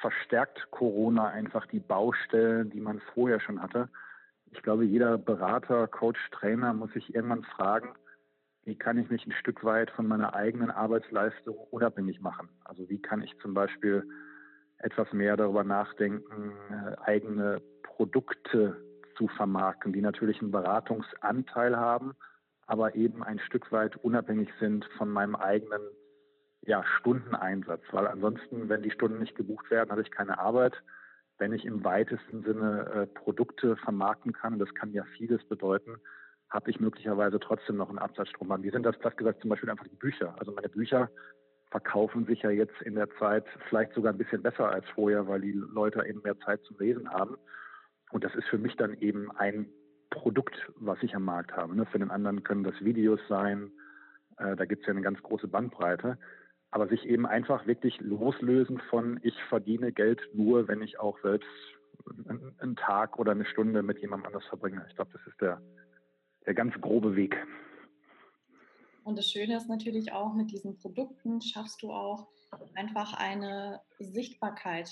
verstärkt 0.02 0.70
Corona 0.72 1.28
einfach 1.28 1.66
die 1.68 1.80
Baustellen, 1.80 2.70
die 2.72 2.82
man 2.82 3.00
vorher 3.14 3.40
schon 3.40 3.62
hatte. 3.62 3.88
Ich 4.52 4.62
glaube, 4.62 4.84
jeder 4.84 5.18
Berater, 5.18 5.88
Coach, 5.88 6.20
Trainer 6.32 6.74
muss 6.74 6.92
sich 6.92 7.16
irgendwann 7.16 7.44
fragen, 7.44 7.94
wie 8.64 8.76
kann 8.76 8.98
ich 8.98 9.10
mich 9.10 9.26
ein 9.26 9.32
Stück 9.32 9.64
weit 9.64 9.92
von 9.92 10.08
meiner 10.08 10.36
eigenen 10.36 10.72
Arbeitsleistung 10.72 11.56
unabhängig 11.72 12.20
machen? 12.20 12.50
Also 12.66 12.90
wie 12.90 13.02
kann 13.02 13.22
ich 13.22 13.38
zum 13.40 13.54
Beispiel 13.54 14.08
etwas 14.78 15.12
mehr 15.14 15.38
darüber 15.38 15.64
nachdenken, 15.64 16.54
äh, 16.70 16.98
eigene 17.02 17.62
Produkte 17.84 18.76
zu 19.22 19.28
vermarkten, 19.28 19.94
die 19.94 20.02
natürlich 20.02 20.42
einen 20.42 20.50
Beratungsanteil 20.50 21.78
haben, 21.78 22.16
aber 22.66 22.96
eben 22.96 23.24
ein 23.24 23.38
Stück 23.38 23.72
weit 23.72 23.96
unabhängig 23.98 24.50
sind 24.60 24.84
von 24.98 25.10
meinem 25.10 25.36
eigenen 25.36 25.82
ja, 26.62 26.84
Stundeneinsatz. 26.98 27.84
Weil 27.92 28.08
ansonsten, 28.08 28.68
wenn 28.68 28.82
die 28.82 28.90
Stunden 28.90 29.20
nicht 29.20 29.36
gebucht 29.36 29.70
werden, 29.70 29.92
habe 29.92 30.02
ich 30.02 30.10
keine 30.10 30.40
Arbeit. 30.40 30.74
Wenn 31.38 31.54
ich 31.54 31.66
im 31.66 31.84
weitesten 31.84 32.44
Sinne 32.44 32.90
äh, 32.94 33.08
Produkte 33.08 33.76
vermarkten 33.78 34.34
kann, 34.34 34.58
das 34.58 34.74
kann 34.74 34.92
ja 34.92 35.04
vieles 35.18 35.44
bedeuten, 35.44 35.98
habe 36.50 36.72
ich 36.72 36.80
möglicherweise 36.80 37.40
trotzdem 37.40 37.78
noch 37.78 37.90
einen 37.90 38.00
Absatzstrom. 38.00 38.64
Wie 38.64 38.72
sind 38.72 38.84
das 38.84 38.98
platt 38.98 39.18
gesagt 39.18 39.42
zum 39.42 39.52
Beispiel 39.52 39.70
einfach 39.70 39.88
die 39.88 39.96
Bücher? 39.96 40.34
Also 40.40 40.52
meine 40.52 40.70
Bücher 40.70 41.10
verkaufen 41.70 42.26
sich 42.26 42.42
ja 42.42 42.50
jetzt 42.50 42.82
in 42.82 42.96
der 42.96 43.10
Zeit 43.18 43.46
vielleicht 43.70 43.94
sogar 43.94 44.14
ein 44.14 44.18
bisschen 44.18 44.42
besser 44.42 44.70
als 44.70 44.88
vorher, 44.90 45.28
weil 45.28 45.42
die 45.42 45.52
Leute 45.52 46.04
eben 46.08 46.22
mehr 46.24 46.40
Zeit 46.40 46.64
zum 46.64 46.78
Lesen 46.80 47.10
haben. 47.10 47.38
Und 48.12 48.24
das 48.24 48.36
ist 48.36 48.48
für 48.48 48.58
mich 48.58 48.76
dann 48.76 48.94
eben 48.96 49.32
ein 49.32 49.68
Produkt, 50.10 50.56
was 50.76 51.02
ich 51.02 51.16
am 51.16 51.24
Markt 51.24 51.54
habe. 51.56 51.76
Ne? 51.76 51.86
Für 51.86 52.00
den 52.00 52.12
anderen 52.12 52.44
können 52.44 52.64
das 52.64 52.80
Videos 52.82 53.20
sein. 53.30 53.72
Äh, 54.38 54.56
da 54.56 54.66
gibt 54.66 54.82
es 54.82 54.88
ja 54.88 54.92
eine 54.92 55.02
ganz 55.02 55.22
große 55.22 55.48
Bandbreite. 55.48 56.18
Aber 56.72 56.88
sich 56.88 57.06
eben 57.06 57.26
einfach 57.26 57.68
wirklich 57.68 58.00
loslösen 58.00 58.80
von, 58.90 59.20
ich 59.24 59.36
verdiene 59.50 59.92
Geld 59.92 60.22
nur, 60.34 60.68
wenn 60.68 60.82
ich 60.82 61.00
auch 61.00 61.20
selbst 61.22 61.50
einen 62.60 62.76
Tag 62.76 63.20
oder 63.20 63.32
eine 63.32 63.46
Stunde 63.46 63.84
mit 63.84 64.00
jemandem 64.00 64.28
anders 64.28 64.46
verbringe. 64.48 64.86
Ich 64.90 64.96
glaube, 64.96 65.12
das 65.14 65.22
ist 65.28 65.40
der, 65.42 65.62
der 66.46 66.54
ganz 66.54 66.74
grobe 66.80 67.16
Weg. 67.16 67.38
Und 69.04 69.18
das 69.18 69.30
Schöne 69.30 69.58
ist 69.58 69.68
natürlich 69.68 70.12
auch, 70.12 70.34
mit 70.34 70.52
diesen 70.52 70.78
Produkten 70.78 71.42
schaffst 71.42 71.82
du 71.82 71.92
auch 71.92 72.28
einfach 72.76 73.14
eine 73.14 73.82
Sichtbarkeit, 74.00 74.90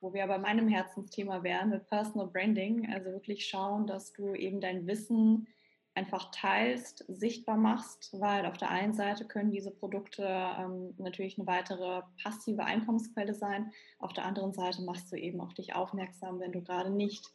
wo 0.00 0.12
wir 0.12 0.26
bei 0.26 0.38
meinem 0.38 0.68
Herzensthema 0.68 1.42
wären, 1.42 1.70
mit 1.70 1.86
Personal 1.88 2.28
Branding. 2.28 2.92
Also 2.92 3.10
wirklich 3.10 3.46
schauen, 3.46 3.86
dass 3.86 4.12
du 4.12 4.34
eben 4.34 4.60
dein 4.60 4.86
Wissen 4.86 5.48
einfach 5.94 6.30
teilst, 6.30 7.04
sichtbar 7.08 7.56
machst, 7.56 8.10
weil 8.20 8.46
auf 8.46 8.56
der 8.56 8.70
einen 8.70 8.94
Seite 8.94 9.24
können 9.24 9.50
diese 9.50 9.72
Produkte 9.72 10.22
ähm, 10.24 10.94
natürlich 10.98 11.38
eine 11.38 11.48
weitere 11.48 12.02
passive 12.22 12.64
Einkommensquelle 12.64 13.34
sein. 13.34 13.72
Auf 13.98 14.12
der 14.12 14.24
anderen 14.24 14.52
Seite 14.52 14.82
machst 14.82 15.10
du 15.10 15.16
eben 15.16 15.40
auf 15.40 15.54
dich 15.54 15.74
aufmerksam, 15.74 16.38
wenn 16.38 16.52
du 16.52 16.62
gerade 16.62 16.90
nicht 16.90 17.26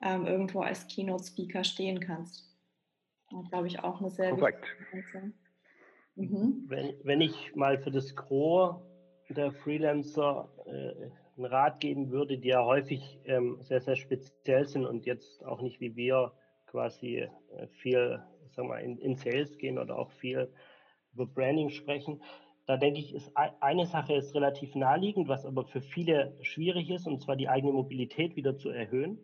ähm, 0.00 0.26
irgendwo 0.26 0.60
als 0.60 0.86
Keynote-Speaker 0.86 1.64
stehen 1.64 1.98
kannst 1.98 2.52
glaube 3.50 3.66
ich, 3.66 3.80
auch 3.80 4.00
eine 4.00 4.10
sehr 4.10 4.30
Korrekt. 4.30 4.64
wichtige 4.90 5.32
mhm. 6.16 6.64
wenn, 6.68 6.94
wenn 7.04 7.20
ich 7.20 7.54
mal 7.54 7.78
für 7.78 7.90
das 7.90 8.14
Gros 8.14 8.76
der 9.28 9.52
Freelancer 9.52 10.48
äh, 10.66 11.08
einen 11.36 11.46
Rat 11.46 11.80
geben 11.80 12.10
würde, 12.10 12.38
die 12.38 12.48
ja 12.48 12.64
häufig 12.64 13.20
ähm, 13.24 13.58
sehr, 13.62 13.80
sehr 13.80 13.96
speziell 13.96 14.66
sind 14.66 14.86
und 14.86 15.06
jetzt 15.06 15.44
auch 15.44 15.60
nicht 15.60 15.80
wie 15.80 15.96
wir 15.96 16.32
quasi 16.66 17.18
äh, 17.18 17.66
viel 17.68 18.22
sag 18.52 18.66
mal, 18.66 18.78
in, 18.78 18.98
in 18.98 19.16
Sales 19.16 19.58
gehen 19.58 19.78
oder 19.78 19.98
auch 19.98 20.10
viel 20.12 20.52
über 21.12 21.26
Branding 21.26 21.70
sprechen. 21.70 22.22
Da 22.66 22.76
denke 22.76 23.00
ich, 23.00 23.14
ist 23.14 23.32
eine 23.34 23.86
Sache 23.86 24.14
ist 24.14 24.34
relativ 24.34 24.74
naheliegend, 24.74 25.28
was 25.28 25.44
aber 25.44 25.64
für 25.64 25.80
viele 25.80 26.36
schwierig 26.42 26.90
ist, 26.90 27.06
und 27.06 27.20
zwar 27.20 27.36
die 27.36 27.48
eigene 27.48 27.72
Mobilität 27.72 28.36
wieder 28.36 28.56
zu 28.56 28.70
erhöhen. 28.70 29.18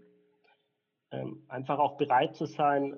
ähm, 1.11 1.45
einfach 1.49 1.79
auch 1.79 1.97
bereit 1.97 2.35
zu 2.37 2.47
sein, 2.47 2.97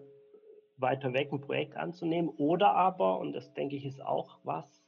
weiter 0.76 1.12
weg 1.12 1.30
ein 1.32 1.40
Projekt 1.40 1.76
anzunehmen 1.76 2.30
oder 2.38 2.72
aber, 2.74 3.18
und 3.18 3.32
das 3.34 3.52
denke 3.54 3.76
ich 3.76 3.84
ist 3.84 4.02
auch 4.02 4.38
was, 4.44 4.82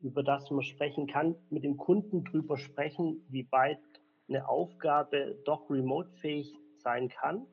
über 0.00 0.22
das 0.22 0.50
man 0.50 0.62
sprechen 0.62 1.06
kann, 1.06 1.36
mit 1.50 1.64
dem 1.64 1.76
Kunden 1.76 2.24
drüber 2.24 2.56
sprechen, 2.56 3.24
wie 3.28 3.50
weit 3.50 3.80
eine 4.28 4.48
Aufgabe 4.48 5.36
doch 5.44 5.68
remote-fähig 5.68 6.54
sein 6.78 7.08
kann, 7.08 7.46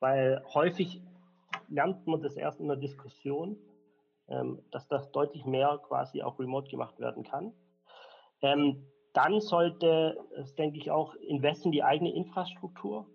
weil 0.00 0.42
häufig 0.54 1.00
lernt 1.68 2.06
man 2.06 2.22
das 2.22 2.36
erst 2.36 2.60
in 2.60 2.68
der 2.68 2.76
Diskussion, 2.76 3.56
ähm, 4.28 4.62
dass 4.70 4.88
das 4.88 5.10
deutlich 5.12 5.44
mehr 5.44 5.80
quasi 5.86 6.22
auch 6.22 6.38
remote 6.38 6.70
gemacht 6.70 6.98
werden 6.98 7.24
kann. 7.24 7.52
Ähm, 8.42 8.86
dann 9.12 9.40
sollte 9.40 10.16
es, 10.36 10.54
denke 10.54 10.78
ich, 10.78 10.90
auch 10.90 11.14
investen 11.14 11.68
in 11.68 11.72
die 11.72 11.82
eigene 11.84 12.12
Infrastruktur 12.12 13.06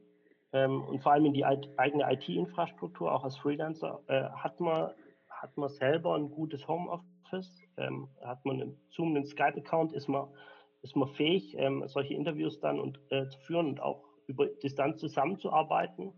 ähm, 0.53 0.81
und 0.83 1.01
vor 1.01 1.11
allem 1.11 1.25
in 1.25 1.33
die 1.33 1.45
eigene 1.45 2.11
IT-Infrastruktur. 2.11 3.13
Auch 3.13 3.23
als 3.23 3.37
Freelancer 3.37 4.01
äh, 4.07 4.29
hat, 4.29 4.59
man, 4.59 4.91
hat 5.29 5.57
man 5.57 5.69
selber 5.69 6.15
ein 6.15 6.31
gutes 6.31 6.67
Homeoffice, 6.67 7.08
ähm, 7.77 8.09
hat 8.21 8.45
man 8.45 8.61
einen 8.61 8.77
Zoom, 8.89 9.15
einen 9.15 9.25
Skype-Account, 9.25 9.93
ist 9.93 10.07
man, 10.07 10.27
ist 10.81 10.95
man 10.95 11.07
fähig, 11.09 11.55
ähm, 11.57 11.83
solche 11.87 12.13
Interviews 12.13 12.59
dann 12.59 12.79
und, 12.79 12.99
äh, 13.09 13.27
zu 13.29 13.39
führen 13.39 13.67
und 13.67 13.81
auch 13.81 14.03
über 14.27 14.47
Distanz 14.47 14.99
zusammenzuarbeiten. 14.99 16.13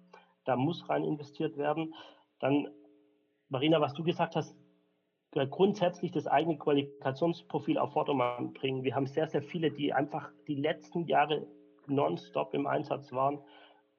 Da 0.45 0.55
muss 0.55 0.87
rein 0.89 1.03
investiert 1.03 1.57
werden. 1.57 1.93
Dann, 2.39 2.67
Marina, 3.49 3.79
was 3.79 3.93
du 3.93 4.03
gesagt 4.03 4.35
hast, 4.35 4.55
grundsätzlich 5.49 6.11
das 6.11 6.27
eigene 6.27 6.57
Qualifikationsprofil 6.57 7.77
auf 7.77 7.93
Vordermann 7.93 8.53
bringen. 8.53 8.83
Wir 8.83 8.95
haben 8.95 9.07
sehr, 9.07 9.27
sehr 9.27 9.41
viele, 9.41 9.71
die 9.71 9.93
einfach 9.93 10.29
die 10.47 10.55
letzten 10.55 11.05
Jahre 11.05 11.47
nonstop 11.87 12.53
im 12.53 12.67
Einsatz 12.67 13.11
waren 13.13 13.39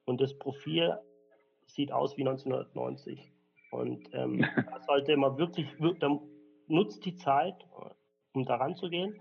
und 0.05 0.21
das 0.21 0.39
Profil 0.39 0.99
sieht 1.67 1.93
aus 1.93 2.17
wie 2.17 2.23
1990. 2.23 3.33
Und 3.71 4.09
ähm, 4.13 4.45
da 4.71 4.81
sollte 4.81 5.17
man 5.17 5.39
wirklich, 5.39 5.67
dann 6.01 6.21
nutzt 6.69 7.05
die 7.05 7.17
Zeit, 7.17 7.55
um 8.35 8.45
daran 8.45 8.77
zu 8.77 8.89
gehen. 8.89 9.21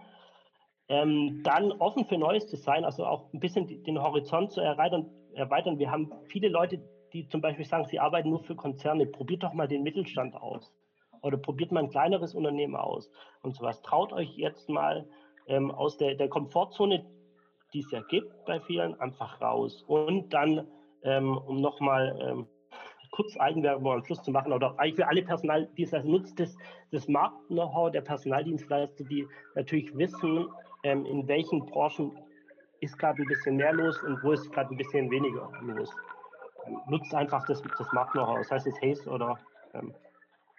Ähm, 0.87 1.41
dann 1.43 1.71
offen 1.73 2.05
für 2.05 2.17
Neues 2.17 2.49
sein, 2.51 2.83
also 2.83 3.05
auch 3.05 3.31
ein 3.33 3.39
bisschen 3.39 3.83
den 3.83 4.01
Horizont 4.01 4.51
zu 4.51 4.61
erweitern. 4.61 5.09
erweitern. 5.33 5.79
Wir 5.79 5.91
haben 5.91 6.11
viele 6.27 6.49
Leute, 6.49 6.81
die 7.13 7.27
zum 7.27 7.41
Beispiel 7.41 7.65
sagen, 7.65 7.85
sie 7.85 7.99
arbeiten 7.99 8.29
nur 8.29 8.43
für 8.43 8.55
Konzerne. 8.55 9.05
Probiert 9.05 9.43
doch 9.43 9.53
mal 9.53 9.67
den 9.67 9.83
Mittelstand 9.83 10.35
aus 10.35 10.73
oder 11.21 11.37
probiert 11.37 11.71
mal 11.71 11.83
ein 11.83 11.89
kleineres 11.89 12.33
Unternehmen 12.33 12.75
aus 12.75 13.09
und 13.41 13.55
sowas. 13.55 13.81
Traut 13.81 14.11
euch 14.13 14.35
jetzt 14.35 14.69
mal 14.69 15.07
ähm, 15.47 15.71
aus 15.71 15.97
der, 15.97 16.15
der 16.15 16.29
Komfortzone, 16.29 17.05
die 17.73 17.79
es 17.79 17.91
ja 17.91 18.01
gibt 18.01 18.45
bei 18.45 18.59
vielen, 18.59 18.99
einfach 18.99 19.41
raus. 19.41 19.83
Und 19.87 20.33
dann, 20.33 20.67
ähm, 21.03 21.37
um 21.37 21.61
nochmal 21.61 22.19
ähm, 22.21 22.47
kurz 23.11 23.37
Eigenwerbung 23.37 23.91
am 23.91 24.05
Schluss 24.05 24.21
zu 24.23 24.31
machen, 24.31 24.53
oder 24.53 24.77
eigentlich 24.79 24.95
für 24.95 25.07
alle 25.07 25.21
Personaldienstleister 25.21 26.07
nutzt 26.07 26.39
das, 26.39 26.57
das 26.91 27.07
Markt-Know-how 27.07 27.91
der 27.91 28.01
Personaldienstleister, 28.01 29.03
die 29.03 29.27
natürlich 29.55 29.95
wissen, 29.95 30.47
ähm, 30.83 31.05
in 31.05 31.27
welchen 31.27 31.65
Branchen 31.67 32.17
ist 32.79 32.97
gerade 32.97 33.21
ein 33.21 33.27
bisschen 33.27 33.57
mehr 33.57 33.73
los 33.73 34.01
und 34.03 34.23
wo 34.23 34.31
ist 34.31 34.51
gerade 34.51 34.73
ein 34.73 34.77
bisschen 34.77 35.11
weniger 35.11 35.51
los. 35.61 35.93
Nutzt 36.87 37.13
einfach 37.13 37.45
das, 37.47 37.61
das 37.61 37.93
Markt-Know-how, 37.93 38.39
das 38.39 38.51
heißt 38.51 38.67
es 38.67 38.81
Haze 38.81 39.09
oder 39.09 39.37
ähm, 39.73 39.93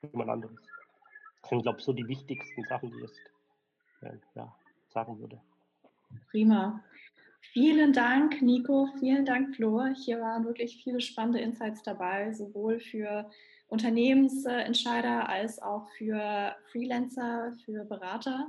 jemand 0.02 0.30
anderes. 0.30 0.56
Das 1.40 1.50
sind, 1.50 1.62
glaube 1.62 1.78
ich, 1.78 1.84
so 1.84 1.92
die 1.92 2.06
wichtigsten 2.06 2.64
Sachen, 2.64 2.90
die 2.90 2.96
ich 2.96 3.02
jetzt 3.02 3.20
äh, 4.02 4.16
ja, 4.34 4.54
sagen 4.88 5.18
würde. 5.18 5.40
Prima. 6.30 6.80
Vielen 7.50 7.92
Dank, 7.92 8.40
Nico. 8.40 8.88
Vielen 8.98 9.24
Dank, 9.24 9.56
Flo. 9.56 9.84
Hier 9.94 10.20
waren 10.20 10.44
wirklich 10.44 10.82
viele 10.82 11.00
spannende 11.00 11.40
Insights 11.40 11.82
dabei, 11.82 12.32
sowohl 12.32 12.80
für 12.80 13.28
Unternehmensentscheider 13.68 15.28
als 15.28 15.60
auch 15.60 15.88
für 15.98 16.54
Freelancer, 16.70 17.52
für 17.64 17.84
Berater 17.84 18.46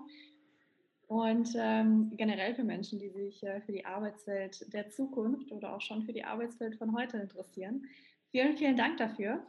und 1.07 1.49
ähm, 1.55 2.11
generell 2.15 2.55
für 2.55 2.63
Menschen, 2.63 2.99
die 2.99 3.09
sich 3.09 3.43
äh, 3.43 3.61
für 3.61 3.71
die 3.71 3.85
Arbeitswelt 3.85 4.73
der 4.73 4.89
Zukunft 4.89 5.51
oder 5.51 5.75
auch 5.75 5.81
schon 5.81 6.03
für 6.03 6.13
die 6.13 6.23
Arbeitswelt 6.23 6.75
von 6.75 6.95
heute 6.95 7.17
interessieren. 7.17 7.85
Vielen, 8.31 8.57
vielen 8.57 8.75
Dank 8.77 8.97
dafür. 8.97 9.45